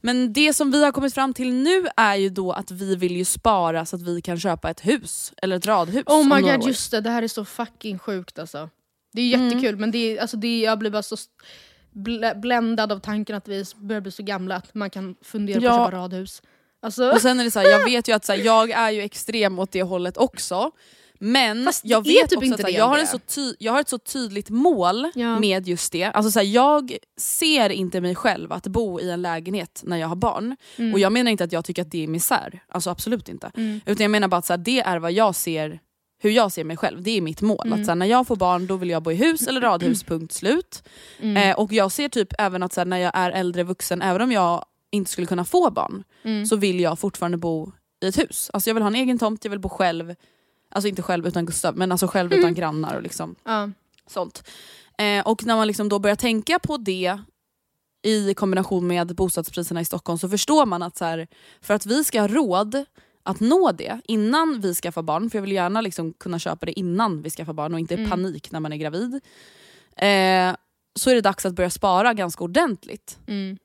Men 0.00 0.32
det 0.32 0.52
som 0.54 0.70
vi 0.70 0.84
har 0.84 0.92
kommit 0.92 1.14
fram 1.14 1.34
till 1.34 1.52
nu 1.54 1.86
är 1.96 2.14
ju 2.16 2.28
då 2.28 2.52
att 2.52 2.70
vi 2.70 2.96
vill 2.96 3.16
ju 3.16 3.24
spara 3.24 3.86
så 3.86 3.96
att 3.96 4.02
vi 4.02 4.22
kan 4.22 4.40
köpa 4.40 4.70
ett 4.70 4.80
hus, 4.86 5.32
eller 5.36 5.56
ett 5.56 5.66
radhus. 5.66 6.02
oh 6.06 6.24
my 6.36 6.40
god, 6.42 6.60
år. 6.62 6.68
just 6.68 6.90
det. 6.90 7.00
Det 7.00 7.10
här 7.10 7.22
är 7.22 7.28
så 7.28 7.44
fucking 7.44 7.98
sjukt 7.98 8.38
alltså. 8.38 8.70
Det 9.12 9.20
är 9.22 9.34
Mm. 9.34 9.48
jättekul 9.48 9.76
men 9.76 9.90
det 9.90 9.98
är, 9.98 10.20
alltså, 10.20 10.36
det 10.36 10.46
är, 10.48 10.64
jag 10.64 10.78
blir 10.78 10.90
bara 10.90 11.02
så 11.02 11.16
bl- 11.94 12.40
bländad 12.40 12.92
av 12.92 12.98
tanken 12.98 13.36
att 13.36 13.48
vi 13.48 13.64
börjar 13.76 14.00
bli 14.00 14.10
så 14.12 14.22
gamla 14.22 14.56
att 14.56 14.74
man 14.74 14.90
kan 14.90 15.16
fundera 15.22 15.60
Ja. 15.62 15.70
på 15.70 15.82
att 15.82 15.86
köpa 15.90 15.96
radhus. 15.96 16.42
Alltså, 16.82 17.10
Och 17.10 17.20
sen 17.20 17.40
är 17.40 17.44
det 17.44 17.50
så 17.50 17.58
här, 17.60 17.66
jag 17.70 17.84
vet 17.84 18.08
ju 18.08 18.12
att 18.12 18.24
så 18.24 18.32
här, 18.32 18.38
jag 18.44 18.70
är 18.70 18.90
ju 18.90 19.00
extrem 19.02 19.58
åt 19.58 19.72
det 19.72 19.82
hållet 19.82 20.16
också. 20.16 20.70
Men 21.22 21.64
Fast 21.64 21.84
jag 21.84 22.04
vet 22.06 22.28
typ 22.30 22.36
också 22.38 22.46
inte 22.46 22.66
att 22.66 22.72
jag, 22.72 22.88
har 22.88 22.98
en 22.98 23.06
så 23.06 23.18
ty- 23.18 23.54
jag 23.58 23.72
har 23.72 23.80
ett 23.80 23.88
så 23.88 23.98
tydligt 23.98 24.50
mål 24.50 25.10
Ja. 25.14 25.38
med 25.40 25.68
just 25.68 25.92
det. 25.92 26.04
Alltså 26.04 26.30
så 26.30 26.38
här, 26.38 26.46
jag 26.46 26.96
ser 27.20 27.70
inte 27.70 28.00
mig 28.00 28.14
själv 28.14 28.52
att 28.52 28.66
bo 28.66 29.00
i 29.00 29.10
en 29.10 29.22
lägenhet 29.22 29.82
när 29.86 29.96
jag 29.96 30.08
har 30.08 30.16
barn. 30.16 30.56
Mm. 30.76 30.92
Och 30.92 30.98
jag 31.00 31.12
menar 31.12 31.30
inte 31.30 31.44
att 31.44 31.52
jag 31.52 31.64
tycker 31.64 31.82
att 31.82 31.90
det 31.90 32.04
är 32.04 32.08
misär, 32.08 32.62
alltså 32.68 32.90
absolut 32.90 33.28
inte. 33.28 33.50
Mm. 33.56 33.80
Utan 33.86 34.04
jag 34.04 34.10
menar 34.10 34.28
bara 34.28 34.36
att 34.36 34.46
så 34.46 34.52
här, 34.52 34.58
det 34.58 34.80
är 34.80 34.98
vad 34.98 35.12
jag 35.12 35.34
ser, 35.34 35.80
hur 36.22 36.30
jag 36.30 36.52
ser 36.52 36.64
mig 36.64 36.76
själv. 36.76 37.02
Det 37.02 37.10
är 37.10 37.20
mitt 37.20 37.42
mål. 37.42 37.66
Mm. 37.66 37.80
Att 37.80 37.86
så 37.86 37.90
här, 37.90 37.96
när 37.96 38.06
jag 38.06 38.26
får 38.26 38.36
barn 38.36 38.66
då 38.66 38.76
vill 38.76 38.90
jag 38.90 39.02
bo 39.02 39.10
i 39.12 39.14
hus 39.14 39.46
eller 39.46 39.60
radhus, 39.60 40.02
punkt 40.04 40.32
slut. 40.32 40.82
Mm. 41.20 41.36
Eh, 41.36 41.56
och 41.58 41.72
jag 41.72 41.92
ser 41.92 42.08
typ 42.08 42.28
även 42.38 42.62
att 42.62 42.72
så 42.72 42.84
när 42.84 42.98
jag 42.98 43.12
är 43.14 43.30
äldre 43.30 43.62
vuxen, 43.62 44.02
även 44.02 44.22
om 44.22 44.32
jag 44.32 44.64
inte 44.92 45.10
skulle 45.10 45.26
kunna 45.26 45.44
få 45.44 45.70
barn, 45.70 46.04
Mm. 46.22 46.46
så 46.46 46.56
vill 46.56 46.80
jag 46.80 46.98
fortfarande 46.98 47.38
bo 47.38 47.72
i 48.02 48.06
ett 48.08 48.18
hus. 48.18 48.50
Alltså 48.52 48.70
jag 48.70 48.74
vill 48.74 48.82
ha 48.82 48.88
en 48.88 48.94
egen 48.94 49.18
tomt, 49.18 49.44
jag 49.44 49.50
vill 49.50 49.60
bo 49.60 49.68
själv. 49.68 50.14
Alltså 50.70 50.88
inte 50.88 51.02
själv 51.02 51.26
utan 51.26 51.46
Gustav, 51.46 51.76
men 51.76 51.92
alltså 51.92 52.06
själv 52.06 52.32
utan 52.32 52.54
grannar 52.54 52.96
och 52.96 53.02
liksom 53.02 53.34
ja. 53.44 53.70
sånt. 54.06 54.48
Eh, 54.98 55.26
och 55.26 55.46
när 55.46 55.56
man 55.56 55.66
liksom 55.66 55.88
då 55.88 55.98
börjar 55.98 56.16
tänka 56.16 56.58
på 56.58 56.76
det 56.76 57.18
i 58.02 58.34
kombination 58.34 58.86
med 58.86 59.14
bostadspriserna 59.14 59.80
i 59.80 59.84
Stockholm 59.84 60.18
så 60.18 60.28
förstår 60.28 60.66
man 60.66 60.82
att 60.82 60.96
så 60.96 61.04
här, 61.04 61.28
för 61.60 61.74
att 61.74 61.86
vi 61.86 62.04
ska 62.04 62.20
ha 62.20 62.28
råd 62.28 62.84
att 63.22 63.40
nå 63.40 63.72
det 63.72 64.00
innan 64.04 64.60
vi 64.60 64.74
skaffar 64.74 65.02
barn, 65.02 65.30
för 65.30 65.38
jag 65.38 65.42
vill 65.42 65.52
gärna 65.52 65.80
liksom 65.80 66.12
kunna 66.12 66.38
köpa 66.38 66.66
det 66.66 66.78
innan 66.78 67.22
vi 67.22 67.30
skaffar 67.30 67.52
barn 67.52 67.74
och 67.74 67.80
inte 67.80 67.94
i 67.94 67.96
Mm. 67.96 68.10
panik 68.10 68.50
när 68.52 68.60
man 68.60 68.72
är 68.72 68.76
gravid. 68.76 69.14
Eh, 69.96 70.56
så 70.94 71.10
är 71.10 71.14
det 71.14 71.20
dags 71.20 71.46
att 71.46 71.54
börja 71.54 71.70
spara 71.70 72.14
ganska 72.14 72.44
ordentligt. 72.44 73.18
Mm. 73.26 73.58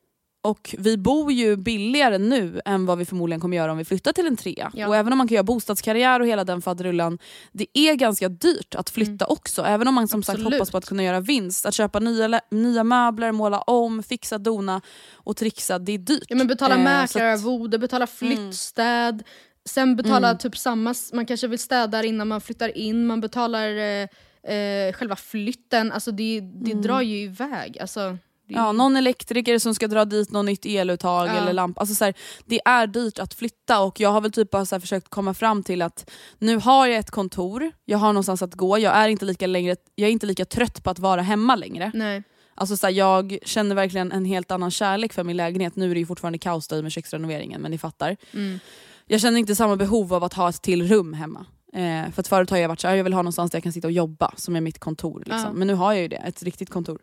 Och 0.46 0.76
vi 0.80 0.98
bor 0.98 1.32
ju 1.32 1.56
billigare 1.56 2.18
nu 2.18 2.62
än 2.66 2.86
vad 2.86 2.98
vi 2.98 3.06
förmodligen 3.06 3.40
kommer 3.42 3.58
göra 3.58 3.72
om 3.72 3.78
vi 3.78 3.86
flyttar 3.86 4.14
till 4.14 4.28
en 4.28 4.38
trea. 4.38 4.72
Ja. 4.74 4.88
Och 4.88 4.96
även 4.96 5.12
om 5.14 5.18
man 5.18 5.28
kan 5.28 5.36
göra 5.36 5.44
bostadskarriär 5.44 6.20
och 6.20 6.28
hela 6.28 6.44
den 6.44 6.62
faderullan, 6.62 7.18
det 7.52 7.66
är 7.74 7.96
ganska 7.96 8.30
dyrt 8.30 8.76
att 8.76 8.90
flytta 8.90 9.26
också. 9.26 9.64
Även 9.64 9.88
om 9.88 9.94
man 9.96 10.08
som 10.08 10.24
sagt 10.24 10.36
Mm. 10.38 10.46
Absolut. 10.48 10.60
hoppas 10.60 10.72
på 10.72 10.78
att 10.78 10.86
kunna 10.86 11.04
göra 11.04 11.20
vinst. 11.20 11.66
Att 11.66 11.74
köpa 11.74 12.00
nya, 12.00 12.42
nya 12.52 12.84
möbler, 12.84 13.32
måla 13.32 13.62
om, 13.62 14.04
fixa, 14.04 14.38
dona 14.38 14.82
och 15.14 15.38
trixa, 15.38 15.80
det 15.80 15.92
är 15.92 15.98
dyrt. 15.98 16.26
Ja, 16.30 16.36
men 16.36 16.48
betala 16.48 16.76
Eh, 16.76 16.84
mäklararvode, 16.84 17.80
betala 17.80 18.08
flyttstäd. 18.08 19.24
Sen 19.66 19.96
betala 19.96 20.28
Mm. 20.28 20.38
typ 20.38 20.58
samma, 20.58 20.94
man 21.14 21.26
kanske 21.26 21.48
vill 21.48 21.60
städa 21.60 22.04
innan 22.04 22.28
man 22.28 22.42
flyttar 22.42 22.78
in, 22.78 23.06
man 23.08 23.22
betalar 23.22 23.70
eh, 23.78 24.08
eh, 24.56 24.94
själva 24.94 25.16
flytten. 25.16 25.92
Alltså 25.92 26.12
det, 26.12 26.40
det 26.42 26.74
drar 26.74 27.02
ju 27.02 27.18
iväg. 27.18 27.78
Alltså, 27.82 28.00
Mm. 28.00 28.18
Ja, 28.48 28.72
någon 28.72 28.96
elektriker 28.96 29.60
som 29.60 29.76
ska 29.76 29.88
dra 29.88 30.06
dit 30.06 30.32
något 30.32 30.46
nytt 30.46 30.66
eluttag 30.66 31.28
Ja. 31.28 31.32
eller 31.32 31.54
lampa. 31.54 31.80
Alltså 31.80 31.96
så 31.96 32.06
här, 32.06 32.14
det 32.46 32.62
är 32.66 32.88
dyrt 32.88 33.20
att 33.20 33.34
flytta 33.34 33.80
och 33.82 34.00
jag 34.00 34.10
har 34.10 34.22
väl 34.22 34.32
typ 34.32 34.52
bara 34.52 34.66
försökt 34.80 35.10
komma 35.10 35.34
fram 35.34 35.64
till 35.64 35.82
att 35.82 36.12
nu 36.38 36.58
har 36.58 36.88
jag 36.88 36.98
ett 36.98 37.12
kontor, 37.12 37.72
jag 37.86 37.98
har 37.98 38.08
någonstans 38.08 38.42
att 38.42 38.54
gå, 38.54 38.78
jag 38.80 38.96
är 38.96 39.08
inte 39.08 39.26
lika, 39.26 39.48
längre, 39.48 39.76
jag 39.96 40.08
är 40.08 40.12
inte 40.12 40.26
lika 40.26 40.46
trött 40.46 40.84
på 40.84 40.90
att 40.90 41.00
vara 41.00 41.22
hemma 41.22 41.56
längre. 41.56 41.92
Nej. 41.94 42.24
Alltså 42.56 42.78
så 42.78 42.88
här, 42.88 42.94
jag 42.94 43.38
känner 43.46 43.76
verkligen 43.76 44.12
en 44.12 44.26
helt 44.26 44.52
annan 44.52 44.72
kärlek 44.72 45.14
för 45.14 45.24
min 45.24 45.38
lägenhet. 45.38 45.76
Nu 45.76 45.92
är 45.92 45.94
det 45.94 46.00
ju 46.00 46.06
fortfarande 46.06 46.38
kaos 46.40 46.72
med 46.72 46.92
köksrenoveringen 46.92 47.62
men 47.62 47.72
ni 47.72 47.78
fattar. 47.78 48.18
Mm. 48.34 48.60
Jag 49.08 49.22
känner 49.22 49.40
inte 49.40 49.56
samma 49.56 49.76
behov 49.76 50.14
av 50.14 50.24
att 50.24 50.34
ha 50.34 50.50
ett 50.50 50.62
till 50.62 50.88
rum 50.88 51.14
hemma. 51.14 51.46
Eh, 51.74 52.12
för 52.12 52.20
att 52.20 52.28
förut 52.28 52.50
har 52.50 52.58
jag 52.58 52.70
varit 52.70 52.80
så 52.82 52.88
här, 52.88 52.96
jag 52.96 53.04
vill 53.04 53.14
ha 53.14 53.22
någonstans 53.22 53.52
där 53.52 53.58
jag 53.58 53.64
kan 53.64 53.74
sitta 53.74 53.88
och 53.88 53.92
jobba 53.92 54.34
som 54.38 54.56
är 54.56 54.62
mitt 54.62 54.80
kontor. 54.80 55.20
Liksom. 55.20 55.40
Ja. 55.40 55.52
Men 55.54 55.68
nu 55.68 55.74
har 55.74 55.94
jag 55.94 56.02
ju 56.02 56.08
det, 56.08 56.16
ett 56.16 56.44
riktigt 56.44 56.70
kontor. 56.70 57.00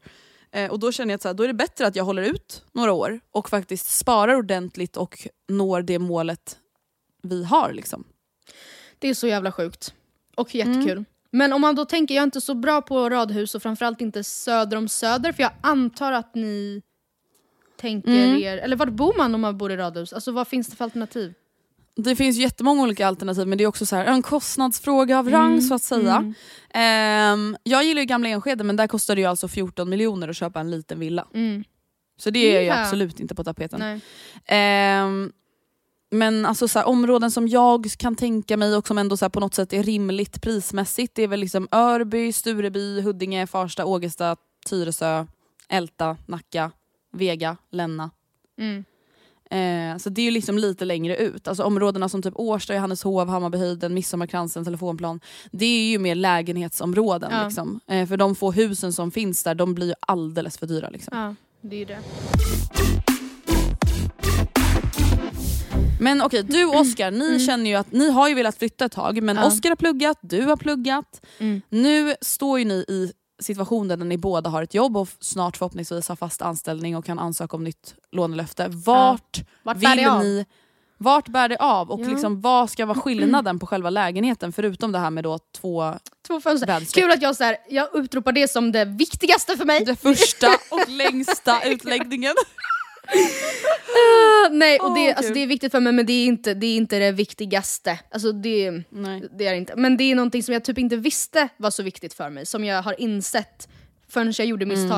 Eh, 0.52 0.70
och 0.70 0.78
då 0.78 0.92
känner 0.92 1.12
jag 1.12 1.16
att 1.16 1.22
så 1.22 1.28
här, 1.28 1.34
då 1.34 1.42
är 1.42 1.48
det 1.48 1.54
bättre 1.54 1.86
att 1.86 1.96
jag 1.96 2.04
håller 2.04 2.22
ut 2.22 2.64
några 2.72 2.92
år 2.92 3.20
och 3.30 3.48
faktiskt 3.50 3.98
sparar 3.98 4.34
ordentligt 4.34 4.96
och 4.96 5.26
når 5.48 5.82
det 5.82 5.98
målet 5.98 6.58
vi 7.22 7.44
har. 7.44 7.72
Liksom. 7.72 8.04
Det 8.98 9.08
är 9.08 9.14
så 9.14 9.26
jävla 9.26 9.52
sjukt. 9.52 9.94
Och 10.36 10.54
jättekul. 10.54 10.90
Mm. 10.90 11.04
Men 11.30 11.52
om 11.52 11.60
man 11.60 11.74
då 11.74 11.84
tänker, 11.84 12.14
jag 12.14 12.22
är 12.22 12.26
inte 12.26 12.40
så 12.40 12.54
bra 12.54 12.82
på 12.82 13.08
radhus 13.10 13.54
och 13.54 13.62
framförallt 13.62 14.00
inte 14.00 14.24
söder 14.24 14.76
om 14.76 14.88
Söder 14.88 15.32
för 15.32 15.42
jag 15.42 15.52
antar 15.60 16.12
att 16.12 16.34
ni 16.34 16.82
tänker 17.76 18.10
Mm. 18.10 18.42
er, 18.42 18.58
eller 18.58 18.76
vart 18.76 18.88
bor 18.88 19.14
man 19.16 19.34
om 19.34 19.40
man 19.40 19.58
bor 19.58 19.72
i 19.72 19.76
radhus? 19.76 20.12
Alltså 20.12 20.32
vad 20.32 20.48
finns 20.48 20.68
det 20.68 20.76
för 20.76 20.84
alternativ? 20.84 21.34
Det 21.96 22.16
finns 22.16 22.36
jättemånga 22.36 22.82
olika 22.82 23.06
alternativ 23.06 23.46
men 23.46 23.58
det 23.58 23.64
är 23.64 23.68
också 23.68 23.86
så 23.86 23.96
här, 23.96 24.04
en 24.04 24.22
kostnadsfråga 24.22 25.18
av 25.18 25.30
rang 25.30 25.46
Mm, 25.50 25.60
så 25.60 25.74
att 25.74 25.82
säga. 25.82 26.16
mm. 26.16 26.34
Ehm, 26.74 27.56
jag 27.62 27.84
gillar 27.84 28.00
ju 28.00 28.06
gamla 28.06 28.28
Enskede 28.28 28.64
men 28.64 28.76
där 28.76 28.86
kostar 28.86 29.14
det 29.14 29.20
ju 29.20 29.26
alltså 29.26 29.48
14 29.48 29.90
miljoner 29.90 30.28
att 30.28 30.36
köpa 30.36 30.60
en 30.60 30.70
liten 30.70 31.00
villa. 31.00 31.26
Mm. 31.34 31.64
Så 32.18 32.30
det 32.30 32.56
är 32.56 32.60
ju 32.60 32.70
absolut 32.70 33.20
inte 33.20 33.34
på 33.34 33.44
tapeten. 33.44 34.00
Ehm, 34.46 35.32
men 36.10 36.46
alltså 36.46 36.68
så 36.68 36.78
här, 36.78 36.86
områden 36.86 37.30
som 37.30 37.48
jag 37.48 37.86
kan 37.98 38.16
tänka 38.16 38.56
mig 38.56 38.76
och 38.76 38.86
som 38.86 38.98
ändå 38.98 39.16
så 39.16 39.30
på 39.30 39.40
något 39.40 39.54
sätt 39.54 39.72
är 39.72 39.82
rimligt 39.82 40.42
prismässigt, 40.42 41.14
det 41.14 41.22
är 41.22 41.28
väl 41.28 41.40
liksom 41.40 41.68
Örby, 41.72 42.32
Stureby, 42.32 43.00
Huddinge, 43.00 43.46
Farsta, 43.46 43.84
Ågesta, 43.84 44.36
Tyresö, 44.68 45.26
Älta, 45.68 46.16
Nacka, 46.26 46.70
Vega, 47.12 47.56
Länna. 47.70 48.10
Mm. 48.58 48.84
Eh, 49.52 49.96
så 49.98 50.10
det 50.10 50.20
är 50.20 50.24
ju 50.24 50.30
liksom 50.30 50.58
lite 50.58 50.84
längre 50.84 51.16
ut. 51.16 51.48
Alltså 51.48 51.62
områdena 51.64 52.08
som 52.08 52.22
typ 52.22 52.34
Årsta, 52.36 52.74
Johanneshov, 52.74 53.28
Hammarbyhöjden, 53.28 53.94
Midsommarkransen, 53.94 54.64
Telefonplan. 54.64 55.20
Det 55.50 55.64
är 55.66 55.90
ju 55.90 55.98
mer 55.98 56.14
lägenhetsområden. 56.14 57.30
Ja. 57.32 57.44
Liksom. 57.44 57.80
Eh, 57.88 58.06
för 58.08 58.16
de 58.16 58.34
få 58.34 58.52
husen 58.52 58.92
som 58.92 59.10
finns 59.10 59.44
där, 59.44 59.54
de 59.54 59.74
blir 59.74 59.86
ju 59.86 59.94
alldeles 60.00 60.58
för 60.58 60.66
dyra. 60.66 60.88
Liksom. 60.90 61.18
Ja, 61.18 61.34
det 61.60 61.76
är 61.76 61.78
ju 61.78 61.84
det. 61.84 61.98
Men 66.00 66.22
okej, 66.22 66.42
du 66.42 66.64
och 66.64 66.80
Oskar, 66.80 67.10
ni 67.10 67.40
känner 67.46 67.70
ju 67.70 67.76
att 67.76 67.92
ni 67.92 68.10
har 68.10 68.28
ju 68.28 68.34
velat 68.34 68.58
flytta 68.58 68.84
ett 68.84 68.92
tag, 68.92 69.22
men 69.22 69.36
Mm. 69.36 69.42
Ja. 69.42 69.48
Oskar 69.48 69.68
har 69.68 69.76
pluggat, 69.76 70.18
du 70.20 70.42
har 70.42 70.56
pluggat. 70.56 71.26
Mm. 71.38 71.62
Nu 71.68 72.14
står 72.20 72.58
ju 72.58 72.64
ni 72.64 72.74
i 72.74 73.12
situationen 73.42 73.98
där 73.98 74.06
ni 74.06 74.16
båda 74.18 74.50
har 74.50 74.62
ett 74.62 74.74
jobb 74.74 74.96
och 74.96 75.08
snart 75.20 75.56
förhoppningsvis 75.56 76.08
har 76.08 76.16
fast 76.16 76.42
anställning 76.42 76.96
och 76.96 77.04
kan 77.04 77.18
ansöka 77.18 77.56
om 77.56 77.64
nytt 77.64 77.94
lånelöfte. 78.12 78.68
Vart, 78.68 79.38
Vart 79.62 79.76
bär 79.76 79.96
det 79.96 80.02
vill 80.18 80.28
ni, 80.28 80.46
Vart 80.98 81.28
bär 81.28 81.48
det 81.48 81.56
av 81.56 81.90
och 81.90 82.00
Ja. 82.00 82.08
liksom, 82.08 82.40
vad 82.40 82.70
ska 82.70 82.86
vara 82.86 82.98
skillnaden 82.98 83.58
på 83.58 83.66
själva 83.66 83.90
lägenheten 83.90 84.52
förutom 84.52 84.92
det 84.92 84.98
här 84.98 85.10
med 85.10 85.24
då 85.24 85.38
två 85.56 85.94
Två 86.26 86.40
fönster. 86.40 86.66
väderstreck? 86.66 87.04
Kul 87.04 87.12
att 87.12 87.22
jag, 87.22 87.36
så 87.36 87.44
här, 87.44 87.56
jag 87.68 87.88
utropar 87.96 88.32
det 88.32 88.48
som 88.50 88.72
det 88.72 88.84
viktigaste 88.84 89.56
för 89.56 89.64
mig. 89.64 89.84
Det 89.84 89.96
första 89.96 90.46
och 90.70 90.88
längsta 90.88 91.62
utläggningen. 91.64 92.34
Ah, 93.94 94.48
nej, 94.50 94.78
och 94.80 94.94
det, 94.94 95.08
Åh, 95.10 95.16
alltså, 95.16 95.32
det 95.32 95.40
är 95.40 95.46
viktigt 95.46 95.72
för 95.72 95.80
mig 95.80 95.92
men 95.92 96.06
det 96.06 96.12
är 96.12 96.26
inte 96.26 96.54
det, 96.54 96.66
är 96.66 96.76
inte 96.76 96.98
det 96.98 97.12
viktigaste. 97.12 97.98
Alltså, 98.10 98.32
det, 98.32 98.70
det 99.38 99.46
är 99.46 99.54
inte. 99.54 99.76
Men 99.76 99.96
det 99.96 100.04
är 100.04 100.14
någonting 100.14 100.42
som 100.42 100.52
jag 100.52 100.64
typ 100.64 100.78
inte 100.78 100.96
visste 100.96 101.48
var 101.56 101.70
så 101.70 101.82
viktigt 101.82 102.14
för 102.14 102.30
mig. 102.30 102.46
Som 102.46 102.64
jag 102.64 102.82
har 102.82 103.00
insett 103.00 103.68
förrän 104.08 104.32
jag 104.38 104.46
gjorde 104.46 104.64
Mm. 104.64 104.88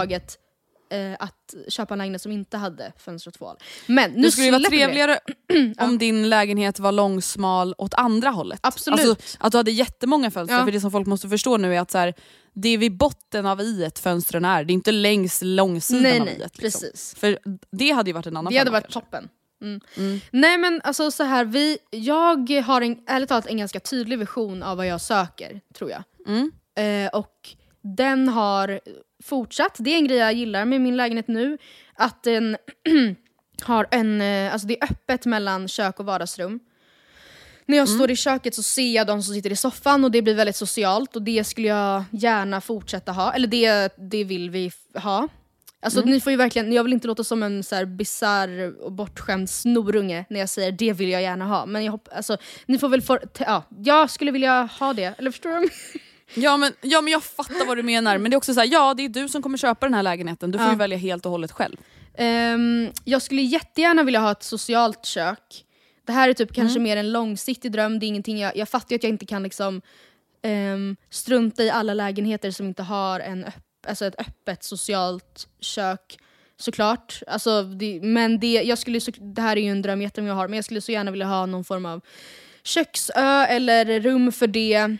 Eh, 0.90 1.12
att 1.18 1.54
köpa 1.68 1.94
en 1.94 1.98
lägenhet 1.98 2.22
som 2.22 2.32
inte 2.32 2.56
hade 2.56 2.92
fönster 2.98 3.30
och 3.30 3.34
tvål. 3.34 3.56
Men 3.86 4.10
nu 4.10 4.22
Det 4.22 4.30
skulle 4.30 4.44
ju 4.46 4.50
vara 4.52 4.62
trevligare 4.62 5.18
om 5.78 5.98
din 5.98 6.28
lägenhet 6.28 6.78
var 6.78 6.92
långsmal 6.92 7.74
åt 7.78 7.94
andra 7.94 8.30
hållet. 8.30 8.60
Absolut. 8.62 9.00
Alltså, 9.00 9.36
att 9.40 9.52
du 9.52 9.58
hade 9.58 9.70
jättemånga 9.70 10.30
fönster, 10.30 10.56
Ja. 10.56 10.64
för 10.64 10.72
det 10.72 10.80
som 10.80 10.90
folk 10.90 11.06
måste 11.06 11.28
förstå 11.28 11.56
nu 11.56 11.74
är 11.76 11.80
att 11.80 11.90
så 11.90 11.98
här, 11.98 12.14
det 12.52 12.68
är 12.68 12.78
vid 12.78 12.96
botten 12.96 13.46
av 13.46 13.60
i 13.60 13.90
fönstren 14.02 14.44
är, 14.44 14.64
det 14.64 14.72
är 14.72 14.74
inte 14.74 14.92
längs 14.92 15.40
långsidan 15.42 16.02
Nej, 16.02 16.20
av 16.20 16.26
nej, 16.26 16.34
i 16.34 16.38
liksom. 16.38 16.60
precis. 16.60 17.14
För 17.18 17.38
det 17.72 17.90
hade 17.90 18.10
ju 18.10 18.14
varit 18.14 18.26
en 18.26 18.36
annan 18.36 18.52
Det 18.52 18.58
hade 18.58 18.70
varit 18.70 18.84
kanske. 18.84 19.00
toppen. 19.00 19.28
Mm. 19.62 20.20
Nej 20.30 20.58
men 20.58 20.80
alltså 20.84 21.10
så 21.10 21.22
här, 21.22 21.44
vi, 21.44 21.78
jag 21.90 22.50
har 22.50 22.80
en, 22.80 22.96
ärligt 23.06 23.28
talat 23.28 23.46
en 23.46 23.56
ganska 23.56 23.80
tydlig 23.80 24.18
vision 24.18 24.62
av 24.62 24.76
vad 24.76 24.86
jag 24.86 25.00
söker, 25.00 25.60
tror 25.74 25.90
jag. 25.90 26.02
Mm. 26.26 26.52
Eh, 26.76 27.10
och 27.18 27.48
den 27.82 28.28
har 28.28 28.80
fortsatt, 29.24 29.76
det 29.78 29.90
är 29.90 29.96
en 29.96 30.06
grej 30.06 30.18
jag 30.18 30.32
gillar 30.32 30.64
med 30.64 30.80
min 30.80 30.96
lägenhet 30.96 31.28
nu, 31.28 31.58
att 31.94 32.22
den 32.22 32.56
har 33.62 33.86
en, 33.90 34.20
eh, 34.20 34.52
alltså 34.52 34.68
det 34.68 34.82
är 34.82 34.84
öppet 34.84 35.26
mellan 35.26 35.68
kök 35.68 36.00
och 36.00 36.06
vardagsrum. 36.06 36.60
När 37.66 37.76
jag 37.76 37.88
står 37.88 38.10
i 38.10 38.16
köket 38.16 38.54
så 38.54 38.62
ser 38.62 38.94
jag 38.94 39.06
de 39.06 39.22
som 39.22 39.34
sitter 39.34 39.50
i 39.52 39.56
soffan 39.56 40.04
och 40.04 40.10
det 40.10 40.22
blir 40.22 40.34
väldigt 40.34 40.56
socialt 40.56 41.16
och 41.16 41.22
det 41.22 41.44
skulle 41.44 41.68
jag 41.68 42.04
gärna 42.10 42.60
fortsätta 42.60 43.12
ha, 43.12 43.32
eller 43.32 43.48
det, 43.48 43.94
det 44.10 44.24
vill 44.24 44.50
vi 44.50 44.70
ha. 44.94 45.28
Alltså 45.80 46.00
ni 46.00 46.20
får 46.20 46.30
ju 46.30 46.36
verkligen, 46.36 46.72
jag 46.72 46.84
vill 46.84 46.92
inte 46.92 47.06
låta 47.06 47.24
som 47.24 47.42
en 47.42 47.62
så 47.64 47.74
här 47.74 47.84
bizarr 47.84 48.74
och 48.82 48.92
bortskämd 48.92 49.50
snorunge 49.50 50.24
när 50.30 50.40
jag 50.40 50.48
säger 50.48 50.72
det 50.72 50.92
vill 50.92 51.08
jag 51.08 51.22
gärna 51.22 51.44
ha. 51.44 51.66
Men 51.66 51.84
jag 51.84 51.92
hopp, 51.92 52.08
alltså, 52.12 52.36
ni 52.66 52.78
får 52.78 52.88
väl 52.88 53.02
t- 53.02 53.44
ja, 53.46 53.62
jag 53.84 54.10
skulle 54.10 54.30
vilja 54.30 54.68
ha 54.80 54.92
det, 54.92 55.14
eller 55.18 55.30
förstår 55.30 55.50
du? 55.60 55.68
Ja 56.34 56.56
men, 56.56 56.72
ja 56.80 57.00
men 57.00 57.12
jag 57.12 57.22
fattar 57.24 57.66
vad 57.66 57.76
du 57.76 57.82
menar, 57.82 58.18
men 58.18 58.30
det 58.30 58.34
är 58.34 58.38
också 58.38 58.54
så 58.54 58.60
här, 58.60 58.68
ja 58.72 58.94
det 58.94 59.04
är 59.04 59.08
du 59.08 59.28
som 59.28 59.42
kommer 59.42 59.58
köpa 59.58 59.86
den 59.86 59.94
här 59.94 60.02
lägenheten, 60.02 60.50
du 60.50 60.58
får 60.58 60.66
Ja. 60.66 60.72
ju 60.72 60.78
välja 60.78 60.98
helt 60.98 61.26
och 61.26 61.32
hållet 61.32 61.52
själv. 61.52 61.76
Ehm, 62.14 62.90
jag 63.04 63.22
skulle 63.22 63.42
jättegärna 63.42 64.02
vilja 64.02 64.20
ha 64.20 64.30
ett 64.32 64.42
socialt 64.42 65.04
kök. 65.06 65.64
Det 66.06 66.12
här 66.12 66.28
är 66.28 66.32
typ 66.32 66.54
kanske 66.54 66.80
mer 66.80 66.96
en 66.96 67.12
långsiktig 67.12 67.72
dröm, 67.72 67.98
det 67.98 68.06
är 68.06 68.08
ingenting 68.08 68.38
jag, 68.38 68.56
jag 68.56 68.68
fattar 68.68 68.90
ju 68.90 68.96
att 68.96 69.02
jag 69.02 69.10
inte 69.10 69.26
kan 69.26 69.42
liksom 69.42 69.82
ehm, 70.42 70.96
strunta 71.10 71.62
i 71.62 71.70
alla 71.70 71.94
lägenheter 71.94 72.50
som 72.50 72.66
inte 72.66 72.82
har 72.82 73.20
en 73.20 73.44
öpp, 73.44 73.86
alltså 73.88 74.04
ett 74.06 74.20
öppet 74.20 74.64
socialt 74.64 75.48
kök. 75.60 76.18
Såklart, 76.56 77.20
alltså, 77.26 77.62
det, 77.62 78.00
men 78.02 78.40
det, 78.40 78.62
jag 78.64 78.78
skulle, 78.78 79.00
så, 79.00 79.10
det 79.16 79.42
här 79.42 79.56
är 79.56 79.60
ju 79.60 79.68
en 79.70 79.82
dröm 79.82 80.02
jättemånga 80.02 80.34
har, 80.34 80.48
men 80.48 80.56
jag 80.56 80.64
skulle 80.64 80.80
så 80.80 80.92
gärna 80.92 81.10
vilja 81.10 81.26
ha 81.26 81.46
någon 81.46 81.64
form 81.64 81.86
av 81.86 82.00
köksö 82.64 83.44
eller 83.44 84.00
rum 84.00 84.32
för 84.32 84.46
det. 84.46 84.96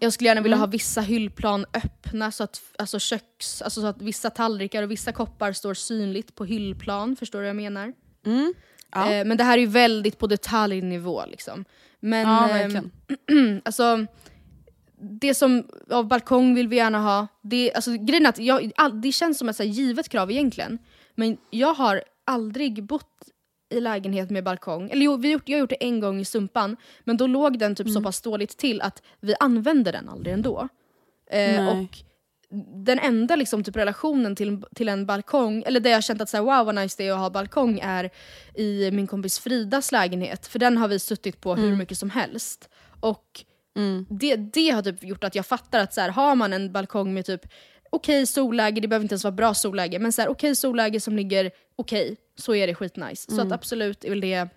Jag 0.00 0.12
skulle 0.12 0.28
gärna 0.28 0.40
vilja 0.40 0.56
ha 0.56 0.66
vissa 0.66 1.00
hyllplan 1.00 1.66
öppna 1.74 2.30
så 2.30 2.44
att, 2.44 2.60
alltså 2.78 2.98
köks, 2.98 3.62
alltså 3.62 3.80
så 3.80 3.86
att 3.86 4.02
vissa 4.02 4.30
tallrikar 4.30 4.82
och 4.82 4.90
vissa 4.90 5.12
koppar 5.12 5.52
står 5.52 5.74
synligt 5.74 6.34
på 6.34 6.44
hyllplan. 6.44 7.16
Förstår 7.16 7.38
du 7.38 7.42
vad 7.42 7.48
jag 7.48 7.56
menar? 7.56 7.92
Ja. 8.92 9.12
Eh, 9.12 9.24
men 9.24 9.36
det 9.36 9.44
här 9.44 9.58
är 9.58 9.62
ju 9.62 9.66
väldigt 9.66 10.18
på 10.18 10.26
detaljnivå. 10.26 11.22
Liksom. 11.26 11.64
Men 12.00 12.28
Ja, 12.28 12.46
verkligen. 12.46 12.90
alltså, 13.64 14.06
det 15.20 15.34
som 15.34 15.68
av 15.90 16.08
balkong 16.08 16.54
vill 16.54 16.68
vi 16.68 16.76
gärna 16.76 16.98
ha. 16.98 17.26
Det, 17.42 17.72
alltså, 17.74 17.92
grejen 17.92 18.26
att 18.26 18.38
jag, 18.38 18.70
all, 18.76 19.00
det 19.00 19.12
känns 19.12 19.38
som 19.38 19.48
ett 19.48 19.56
så 19.56 19.62
givet 19.62 20.08
krav 20.08 20.30
egentligen. 20.30 20.78
Men 21.14 21.36
jag 21.50 21.74
har 21.74 22.02
aldrig 22.24 22.84
bott 22.84 23.28
i 23.74 23.80
lägenhet 23.80 24.30
med 24.30 24.44
balkong. 24.44 24.90
Eller 24.90 25.04
jo, 25.04 25.16
vi 25.16 25.30
gjort, 25.30 25.48
jag 25.48 25.56
har 25.56 25.60
gjort 25.60 25.70
det 25.70 25.84
en 25.84 26.00
gång 26.00 26.20
i 26.20 26.24
Sumpan. 26.24 26.76
Men 27.04 27.16
då 27.16 27.26
låg 27.26 27.58
den 27.58 27.74
typ 27.74 27.90
så 27.90 28.02
pass 28.02 28.20
dåligt 28.20 28.56
till 28.56 28.80
att 28.80 29.02
vi 29.20 29.34
använde 29.40 29.92
den 29.92 30.08
aldrig 30.08 30.34
ändå. 30.34 30.68
Eh, 31.30 31.68
och 31.68 31.98
den 32.84 32.98
enda 32.98 33.36
liksom, 33.36 33.64
typ, 33.64 33.76
relationen 33.76 34.36
till, 34.36 34.62
till 34.74 34.88
en 34.88 35.06
balkong, 35.06 35.62
eller 35.66 35.80
där 35.80 35.90
jag 35.90 35.96
har 35.96 36.02
känt 36.02 36.20
att 36.20 36.28
så 36.28 36.36
här, 36.36 36.44
wow 36.44 36.66
vad 36.66 36.74
nice 36.74 36.94
det 36.98 37.08
är 37.08 37.12
att 37.12 37.18
ha 37.18 37.30
balkong 37.30 37.78
är 37.82 38.10
i 38.54 38.90
min 38.90 39.06
kompis 39.06 39.38
Fridas 39.38 39.92
lägenhet. 39.92 40.46
För 40.46 40.58
den 40.58 40.76
har 40.76 40.88
vi 40.88 40.98
suttit 40.98 41.40
på 41.40 41.54
hur 41.54 41.76
mycket 41.76 41.98
som 41.98 42.10
helst. 42.10 42.68
Och 43.00 43.44
det, 44.08 44.36
det 44.36 44.70
har 44.70 44.82
typ 44.82 45.04
gjort 45.04 45.24
att 45.24 45.34
jag 45.34 45.46
fattar 45.46 45.78
att 45.78 45.94
så 45.94 46.00
här, 46.00 46.08
har 46.08 46.34
man 46.34 46.52
en 46.52 46.72
balkong 46.72 47.14
med 47.14 47.26
typ 47.26 47.46
okej 47.90 48.26
solläge, 48.26 48.80
det 48.80 48.88
behöver 48.88 49.04
inte 49.04 49.12
ens 49.12 49.24
vara 49.24 49.32
bra 49.32 49.54
solläge, 49.54 49.98
men 49.98 50.12
så 50.12 50.22
här, 50.22 50.28
okej 50.28 50.56
solläge 50.56 51.00
som 51.00 51.16
ligger 51.16 51.50
okej, 51.76 52.16
så 52.36 52.54
är 52.54 52.66
det 52.66 52.74
skitnice. 52.74 53.34
Så 53.34 53.40
att 53.40 53.52
absolut 53.52 54.04
är 54.04 54.10
väl 54.10 54.20
det 54.20 54.48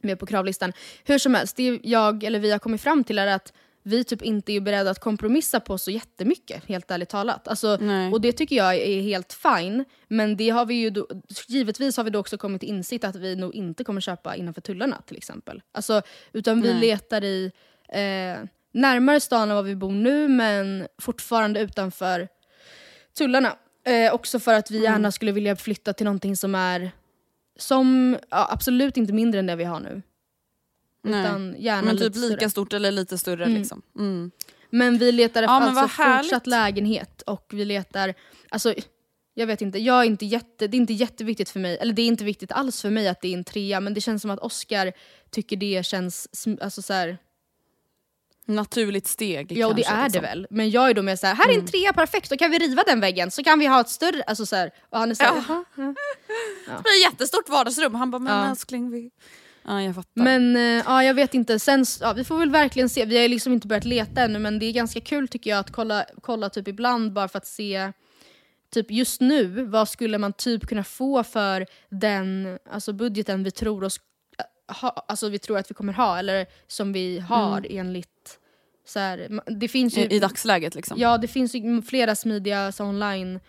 med 0.00 0.18
på 0.18 0.26
kravlistan. 0.26 0.72
Hur 1.04 1.18
som 1.18 1.34
helst, 1.34 1.56
det 1.56 1.80
jag 1.82 2.24
eller 2.24 2.38
vi 2.38 2.50
har 2.50 2.58
kommit 2.58 2.80
fram 2.80 3.04
till 3.04 3.18
är 3.18 3.26
att 3.26 3.52
vi 3.82 4.04
typ 4.04 4.22
inte 4.22 4.52
är 4.52 4.60
beredda 4.60 4.90
att 4.90 5.00
kompromissa 5.00 5.60
på 5.60 5.78
så 5.78 5.90
jättemycket, 5.90 6.64
helt 6.64 6.90
ärligt 6.90 7.08
talat. 7.08 7.48
Alltså, 7.48 7.78
Nej. 7.80 8.12
och 8.12 8.20
det 8.20 8.32
tycker 8.32 8.56
jag 8.56 8.74
är 8.74 9.00
helt 9.00 9.32
fine, 9.32 9.84
men 10.08 10.36
det 10.36 10.50
har 10.50 10.66
vi 10.66 10.74
ju 10.74 10.90
då, 10.90 11.08
givetvis 11.48 11.96
har 11.96 12.04
vi 12.04 12.10
då 12.10 12.18
också 12.18 12.38
kommit 12.38 12.60
till 12.60 12.68
insikt 12.68 13.04
att 13.04 13.16
vi 13.16 13.36
nog 13.36 13.54
inte 13.54 13.84
kommer 13.84 14.00
köpa 14.00 14.36
innanför 14.36 14.60
tullarna 14.60 15.02
till 15.06 15.16
exempel. 15.16 15.62
Alltså, 15.72 16.02
utan 16.32 16.62
vi 16.62 16.72
Nej. 16.72 16.80
letar 16.80 17.24
i 17.24 17.52
eh, 17.88 18.48
närmare 18.72 19.20
stan 19.20 19.50
än 19.50 19.56
vad 19.56 19.64
vi 19.64 19.76
bor 19.76 19.92
nu, 19.92 20.28
men 20.28 20.86
fortfarande 20.98 21.60
utanför 21.60 22.28
tullarna. 23.18 23.56
Eh, 23.84 24.14
också 24.14 24.40
för 24.40 24.54
att 24.54 24.70
vi 24.70 24.82
gärna 24.82 25.12
skulle 25.12 25.32
vilja 25.32 25.56
flytta 25.56 25.92
till 25.92 26.04
någonting 26.04 26.36
som 26.36 26.54
är 26.54 26.90
som 27.56 28.18
ja, 28.30 28.48
absolut 28.50 28.96
inte 28.96 29.12
mindre 29.12 29.40
än 29.40 29.46
det 29.46 29.56
vi 29.56 29.64
har 29.64 29.80
nu. 29.80 30.02
Nej. 31.04 31.20
Utan 31.20 31.56
gärna 31.58 31.82
Men 31.82 31.98
typ 31.98 32.14
lite 32.16 32.28
lika 32.28 32.50
stort 32.50 32.72
eller 32.72 32.90
lite 32.90 33.18
större 33.18 33.44
Mm. 33.44 33.58
liksom. 33.58 33.82
Mm. 33.98 34.30
Men 34.70 34.98
vi 34.98 35.12
letar 35.12 35.42
efter 35.42 35.54
Ja, 35.54 35.60
alltså 35.60 36.02
fortsatt 36.02 36.46
lägenhet 36.46 37.22
och 37.22 37.50
vi 37.52 37.64
letar, 37.64 38.14
alltså 38.48 38.74
jag 39.34 39.46
vet 39.46 39.62
inte, 39.62 39.78
jag 39.78 40.00
är 40.00 40.04
inte 40.04 40.26
jätte, 40.26 40.66
det 40.66 40.76
är 40.76 40.78
inte 40.78 40.92
jätteviktigt 40.92 41.50
för 41.50 41.60
mig, 41.60 41.78
eller 41.80 41.92
det 41.92 42.02
är 42.02 42.06
inte 42.06 42.24
viktigt 42.24 42.52
alls 42.52 42.82
för 42.82 42.90
mig 42.90 43.08
att 43.08 43.20
det 43.20 43.28
är 43.28 43.34
en 43.34 43.44
trea 43.44 43.80
men 43.80 43.94
det 43.94 44.00
känns 44.00 44.22
som 44.22 44.30
att 44.30 44.38
Oscar 44.40 44.92
tycker 45.30 45.56
det 45.56 45.86
känns, 45.86 46.28
alltså 46.60 46.82
så 46.82 46.92
här, 46.92 47.18
Naturligt 48.48 49.06
steg 49.06 49.52
ja 49.52 49.66
och 49.66 49.74
det 49.74 49.84
är 49.84 50.04
liksom. 50.04 50.22
det 50.22 50.28
väl. 50.28 50.46
Men 50.50 50.70
jag 50.70 50.90
är 50.90 50.94
då 50.94 51.02
mer 51.02 51.16
såhär, 51.16 51.34
här 51.34 51.48
är 51.50 51.58
en 51.58 51.66
trea 51.66 51.92
perfekt, 51.92 52.30
då 52.30 52.36
kan 52.36 52.50
vi 52.50 52.58
riva 52.58 52.82
den 52.86 53.00
väggen 53.00 53.30
så 53.30 53.44
kan 53.44 53.58
vi 53.58 53.66
ha 53.66 53.80
ett 53.80 53.88
större, 53.88 54.22
alltså 54.22 54.46
så 54.46 54.56
här, 54.56 54.70
och 54.90 54.98
han 54.98 55.10
är 55.10 55.14
såhär, 55.14 55.34
Ja. 55.36 55.44
"Jaha, 55.48 55.64
ja." 55.76 55.82
Det 56.66 56.82
blir 56.82 57.06
ett 57.06 57.12
jättestort 57.12 57.48
vardagsrum. 57.48 57.94
Han 57.94 58.10
bara, 58.10 58.18
men 58.18 58.38
Ja. 58.44 58.50
älskling 58.50 58.90
vi... 58.90 59.10
Ja 59.68 59.82
jag 59.82 59.94
fattar. 59.94 60.22
Men 60.22 60.56
eh, 60.56 60.62
ja, 60.86 61.04
jag 61.04 61.14
vet 61.14 61.34
inte, 61.34 61.58
sen, 61.58 61.84
ja, 62.00 62.12
vi 62.12 62.24
får 62.24 62.38
väl 62.38 62.50
verkligen 62.50 62.88
se. 62.88 63.04
Vi 63.04 63.22
har 63.22 63.28
liksom 63.28 63.52
inte 63.52 63.66
börjat 63.66 63.84
leta 63.84 64.20
ännu 64.22 64.38
men 64.38 64.58
det 64.58 64.66
är 64.66 64.72
ganska 64.72 65.00
kul 65.00 65.28
tycker 65.28 65.50
jag 65.50 65.58
att 65.58 65.72
kolla, 65.72 66.04
kolla 66.22 66.48
typ 66.50 66.68
ibland 66.68 67.12
bara 67.12 67.28
för 67.28 67.38
att 67.38 67.46
se 67.46 67.92
Typ 68.74 68.90
just 68.90 69.20
nu, 69.20 69.64
vad 69.64 69.88
skulle 69.88 70.18
man 70.18 70.32
typ 70.32 70.66
kunna 70.68 70.84
få 70.84 71.22
för 71.24 71.66
den 71.90 72.58
alltså 72.70 72.92
budgeten 72.92 73.44
vi 73.44 73.50
tror 73.50 73.84
oss 73.84 74.00
ha, 74.68 75.04
alltså 75.08 75.28
vi 75.28 75.38
tror 75.38 75.58
att 75.58 75.70
vi 75.70 75.74
kommer 75.74 75.92
ha 75.92 76.18
eller 76.18 76.46
som 76.66 76.92
vi 76.92 77.18
har 77.18 77.66
enligt 77.70 78.38
så 78.86 78.98
här, 78.98 79.40
det 79.60 79.68
finns 79.68 79.98
ju, 79.98 80.02
I, 80.02 80.14
I 80.16 80.18
dagsläget 80.18 80.74
liksom. 80.74 80.98
Ja, 81.00 81.18
det 81.18 81.28
finns 81.28 81.54
ju 81.54 81.82
flera 81.82 82.14
smidiga 82.14 82.72
online 82.80 83.40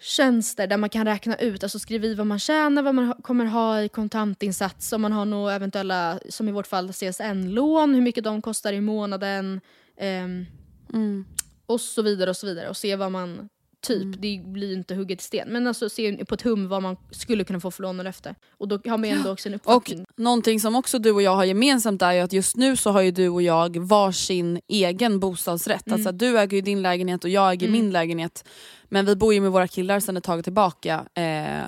tjänster 0.00 0.66
där 0.66 0.76
man 0.76 0.90
kan 0.90 1.06
räkna 1.06 1.36
ut, 1.36 1.62
alltså 1.62 1.78
skriva 1.78 2.06
i 2.06 2.14
vad 2.14 2.26
man 2.26 2.38
tjänar, 2.38 2.82
vad 2.82 2.94
man 2.94 3.04
ha- 3.06 3.22
kommer 3.22 3.44
ha 3.44 3.82
i 3.82 3.88
kontantinsats, 3.88 4.92
om 4.92 5.02
man 5.02 5.12
har 5.12 5.24
några 5.24 5.54
eventuella, 5.54 6.18
som 6.28 6.48
i 6.48 6.52
vårt 6.52 6.66
fall 6.66 6.92
CSN-lån, 6.92 7.94
hur 7.94 8.02
mycket 8.02 8.24
de 8.24 8.42
kostar 8.42 8.72
i 8.72 8.80
månaden 8.80 9.60
ehm, 9.96 10.46
Mm. 10.94 11.24
och 11.66 11.80
så 11.80 12.02
vidare 12.02 12.30
och 12.30 12.36
så 12.36 12.46
vidare 12.46 12.68
och 12.68 12.76
se 12.76 12.96
vad 12.96 13.12
man 13.12 13.48
Typ, 13.86 14.22
det 14.22 14.40
blir 14.44 14.68
ju 14.68 14.74
inte 14.74 14.94
hugget 14.94 15.20
i 15.20 15.24
sten. 15.24 15.48
Men 15.48 15.66
alltså 15.66 15.88
se 15.88 16.24
på 16.24 16.34
ett 16.34 16.42
hum 16.42 16.68
vad 16.68 16.82
man 16.82 16.96
skulle 17.10 17.44
kunna 17.44 17.60
få 17.60 17.70
för 17.70 17.82
lån 17.82 18.00
eller 18.00 18.10
efter. 18.10 18.34
Och 18.58 18.68
då 18.68 18.78
har 18.84 18.98
man 18.98 19.08
ju 19.08 19.16
ändå 19.16 19.30
också 19.32 19.48
en 19.48 19.54
Och 19.54 19.76
uppfattning. 19.76 20.06
någonting 20.16 20.60
som 20.60 20.76
också 20.76 20.98
du 20.98 21.10
och 21.10 21.22
jag 21.22 21.34
har 21.36 21.44
gemensamt 21.44 22.02
är 22.02 22.12
ju 22.12 22.20
att 22.20 22.32
just 22.32 22.56
nu 22.56 22.76
så 22.76 22.90
har 22.90 23.00
ju 23.00 23.10
du 23.10 23.28
och 23.28 23.42
jag 23.42 23.76
varsin 23.76 24.60
egen 24.68 25.20
bostadsrätt. 25.20 25.86
Mm. 25.86 25.94
Alltså 25.94 26.12
du 26.12 26.38
äger 26.38 26.56
ju 26.56 26.60
din 26.60 26.82
lägenhet 26.82 27.24
och 27.24 27.30
jag 27.30 27.52
äger 27.52 27.68
min 27.68 27.90
lägenhet. 27.90 28.48
Men 28.88 29.06
vi 29.06 29.16
bor 29.16 29.34
ju 29.34 29.40
med 29.40 29.52
våra 29.52 29.68
killar 29.68 30.00
sedan 30.00 30.16
ett 30.16 30.24
tag 30.24 30.44
tillbaka. 30.44 31.04
Eh, 31.14 31.62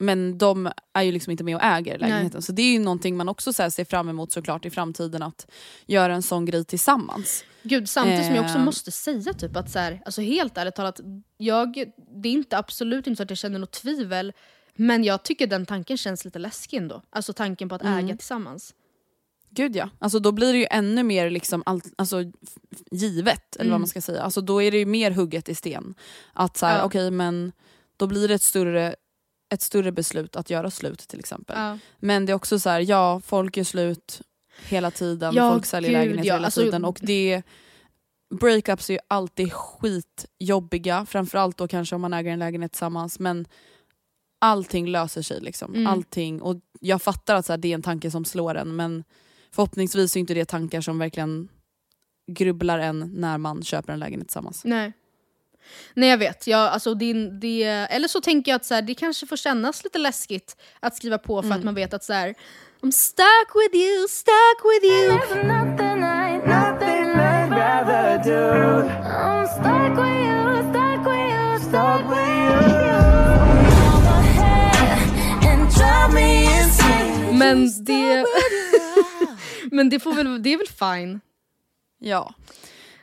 men 0.00 0.38
de 0.38 0.70
är 0.92 1.02
ju 1.02 1.12
liksom 1.12 1.30
inte 1.30 1.44
med 1.44 1.56
och 1.56 1.62
äger 1.62 1.98
lägenheten. 1.98 2.42
Så 2.42 2.52
det 2.52 2.62
är 2.62 2.72
ju 2.72 2.78
någonting 2.78 3.16
man 3.16 3.28
också 3.28 3.52
så 3.52 3.70
ser 3.70 3.84
fram 3.84 4.08
emot 4.08 4.32
såklart 4.32 4.66
i 4.66 4.70
framtiden 4.70 5.22
att 5.22 5.46
göra 5.86 6.14
en 6.14 6.22
sån 6.22 6.44
grej 6.44 6.64
tillsammans. 6.64 7.44
Gud, 7.62 7.88
samtidigt 7.88 8.26
som 8.26 8.34
jag 8.34 8.44
också 8.44 8.58
Eh. 8.58 8.64
måste 8.64 8.90
säga 8.90 9.32
typ 9.32 9.56
att 9.56 9.70
så 9.70 9.78
här, 9.78 10.02
alltså 10.04 10.20
helt 10.22 10.56
ärligt 10.58 10.74
talat, 10.74 11.00
jag, 11.36 11.74
det 12.22 12.28
är 12.28 12.32
inte 12.32 12.58
absolut 12.58 13.06
inte 13.06 13.16
så 13.16 13.22
att 13.22 13.30
jag 13.30 13.38
känner 13.38 13.58
något 13.58 13.72
tvivel 13.72 14.32
Men 14.80 15.04
jag 15.04 15.22
tycker 15.22 15.46
den 15.46 15.66
tanken 15.66 15.96
känns 15.96 16.24
lite 16.24 16.38
läskig 16.38 16.76
ändå. 16.76 17.02
Alltså 17.10 17.32
tanken 17.32 17.68
på 17.68 17.74
att 17.74 17.82
Mm. 17.82 17.98
äga 18.06 18.16
tillsammans. 18.16 18.74
Gud 19.50 19.76
ja. 19.76 19.88
Alltså 19.98 20.18
då 20.18 20.32
blir 20.32 20.52
det 20.52 20.58
ju 20.58 20.66
ännu 20.70 21.02
mer 21.02 21.30
liksom 21.30 21.62
allt, 21.66 21.84
alltså, 21.98 22.24
givet, 22.90 23.56
eller 23.56 23.64
vad 23.64 23.66
Mm. 23.76 23.80
man 23.80 23.88
ska 23.88 24.00
säga. 24.00 24.22
Alltså 24.22 24.40
då 24.40 24.62
är 24.62 24.70
det 24.70 24.78
ju 24.78 24.86
mer 24.86 25.10
hugget 25.10 25.48
i 25.48 25.54
sten. 25.54 25.94
Att 26.32 26.56
så 26.56 26.66
här, 26.66 26.78
Ja. 26.78 26.84
okej 26.84 27.10
men 27.10 27.52
då 27.96 28.06
blir 28.06 28.28
det 28.28 28.34
ett 28.34 28.42
större, 28.42 28.94
ett 29.54 29.62
större 29.62 29.92
beslut 29.92 30.36
att 30.36 30.50
göra 30.50 30.70
slut 30.70 30.98
till 30.98 31.18
exempel. 31.18 31.56
Ja. 31.58 31.78
Men 31.98 32.26
det 32.26 32.32
är 32.32 32.34
också 32.34 32.58
så 32.58 32.70
här, 32.70 32.80
ja 32.80 33.20
folk 33.20 33.56
är 33.56 33.64
slut 33.64 34.20
hela 34.68 34.90
tiden, 34.90 35.34
Ja, 35.34 35.52
folk 35.52 35.66
säljer 35.66 35.90
gud, 35.90 35.98
lägenheter 35.98 36.28
ja. 36.28 36.34
hela 36.34 36.44
Alltså- 36.46 36.60
tiden 36.62 36.84
och 36.84 36.98
det 37.02 37.42
Breakups 38.40 38.90
är 38.90 38.94
ju 38.94 39.00
alltid 39.08 39.52
skitjobbiga, 39.52 41.06
framförallt 41.06 41.56
då 41.56 41.68
kanske 41.68 41.94
om 41.94 42.00
man 42.00 42.14
äger 42.14 42.30
en 42.32 42.38
lägenhet 42.38 42.72
tillsammans. 42.72 43.18
Men 43.18 43.46
allting 44.38 44.86
löser 44.88 45.22
sig. 45.22 45.40
Liksom. 45.40 45.74
Mm. 45.74 45.86
Allting. 45.86 46.42
Och 46.42 46.56
jag 46.80 47.02
fattar 47.02 47.34
att 47.34 47.46
så 47.46 47.52
här, 47.52 47.58
det 47.58 47.68
är 47.68 47.74
en 47.74 47.82
tanke 47.82 48.10
som 48.10 48.24
slår 48.24 48.54
en 48.54 48.76
men 48.76 49.04
förhoppningsvis 49.50 50.16
är 50.16 50.20
inte 50.20 50.34
det 50.34 50.44
tankar 50.44 50.80
som 50.80 50.98
verkligen 50.98 51.48
grubblar 52.32 52.78
en 52.78 53.10
när 53.14 53.38
man 53.38 53.62
köper 53.62 53.92
en 53.92 53.98
lägenhet 53.98 54.28
tillsammans. 54.28 54.64
Nej. 54.64 54.92
Nej 55.94 56.08
jag 56.08 56.18
vet. 56.18 56.46
Jag, 56.46 56.60
alltså, 56.60 56.94
det, 56.94 57.30
det, 57.40 57.62
eller 57.64 58.08
så 58.08 58.20
tänker 58.20 58.52
jag 58.52 58.56
att 58.56 58.64
så 58.64 58.74
här, 58.74 58.82
det 58.82 58.94
kanske 58.94 59.26
får 59.26 59.36
kännas 59.36 59.84
lite 59.84 59.98
läskigt 59.98 60.56
att 60.80 60.96
skriva 60.96 61.18
på 61.18 61.42
för 61.42 61.46
Mm. 61.48 61.58
att 61.58 61.64
man 61.64 61.74
vet 61.74 61.94
att 61.94 62.04
så 62.04 62.12
här, 62.12 62.34
I'm 62.82 62.90
stuck 62.90 63.50
with 63.54 63.76
you, 63.76 64.08
stuck 64.08 64.60
with 64.64 64.84
you. 64.86 65.18
Men 77.32 77.84
det, 77.84 78.24
men 79.70 79.88
det, 79.90 80.00
får 80.00 80.12
väl, 80.14 80.42
det 80.42 80.52
är 80.52 80.58
väl 80.58 80.66
fine. 80.98 81.20
Ja. 81.98 82.34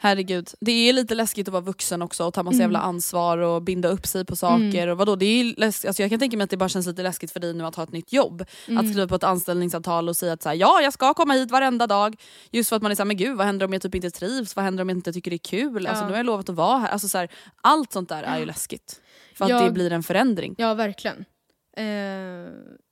Herregud. 0.05 0.49
Det 0.59 0.71
är 0.89 0.93
lite 0.93 1.15
läskigt 1.15 1.47
att 1.47 1.51
vara 1.51 1.61
vuxen 1.61 2.01
också 2.01 2.23
och 2.25 2.33
ta 2.33 2.43
massa 2.43 2.57
jävla 2.59 2.79
Mm. 2.79 2.89
ansvar 2.89 3.37
och 3.37 3.61
binda 3.61 3.89
upp 3.89 4.05
sig 4.07 4.25
på 4.25 4.35
saker. 4.35 4.87
Och 4.87 4.97
vadå, 4.97 5.15
det 5.15 5.25
är 5.25 5.43
läs- 5.43 5.85
alltså 5.87 6.01
jag 6.03 6.09
kan 6.09 6.19
tänka 6.19 6.37
mig 6.37 6.43
att 6.43 6.49
det 6.49 6.57
bara 6.57 6.69
känns 6.69 6.87
lite 6.87 7.03
läskigt 7.03 7.31
för 7.31 7.39
dig 7.39 7.53
nu 7.53 7.63
att 7.65 7.75
ha 7.75 7.83
ett 7.83 7.91
nytt 7.91 8.13
jobb. 8.13 8.45
Mm. 8.67 8.77
Att 8.85 8.91
skriva 8.91 9.07
på 9.07 9.15
ett 9.15 9.23
anställningsavtal 9.23 10.09
och 10.09 10.15
säga 10.15 10.33
att 10.33 10.43
så 10.43 10.49
här, 10.49 10.55
ja 10.55 10.81
jag 10.81 10.93
ska 10.93 11.13
komma 11.13 11.33
hit 11.33 11.51
varenda 11.51 11.87
dag. 11.87 12.15
Just 12.51 12.69
för 12.69 12.75
att 12.75 12.81
man 12.81 12.91
är 12.91 12.95
såhär, 12.95 13.05
men 13.07 13.17
gud 13.17 13.37
vad 13.37 13.45
händer 13.45 13.65
om 13.65 13.73
jag 13.73 13.81
typ 13.81 13.95
inte 13.95 14.09
trivs? 14.11 14.55
Vad 14.55 14.65
händer 14.65 14.81
om 14.81 14.89
jag 14.89 14.97
inte 14.97 15.13
tycker 15.13 15.31
det 15.31 15.35
är 15.35 15.49
kul? 15.49 15.87
Alltså, 15.87 16.03
Ja. 16.03 16.07
nu 16.07 16.11
har 16.13 16.17
jag 16.19 16.25
lovat 16.25 16.49
att 16.49 16.55
vara 16.55 16.77
här. 16.77 16.89
Alltså, 16.89 17.07
så 17.09 17.17
här, 17.17 17.29
allt 17.61 17.91
sånt 17.93 18.09
där 18.09 18.23
är 18.23 18.39
ju 18.39 18.45
läskigt. 18.45 19.01
För 19.35 19.45
att 19.45 19.49
Jag- 19.51 19.63
det 19.65 19.71
blir 19.71 19.91
en 19.91 20.03
förändring. 20.03 20.55
Ja, 20.57 20.73
verkligen. 20.73 21.25
Eh, 21.77 21.83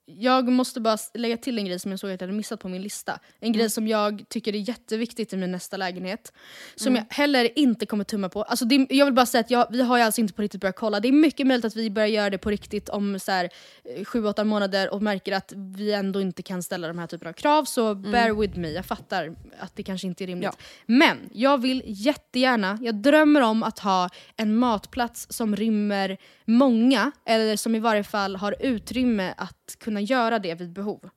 jag 0.06 0.47
måste 0.47 0.80
bara 0.82 0.97
lägga 1.14 1.38
till 1.38 1.58
en 1.58 1.66
grej 1.66 1.80
som 1.80 1.91
jag 1.91 1.99
såg 1.99 2.10
att 2.12 2.22
jag 2.22 2.28
hade 2.28 2.38
missat 2.38 2.60
på 2.60 2.68
min 2.70 2.82
lista. 2.82 3.12
En 3.14 3.20
Mm. 3.47 3.54
grej 3.58 3.70
som 3.70 3.88
jag 3.88 4.24
tycker 4.30 4.56
är 4.56 4.70
jätteviktigt 4.70 5.34
i 5.34 5.38
min 5.38 5.51
nästa 5.51 5.78
lägenhet. 5.78 6.34
Som 6.76 6.88
Mm. 6.93 7.06
jag 7.10 7.16
heller 7.16 7.60
inte 7.60 7.86
kommer 7.86 8.04
tumma 8.04 8.30
på. 8.30 8.43
Alltså 8.43 8.66
det, 8.66 8.88
jag 8.89 9.06
vill 9.06 9.14
bara 9.14 9.26
säga 9.26 9.39
att 9.41 9.51
jag, 9.51 9.68
vi 9.72 9.82
har 9.82 9.97
ju 9.97 10.04
alltså 10.04 10.22
inte 10.22 10.34
på 10.34 10.41
riktigt 10.41 10.62
börjat 10.62 10.76
kolla. 10.76 10.99
Det 10.99 11.08
är 11.08 11.12
mycket 11.12 11.47
möjligt 11.47 11.66
att 11.66 11.76
vi 11.76 11.89
börjar 11.91 12.08
göra 12.08 12.30
det 12.30 12.38
på 12.38 12.49
riktigt 12.49 12.89
om 12.89 13.20
så 13.20 13.32
här, 13.32 13.49
eh, 13.97 14.06
sju, 14.06 14.26
åtta 14.26 14.43
månader 14.43 14.93
och 14.93 15.01
märker 15.01 15.32
att 15.32 15.54
vi 15.56 15.93
ändå 15.93 16.22
inte 16.22 16.43
kan 16.43 16.64
ställa 16.64 16.88
de 16.88 16.97
här 16.97 17.08
typerna 17.08 17.30
av 17.30 17.34
krav. 17.34 17.66
Så 17.66 17.95
bear 17.95 18.34
with 18.41 18.58
me, 18.60 18.70
jag 18.72 18.86
fattar 18.86 19.36
att 19.60 19.76
det 19.76 19.84
kanske 19.84 20.08
inte 20.08 20.24
är 20.24 20.28
rimligt. 20.28 20.49
Men 20.86 21.18
jag 21.34 21.62
vill 21.62 21.84
jättegärna, 21.86 22.80
jag 22.82 22.95
drömmer 22.95 23.41
om 23.41 23.64
att 23.64 23.80
ha 23.80 24.10
en 24.38 24.56
matplats 24.56 25.28
som 25.30 25.56
rymmer 25.56 26.18
många, 26.45 27.12
eller 27.26 27.56
som 27.56 27.76
i 27.76 27.80
varje 27.80 28.04
fall 28.04 28.36
har 28.36 28.56
utrymme 28.60 29.34
att 29.38 29.62
kunna 29.80 30.01
göra 30.01 30.39
det 30.39 30.55
vid 30.55 30.74
behov. 30.74 31.09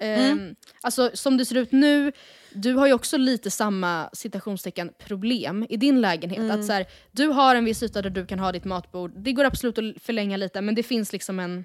Ehm, 0.00 0.54
alltså 0.80 1.10
som 1.14 1.36
det 1.36 1.44
ser 1.44 1.56
ut 1.56 1.72
nu, 1.72 2.12
du 2.54 2.74
har 2.74 2.86
ju 2.86 2.92
också 2.92 3.16
lite 3.16 3.50
samma 3.50 4.10
citationstecken 4.12 4.92
problem 4.98 5.66
i 5.68 5.76
din 5.76 6.00
lägenhet. 6.00 6.50
Att 6.50 6.64
så 6.64 6.72
här, 6.72 6.86
du 7.10 7.26
har 7.26 7.54
en 7.54 7.64
viss 7.64 7.82
yta 7.82 8.02
där 8.02 8.10
du 8.10 8.26
kan 8.26 8.38
ha 8.38 8.52
ditt 8.52 8.64
matbord, 8.64 9.12
det 9.16 9.32
går 9.32 9.44
absolut 9.44 9.78
att 9.78 10.02
förlänga 10.02 10.36
lite 10.36 10.60
men 10.60 10.74
det 10.74 10.82
finns 10.82 11.12
liksom 11.12 11.40
en... 11.40 11.64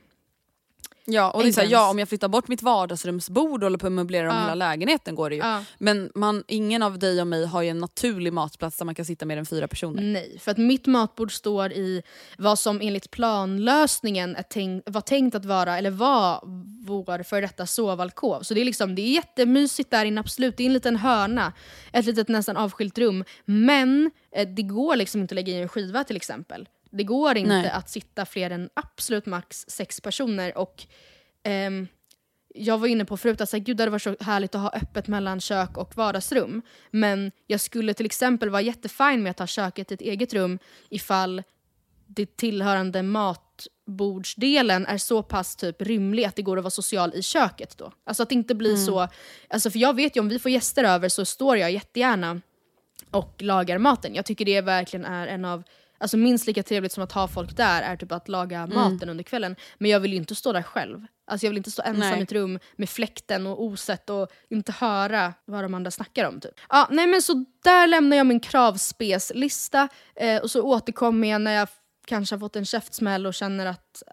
Ja, 1.07 1.31
och 1.31 1.39
det 1.39 1.45
är 1.45 1.47
En 1.47 1.53
så 1.53 1.59
här, 1.59 1.67
gräns. 1.67 1.71
ja, 1.71 1.89
om 1.89 1.99
jag 1.99 2.09
flyttar 2.09 2.27
bort 2.27 2.47
mitt 2.47 2.61
vardagsrumsbord 2.61 3.63
och 3.63 3.65
håller 3.65 3.77
på 3.77 3.85
att 3.87 3.91
möblera 3.91 4.29
om 4.29 4.35
Ja. 4.35 4.41
hela 4.41 4.55
lägenheten 4.55 5.15
går 5.15 5.29
det 5.29 5.35
ju. 5.35 5.41
Ja. 5.41 5.63
Men 5.77 6.11
man, 6.15 6.43
ingen 6.47 6.83
av 6.83 6.99
dig 6.99 7.21
och 7.21 7.27
mig 7.27 7.45
har 7.45 7.61
ju 7.61 7.69
en 7.69 7.77
naturlig 7.79 8.33
matplats 8.33 8.77
där 8.77 8.85
man 8.85 8.95
kan 8.95 9.05
sitta 9.05 9.25
mer 9.25 9.37
än 9.37 9.45
fyra 9.45 9.67
personer. 9.67 10.03
Nej, 10.03 10.37
för 10.39 10.51
att 10.51 10.57
mitt 10.57 10.85
matbord 10.87 11.31
står 11.35 11.71
i 11.71 12.03
vad 12.37 12.59
som 12.59 12.81
enligt 12.81 13.11
planlösningen 13.11 14.35
är 14.35 14.43
tänkt, 14.43 14.89
var 14.89 15.01
tänkt 15.01 15.35
att 15.35 15.45
vara, 15.45 15.77
eller 15.77 15.91
var 15.91 16.39
vår 16.87 17.23
för 17.23 17.41
detta 17.41 17.65
sovalkov. 17.65 18.41
Så 18.41 18.53
det 18.53 18.61
är, 18.61 18.65
liksom, 18.65 18.95
det 18.95 19.01
är 19.01 19.13
jättemysigt 19.13 19.91
där 19.91 20.05
inne, 20.05 20.19
absolut. 20.21 20.57
Det 20.57 20.63
är 20.63 20.65
en 20.65 20.73
liten 20.73 20.95
hörna, 20.95 21.53
ett 21.93 22.05
litet 22.05 22.27
nästan 22.27 22.57
avskilt 22.57 22.97
rum. 22.97 23.23
Men 23.45 24.11
eh, 24.35 24.47
det 24.47 24.61
går 24.63 24.95
liksom 24.95 25.21
inte 25.21 25.31
att 25.33 25.35
lägga 25.35 25.53
i 25.53 25.61
en 25.61 25.67
skiva 25.69 26.03
till 26.03 26.15
exempel. 26.15 26.67
Det 26.97 27.03
går 27.03 27.37
inte 27.37 27.49
Nej. 27.49 27.69
att 27.69 27.89
sitta 27.89 28.25
fler 28.25 28.49
än 28.49 28.69
absolut 28.73 29.25
max 29.25 29.65
sex 29.67 30.01
personer. 30.01 30.57
Och 30.57 30.83
ehm, 31.43 31.87
jag 32.55 32.77
var 32.77 32.87
inne 32.87 33.05
på 33.05 33.17
förut 33.17 33.41
att 33.41 33.49
så 33.49 33.57
här, 33.57 33.63
gud, 33.63 33.77
det 33.77 33.83
hade 33.83 33.91
varit 33.91 34.01
så 34.01 34.15
härligt 34.19 34.55
att 34.55 34.61
ha 34.61 34.69
öppet 34.69 35.07
mellan 35.07 35.41
kök 35.41 35.77
och 35.77 35.97
vardagsrum. 35.97 36.61
Men 36.91 37.31
jag 37.47 37.59
skulle 37.61 37.93
till 37.93 38.05
exempel 38.05 38.49
vara 38.49 38.61
jättefin 38.61 39.23
med 39.23 39.29
att 39.29 39.39
ha 39.39 39.47
köket 39.47 39.91
i 39.91 39.93
ett 39.93 40.01
eget 40.01 40.33
rum 40.33 40.59
ifall 40.89 41.43
det 42.07 42.37
tillhörande 42.37 43.03
matbordsdelen 43.03 44.85
är 44.85 44.97
så 44.97 45.23
pass 45.23 45.55
typ 45.55 45.81
rymlig 45.81 46.25
att 46.25 46.35
det 46.35 46.41
går 46.41 46.57
att 46.57 46.63
vara 46.63 46.71
social 46.71 47.13
i 47.15 47.21
köket 47.21 47.77
då. 47.77 47.91
Alltså 48.03 48.23
att 48.23 48.29
det 48.29 48.35
inte 48.35 48.55
blir 48.55 48.75
så... 48.75 49.07
Alltså 49.47 49.71
för 49.71 49.79
jag 49.79 49.95
vet 49.95 50.15
ju 50.15 50.19
om 50.19 50.29
vi 50.29 50.39
får 50.39 50.51
gäster 50.51 50.83
över 50.83 51.09
så 51.09 51.25
står 51.25 51.57
jag 51.57 51.71
jättegärna 51.71 52.41
och 53.11 53.41
lagar 53.41 53.77
maten. 53.77 54.15
Jag 54.15 54.25
tycker 54.25 54.45
det 54.45 54.61
verkligen 54.61 55.05
är 55.05 55.27
en 55.27 55.45
av 55.45 55.63
Alltså 55.97 56.17
minst 56.17 56.47
lika 56.47 56.63
trevligt 56.63 56.91
som 56.91 57.03
att 57.03 57.11
ha 57.11 57.27
folk 57.27 57.57
där 57.57 57.81
är 57.81 57.95
typ 57.97 58.11
att 58.11 58.27
laga 58.27 58.67
maten 58.67 59.09
under 59.09 59.23
kvällen. 59.23 59.55
Men 59.77 59.91
jag 59.91 59.99
vill 59.99 60.11
ju 60.11 60.17
inte 60.17 60.35
stå 60.35 60.53
där 60.53 60.61
själv. 60.63 61.05
Alltså 61.27 61.45
jag 61.45 61.51
vill 61.51 61.57
inte 61.57 61.71
stå 61.71 61.81
ensam 61.81 61.99
Nej. 61.99 62.19
i 62.19 62.23
ett 62.23 62.31
rum 62.31 62.59
med 62.75 62.89
fläkten 62.89 63.47
och 63.47 63.63
osett 63.63 64.09
och 64.09 64.27
inte 64.49 64.71
höra 64.71 65.33
vad 65.45 65.63
de 65.63 65.73
andra 65.73 65.91
snackar 65.91 66.27
om. 66.27 66.39
Typ. 66.39 66.51
Ja, 66.69 66.87
nej 66.91 67.07
men 67.07 67.21
så 67.21 67.45
där 67.63 67.87
lämnar 67.87 68.17
jag 68.17 68.25
min 68.25 68.39
kravspes-lista 68.39 69.87
eh, 70.15 70.41
och 70.41 70.51
så 70.51 70.61
återkommer 70.61 71.27
jag 71.27 71.41
när 71.41 71.51
jag 71.51 71.67
kanske 72.07 72.35
har 72.35 72.39
fått 72.39 72.55
en 72.55 72.65
käftsmäll 72.65 73.25
och 73.25 73.33
känner 73.33 73.65
att 73.65 74.03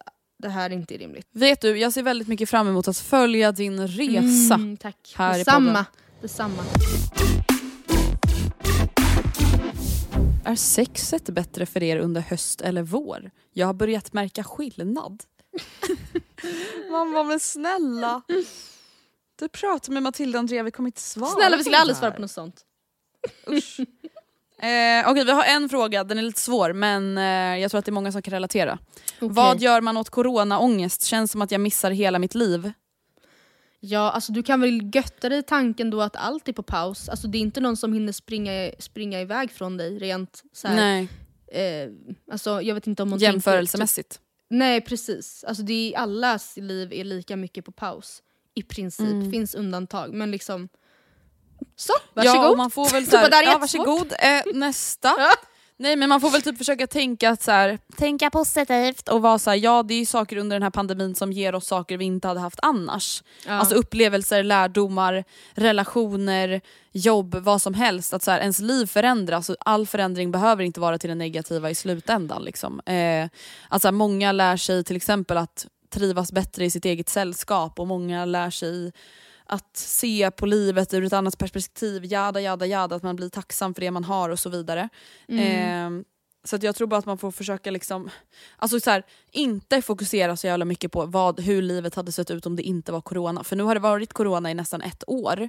det 0.43 0.49
här 0.49 0.70
inte 0.70 0.95
är 0.95 0.99
rimligt. 0.99 1.28
Vet 1.33 1.61
du, 1.61 1.78
jag 1.78 1.93
ser 1.93 2.03
väldigt 2.03 2.28
mycket 2.28 2.51
fram 2.51 2.68
emot 2.68 2.89
att 2.89 2.99
följa 2.99 3.53
din 3.53 3.89
resa. 3.89 4.55
Mm, 4.55 4.76
tack. 4.76 5.14
här 5.16 5.35
i 5.35 5.39
Detsamma. 5.39 5.66
podden. 5.68 5.85
Detsamma. 6.20 6.62
Är 10.45 10.55
sexet 10.57 11.24
bättre 11.24 11.66
för 11.66 11.82
er 11.82 11.97
under 11.97 12.20
höst 12.20 12.61
eller 12.61 12.82
vår? 12.82 13.30
Jag 13.53 13.66
har 13.66 13.74
börjat 13.74 14.12
märka 14.12 14.45
skillnad. 14.45 15.22
Man 16.90 17.12
bara, 17.12 17.24
men 17.24 17.40
snälla. 17.40 18.22
Du 19.38 19.49
pratar 19.49 19.93
med 19.93 20.03
Matilda 20.03 20.38
och 20.38 20.40
Andrea, 20.40 20.62
vi 20.62 20.70
kommer 20.70 20.88
inte 20.88 21.01
svara 21.01 21.30
Snälla 21.30 21.57
vi 21.57 21.62
skulle 21.62 21.78
aldrig 21.78 21.97
svara 21.97 22.11
på 22.11 22.20
något 22.20 22.30
sånt. 22.30 22.61
Usch. 23.49 23.80
Eh, 24.62 25.11
Okej, 25.11 25.24
vi 25.24 25.30
har 25.32 25.45
en 25.45 25.68
fråga, 25.68 26.05
den 26.05 26.18
är 26.18 26.22
lite 26.22 26.40
svår 26.40 26.72
men 26.72 27.18
eh, 27.18 27.24
jag 27.61 27.70
tror 27.70 27.78
att 27.78 27.84
det 27.84 27.88
är 27.88 27.93
många 27.93 28.12
som 28.12 28.22
kan 28.22 28.32
relatera. 28.32 28.78
Vad 29.20 29.61
gör 29.61 29.80
man 29.80 29.97
åt 29.97 30.11
coronaångest? 30.11 31.03
Känns 31.05 31.32
som 31.32 31.43
att 31.43 31.51
jag 31.51 31.61
missar 31.61 31.90
hela 31.90 32.18
mitt 32.18 32.34
liv. 32.34 32.72
Ja, 33.85 34.11
alltså 34.11 34.33
du 34.33 34.43
kan 34.43 34.61
väl 34.61 34.91
götta 34.95 35.28
dig 35.28 35.39
i 35.39 35.43
tanken 35.43 35.91
då 35.91 36.03
att 36.03 36.16
allt 36.16 36.49
är 36.49 36.53
på 36.53 36.62
paus. 36.62 37.09
Alltså 37.09 37.26
det 37.28 37.39
är 37.39 37.41
inte 37.41 37.61
någon 37.61 37.76
som 37.76 37.93
hinner 37.93 38.12
springa, 38.12 38.72
springa 38.78 39.20
iväg 39.20 39.51
från 39.51 39.76
dig 39.76 39.99
rent 39.99 40.43
så 40.53 40.68
här, 40.68 40.76
Nej, 40.76 41.09
Eh, 41.53 41.89
alltså 42.33 42.62
jag 42.62 42.74
vet 42.74 42.87
inte 42.87 43.03
om 43.03 43.11
hon 43.11 43.18
tänker- 43.18 43.33
jämförelsemässigt. 43.33 44.20
Nej 44.51 44.80
precis. 44.80 45.45
Alltså 45.45 45.62
det 45.62 45.95
är, 45.95 45.99
allas 45.99 46.57
liv 46.57 46.93
är 46.93 47.05
lika 47.05 47.37
mycket 47.37 47.64
på 47.64 47.72
paus. 47.72 48.22
I 48.55 48.62
princip. 48.62 49.07
Mm. 49.11 49.30
Finns 49.30 49.55
undantag. 49.55 50.14
Men 50.14 50.30
liksom... 50.30 50.68
Så, 51.76 51.93
varsågod. 52.14 52.37
Ja, 52.45 52.55
man 52.57 52.70
får 52.70 52.91
väl 52.93 53.07
så 53.11 53.16
här, 53.16 53.43
ja, 53.43 53.59
varsågod, 53.59 54.12
eh, 54.18 54.43
nästa. 54.55 55.09
Nej 55.77 55.97
men 55.97 56.09
man 56.09 56.20
får 56.20 56.31
väl 56.31 56.43
typ 56.43 56.59
försöka 56.59 56.87
tänka 56.87 57.31
att 57.31 57.43
så 57.43 57.51
här, 57.51 57.79
tänka 57.97 58.31
positivt 58.31 59.09
och 59.09 59.23
vara 59.23 59.39
så 59.39 59.51
här, 59.51 59.57
ja 59.57 59.83
det 59.83 59.95
är 59.95 59.99
ju 59.99 60.07
saker 60.07 60.37
under 60.37 60.57
den 60.57 60.62
här 60.62 60.70
pandemin 60.70 61.14
som 61.14 61.33
ger 61.33 61.55
oss 61.55 61.66
saker 61.66 61.97
vi 61.97 62.05
inte 62.05 62.29
hade 62.29 62.41
haft 62.41 62.59
annars. 62.62 63.23
Ja. 63.47 63.53
Alltså 63.53 63.75
upplevelser, 63.75 64.43
lärdomar, 64.43 65.25
relationer, 65.55 66.61
jobb, 66.93 67.35
vad 67.35 67.62
som 67.62 67.75
helst. 67.75 68.14
Att 68.14 68.23
så 68.23 68.31
här, 68.31 68.41
ens 68.41 68.59
liv 68.59 68.87
förändras 68.87 69.51
och 69.51 69.57
all 69.61 69.87
förändring 69.87 70.31
behöver 70.31 70.64
inte 70.64 70.81
vara 70.81 70.99
till 70.99 71.09
det 71.09 71.14
negativa 71.14 71.70
i 71.70 71.75
slutändan. 71.75 72.45
Liksom. 72.45 72.81
Eh, 72.81 73.29
att 73.68 73.83
så 73.83 73.89
här, 73.89 73.93
många 73.93 74.33
lär 74.33 74.57
sig 74.57 74.85
till 74.85 74.97
exempel 74.97 75.37
att 75.37 75.66
trivas 75.91 76.33
bättre 76.33 76.64
i 76.64 76.70
sitt 76.70 76.85
eget 76.85 77.09
sällskap 77.09 77.81
och 77.81 77.87
många 77.87 78.25
lär 78.25 78.51
sig 78.51 78.93
att 79.53 79.76
se 79.76 80.30
på 80.30 80.46
livet 80.46 80.94
ur 80.94 81.05
ett 81.05 81.12
annat 81.12 81.38
perspektiv, 81.38 82.05
jada 82.05 82.40
jada 82.40 82.66
jada, 82.66 82.96
att 82.96 83.03
man 83.03 83.16
blir 83.16 83.28
tacksam 83.28 83.74
för 83.74 83.80
det 83.80 83.90
man 83.90 84.05
har 84.05 84.28
och 84.30 84.38
så 84.38 84.50
vidare. 84.50 84.88
Mm. 85.28 85.98
Eh, 85.98 86.05
Så 86.44 86.59
jag 86.61 86.76
tror 86.76 86.86
bara 86.88 86.98
att 86.98 87.07
man 87.07 87.18
får 87.18 87.30
försöka 87.30 87.70
liksom, 87.70 88.11
alltså 88.57 88.80
så 88.80 88.90
här, 88.90 89.03
inte 89.32 89.82
fokusera 89.82 90.36
så 90.36 90.46
jävla 90.46 90.64
mycket 90.64 90.92
på 90.92 91.07
vad, 91.07 91.40
hur 91.40 91.62
livet 91.62 91.94
hade 91.94 92.12
sett 92.12 92.30
ut 92.30 92.46
om 92.46 92.57
det 92.57 92.62
inte 92.62 92.92
var 92.92 93.00
corona. 93.00 93.44
För 93.44 93.57
nu 93.57 93.62
har 93.62 93.74
det 93.74 93.80
varit 93.80 94.12
corona 94.12 94.50
i 94.50 94.55
nästan 94.55 94.82
ett 94.82 95.05
år. 95.07 95.48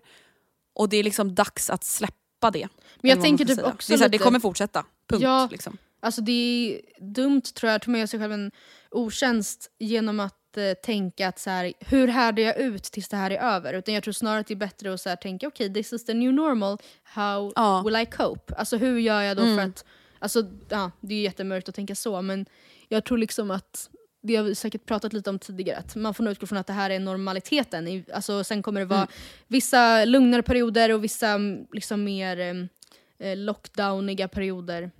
Och 0.75 0.89
det 0.89 0.97
är 0.97 1.03
liksom 1.03 1.35
dags 1.35 1.69
att 1.69 1.83
släppa 1.83 2.51
det. 2.51 2.67
Men 3.01 3.09
jag 3.09 3.21
tänker 3.21 3.45
typ 3.45 3.55
säga. 3.55 3.67
också 3.67 3.93
det, 3.93 3.99
här, 3.99 4.09
det 4.09 4.11
lite- 4.11 4.23
kommer 4.23 4.39
fortsätta. 4.39 4.85
Punkt. 5.07 5.23
Ja. 5.23 5.47
Liksom. 5.51 5.77
Alltså 6.01 6.21
det 6.21 6.31
är 6.31 6.81
dumt 7.13 7.41
tror 7.41 7.69
jag, 7.71 7.75
att 7.75 7.87
man 7.87 7.99
gör 7.99 8.07
sig 8.07 8.19
själv 8.19 8.33
en 8.33 8.51
otjänst 8.91 9.71
genom 9.79 10.19
att 10.19 10.35
eh, 10.57 10.73
tänka 10.73 11.27
att 11.27 11.39
så 11.39 11.49
här, 11.49 11.73
hur 11.79 12.07
härdar 12.07 12.43
jag 12.43 12.57
ut 12.57 12.83
tills 12.83 13.09
det 13.09 13.17
här 13.17 13.31
är 13.31 13.37
över? 13.55 13.73
Utan 13.73 13.93
jag 13.93 14.03
tror 14.03 14.11
snarare 14.11 14.39
att 14.39 14.47
det 14.47 14.53
är 14.53 14.55
bättre 14.55 14.93
att 14.93 15.01
så 15.01 15.09
här, 15.09 15.15
tänka 15.15 15.47
okej, 15.47 15.73
this 15.73 15.93
is 15.93 16.05
the 16.05 16.13
new 16.13 16.33
normal, 16.33 16.77
how 17.03 17.53
Ja. 17.55 17.81
will 17.85 17.95
I 17.95 18.05
cope? 18.05 18.53
Alltså 18.55 18.77
hur 18.77 18.99
gör 18.99 19.21
jag 19.21 19.37
då 19.37 19.43
Mm. 19.43 19.55
för 19.57 19.63
att, 19.65 19.85
alltså 20.19 20.43
ja, 20.69 20.91
det 21.01 21.15
är 21.15 21.21
jättemörkt 21.21 21.69
att 21.69 21.75
tänka 21.75 21.95
så 21.95 22.21
men 22.21 22.45
jag 22.89 23.03
tror 23.05 23.17
liksom 23.17 23.51
att 23.51 23.89
det 24.21 24.35
har 24.35 24.43
vi 24.43 24.55
säkert 24.55 24.85
pratat 24.85 25.13
lite 25.13 25.29
om 25.29 25.39
tidigare, 25.39 25.77
att 25.77 25.95
man 25.95 26.13
får 26.13 26.23
nog 26.23 26.31
utgå 26.31 26.47
från 26.47 26.57
att 26.57 26.67
det 26.67 26.73
här 26.73 26.89
är 26.89 26.99
normaliteten. 26.99 28.05
Alltså, 28.13 28.43
sen 28.43 28.63
kommer 28.63 28.79
det 28.79 28.85
vara 28.85 28.99
Mm. 28.99 29.09
vissa 29.47 30.05
lugnare 30.05 30.41
perioder 30.43 30.91
och 30.93 31.03
vissa 31.03 31.27
mm, 31.27 31.65
liksom 31.73 32.03
mer 32.03 32.39
eh, 32.39 33.27
eh, 33.29 33.37
lockdowniga 33.37 34.27
perioder. 34.27 34.91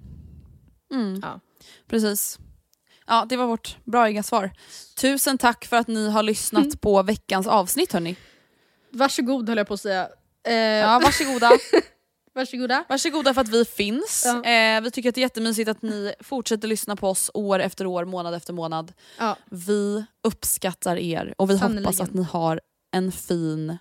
Mm. 0.93 1.19
Ja. 1.23 1.39
Precis. 1.87 2.39
Ja, 3.07 3.25
det 3.29 3.37
var 3.37 3.45
vårt 3.45 3.77
braiga 3.83 4.23
svar. 4.23 4.51
Tusen 5.01 5.37
tack 5.37 5.65
för 5.65 5.77
att 5.77 5.87
ni 5.87 6.09
har 6.09 6.23
lyssnat 6.23 6.63
Mm. 6.63 6.77
på 6.77 7.03
veckans 7.03 7.47
avsnitt 7.47 7.93
hörni. 7.93 8.15
Varsågod 8.91 9.49
höll 9.49 9.57
jag 9.57 9.67
på 9.67 9.73
att 9.73 9.81
säga. 9.81 10.07
Eh, 10.47 10.53
Ja, 10.53 10.99
varsågoda. 11.03 11.51
Varsågoda. 12.35 12.83
Varsågoda 12.89 13.33
för 13.33 13.41
att 13.41 13.49
vi 13.49 13.65
finns. 13.65 14.23
Ja. 14.25 14.49
Eh, 14.49 14.81
vi 14.81 14.91
tycker 14.91 15.09
att 15.09 15.15
det 15.15 15.19
är 15.19 15.23
jättemysigt 15.23 15.69
att 15.69 15.81
ni 15.81 16.13
fortsätter 16.19 16.67
lyssna 16.67 16.95
på 16.95 17.09
oss 17.09 17.31
år 17.33 17.59
efter 17.59 17.85
år, 17.85 18.05
månad 18.05 18.33
efter 18.33 18.53
månad. 18.53 18.93
Ja. 19.19 19.37
Vi 19.51 20.05
uppskattar 20.23 20.97
er 20.97 21.33
och 21.37 21.49
vi 21.49 21.57
Sannerligen. 21.59 21.85
hoppas 21.85 21.99
att 22.01 22.13
ni 22.13 22.23
har 22.23 22.61
en 22.95 23.11
fin 23.11 23.77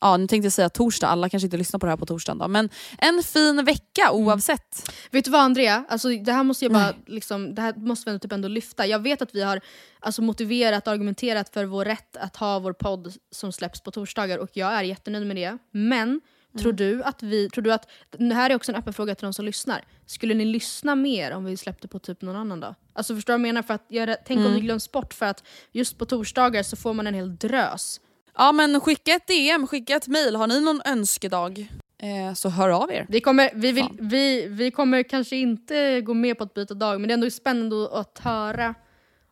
Ja, 0.00 0.16
nu 0.16 0.26
tänkte 0.26 0.46
jag 0.46 0.52
säga 0.52 0.68
torsdag, 0.68 1.06
alla 1.08 1.28
kanske 1.28 1.46
inte 1.46 1.56
lyssnar 1.56 1.80
på 1.80 1.86
det 1.86 1.90
här 1.92 1.96
på 1.96 2.06
torsdagen 2.06 2.38
då. 2.38 2.48
Men 2.48 2.68
en 2.98 3.22
fin 3.22 3.64
vecka 3.64 4.12
oavsett. 4.12 4.90
Vet 5.10 5.24
du 5.24 5.30
vad 5.30 5.40
Andrea? 5.40 5.84
Alltså, 5.88 6.08
det 6.08 6.32
här 6.32 6.42
måste 6.42 6.64
jag 6.64 6.72
bara, 6.72 6.94
liksom, 7.06 7.54
det 7.54 7.62
här 7.62 7.74
måste 7.74 8.12
vi 8.12 8.18
typ 8.18 8.32
ändå 8.32 8.48
lyfta. 8.48 8.86
Jag 8.86 8.98
vet 8.98 9.22
att 9.22 9.34
vi 9.34 9.42
har 9.42 9.60
alltså, 10.00 10.22
motiverat 10.22 10.86
och 10.86 10.92
argumenterat 10.92 11.48
för 11.48 11.64
vår 11.64 11.84
rätt 11.84 12.16
att 12.16 12.36
ha 12.36 12.58
vår 12.58 12.72
podd 12.72 13.14
som 13.30 13.52
släpps 13.52 13.80
på 13.80 13.90
torsdagar 13.90 14.38
och 14.38 14.50
jag 14.52 14.72
är 14.72 14.82
jättenöjd 14.82 15.26
med 15.26 15.36
det. 15.36 15.58
Men 15.70 16.20
tror 16.58 16.72
du 16.72 17.02
att 17.02 17.22
vi, 17.22 17.50
tror 17.50 17.62
du 17.64 17.72
att, 17.72 17.88
det 18.10 18.34
här 18.34 18.50
är 18.50 18.54
också 18.54 18.72
en 18.72 18.78
öppen 18.78 18.92
fråga 18.92 19.14
till 19.14 19.24
de 19.24 19.32
som 19.34 19.44
lyssnar. 19.44 19.84
Skulle 20.06 20.34
ni 20.34 20.44
lyssna 20.44 20.94
mer 20.94 21.32
om 21.32 21.44
vi 21.44 21.56
släppte 21.56 21.88
på 21.88 21.98
typ 21.98 22.22
någon 22.22 22.36
annan 22.36 22.60
dag? 22.60 22.74
Alltså 22.92 23.14
förstår 23.14 23.32
du 23.32 23.34
vad 23.34 23.40
jag 23.48 23.54
menar? 23.54 23.62
För 23.62 23.74
att 23.74 23.84
jag, 23.88 24.16
tänk 24.26 24.38
om 24.38 24.44
Mm. 24.44 24.54
det 24.54 24.60
glöms 24.60 24.92
bort 24.92 25.14
för 25.14 25.26
att 25.26 25.44
just 25.72 25.98
på 25.98 26.04
torsdagar 26.04 26.62
så 26.62 26.76
får 26.76 26.94
man 26.94 27.06
en 27.06 27.14
hel 27.14 27.36
drös. 27.36 28.00
Ja 28.38 28.52
men 28.52 28.80
skicka 28.80 29.12
ett 29.12 29.26
DM, 29.26 29.66
skicka 29.66 29.96
ett 29.96 30.08
mail. 30.08 30.36
Har 30.36 30.46
ni 30.46 30.60
någon 30.60 30.80
önskedag 30.84 31.68
eh, 31.98 32.34
så 32.34 32.48
hör 32.48 32.68
av 32.68 32.92
er. 32.92 33.06
Vi 33.08 33.20
kommer, 33.20 33.50
vi, 33.54 33.72
vill, 33.72 33.88
vi, 34.00 34.46
vi 34.48 34.70
kommer 34.70 35.02
kanske 35.02 35.36
inte 35.36 36.00
gå 36.00 36.14
med 36.14 36.38
på 36.38 36.44
att 36.44 36.54
byta 36.54 36.74
dag, 36.74 37.00
men 37.00 37.08
det 37.08 37.12
är 37.12 37.14
ändå 37.14 37.30
spännande 37.30 37.88
att 37.92 38.18
höra 38.18 38.74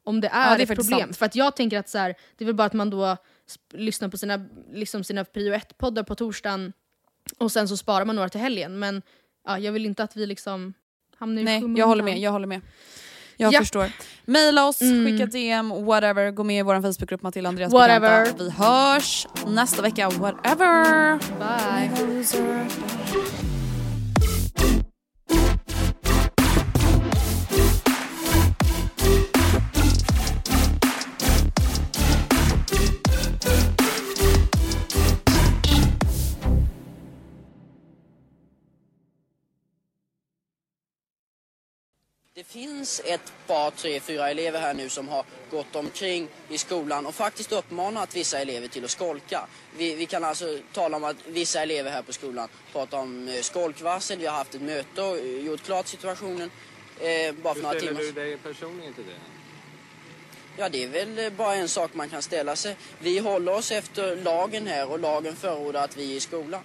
om 0.04 0.20
det 0.20 0.28
är, 0.28 0.50
Ja, 0.50 0.56
det 0.56 0.62
är 0.62 0.72
ett 0.72 0.78
problem. 0.78 1.00
sant. 1.00 1.16
För 1.16 1.26
att 1.26 1.34
jag 1.36 1.56
tänker 1.56 1.78
att 1.78 1.88
så 1.88 1.98
här, 1.98 2.14
det 2.36 2.44
är 2.44 2.46
väl 2.46 2.54
bara 2.54 2.66
att 2.66 2.72
man 2.72 2.90
då 2.90 3.16
lyssnar 3.72 4.08
på 4.08 4.18
sina, 4.18 4.46
liksom 4.72 5.04
sina 5.04 5.24
prio 5.24 5.54
1-poddar 5.54 6.02
på 6.02 6.14
torsdagen 6.14 6.72
och 7.38 7.52
sen 7.52 7.68
så 7.68 7.76
sparar 7.76 8.04
man 8.04 8.16
några 8.16 8.28
till 8.28 8.40
helgen. 8.40 8.78
Men 8.78 9.02
ja, 9.46 9.58
jag 9.58 9.72
vill 9.72 9.86
inte 9.86 10.02
att 10.02 10.16
vi 10.16 10.26
liksom 10.26 10.74
hamnar 11.16 11.42
i 11.42 11.44
Nej, 11.44 11.78
jag 11.78 11.86
håller 11.86 12.04
med. 12.04 12.18
Jag 12.18 12.32
håller 12.32 12.46
med. 12.46 12.60
Jag 13.36 13.52
Japp. 13.52 13.62
förstår. 13.62 13.90
Maila 14.24 14.66
oss, 14.66 14.80
Mm. 14.80 15.06
skicka 15.06 15.26
DM, 15.26 15.84
whatever. 15.84 16.30
Gå 16.30 16.44
med 16.44 16.58
i 16.58 16.62
vår 16.62 16.82
Facebookgrupp 16.82 17.22
Matilda 17.22 17.48
Andreas 17.48 17.72
Whatever. 17.72 18.20
bekanta. 18.24 18.44
Vi 18.44 18.50
hörs 18.50 19.26
nästa 19.46 19.82
vecka, 19.82 20.08
whatever. 20.10 21.18
Bye. 21.38 21.90
Det 21.96 23.55
finns 42.56 43.00
ett 43.04 43.32
par, 43.46 43.70
tre, 43.70 44.00
fyra 44.00 44.30
elever 44.30 44.60
här 44.60 44.74
nu 44.74 44.88
som 44.88 45.08
har 45.08 45.24
gått 45.50 45.76
omkring 45.76 46.28
i 46.48 46.58
skolan 46.58 47.06
och 47.06 47.14
faktiskt 47.14 47.52
uppmanat 47.52 48.16
vissa 48.16 48.38
elever 48.38 48.68
till 48.68 48.84
att 48.84 48.90
skolka. 48.90 49.46
Vi, 49.78 49.94
vi 49.94 50.06
kan 50.06 50.24
alltså 50.24 50.58
tala 50.72 50.96
om 50.96 51.04
att 51.04 51.16
vissa 51.26 51.62
elever 51.62 51.90
här 51.90 52.02
på 52.02 52.12
skolan 52.12 52.48
pratar 52.72 52.98
om 52.98 53.28
eh, 53.28 53.40
skolkvarsel. 53.40 54.18
Vi 54.18 54.26
har 54.26 54.36
haft 54.36 54.54
ett 54.54 54.62
möte 54.62 55.02
och 55.02 55.18
eh, 55.18 55.46
gjort 55.46 55.62
klart 55.62 55.86
situationen 55.86 56.50
eh, 57.00 57.34
bara 57.42 57.54
för 57.54 57.60
Hur 57.60 57.62
några 57.62 57.80
ställer 57.80 58.00
du 58.00 58.12
dig 58.12 58.36
personligen 58.36 58.94
till 58.94 59.04
det? 59.04 59.20
Ja, 60.56 60.68
det 60.68 60.84
är 60.84 60.88
väl 60.88 61.18
eh, 61.18 61.30
bara 61.32 61.54
en 61.54 61.68
sak 61.68 61.94
man 61.94 62.08
kan 62.08 62.22
ställa 62.22 62.56
sig. 62.56 62.76
Vi 62.98 63.18
håller 63.18 63.54
oss 63.54 63.72
efter 63.72 64.16
lagen 64.16 64.66
här 64.66 64.90
och 64.90 64.98
lagen 64.98 65.36
förordar 65.36 65.84
att 65.84 65.96
vi 65.96 66.12
är 66.12 66.16
i 66.16 66.20
skolan. 66.20 66.62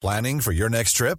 Planning 0.00 0.40
for 0.42 0.52
your 0.52 0.68
next 0.68 0.96
trip? 0.96 1.18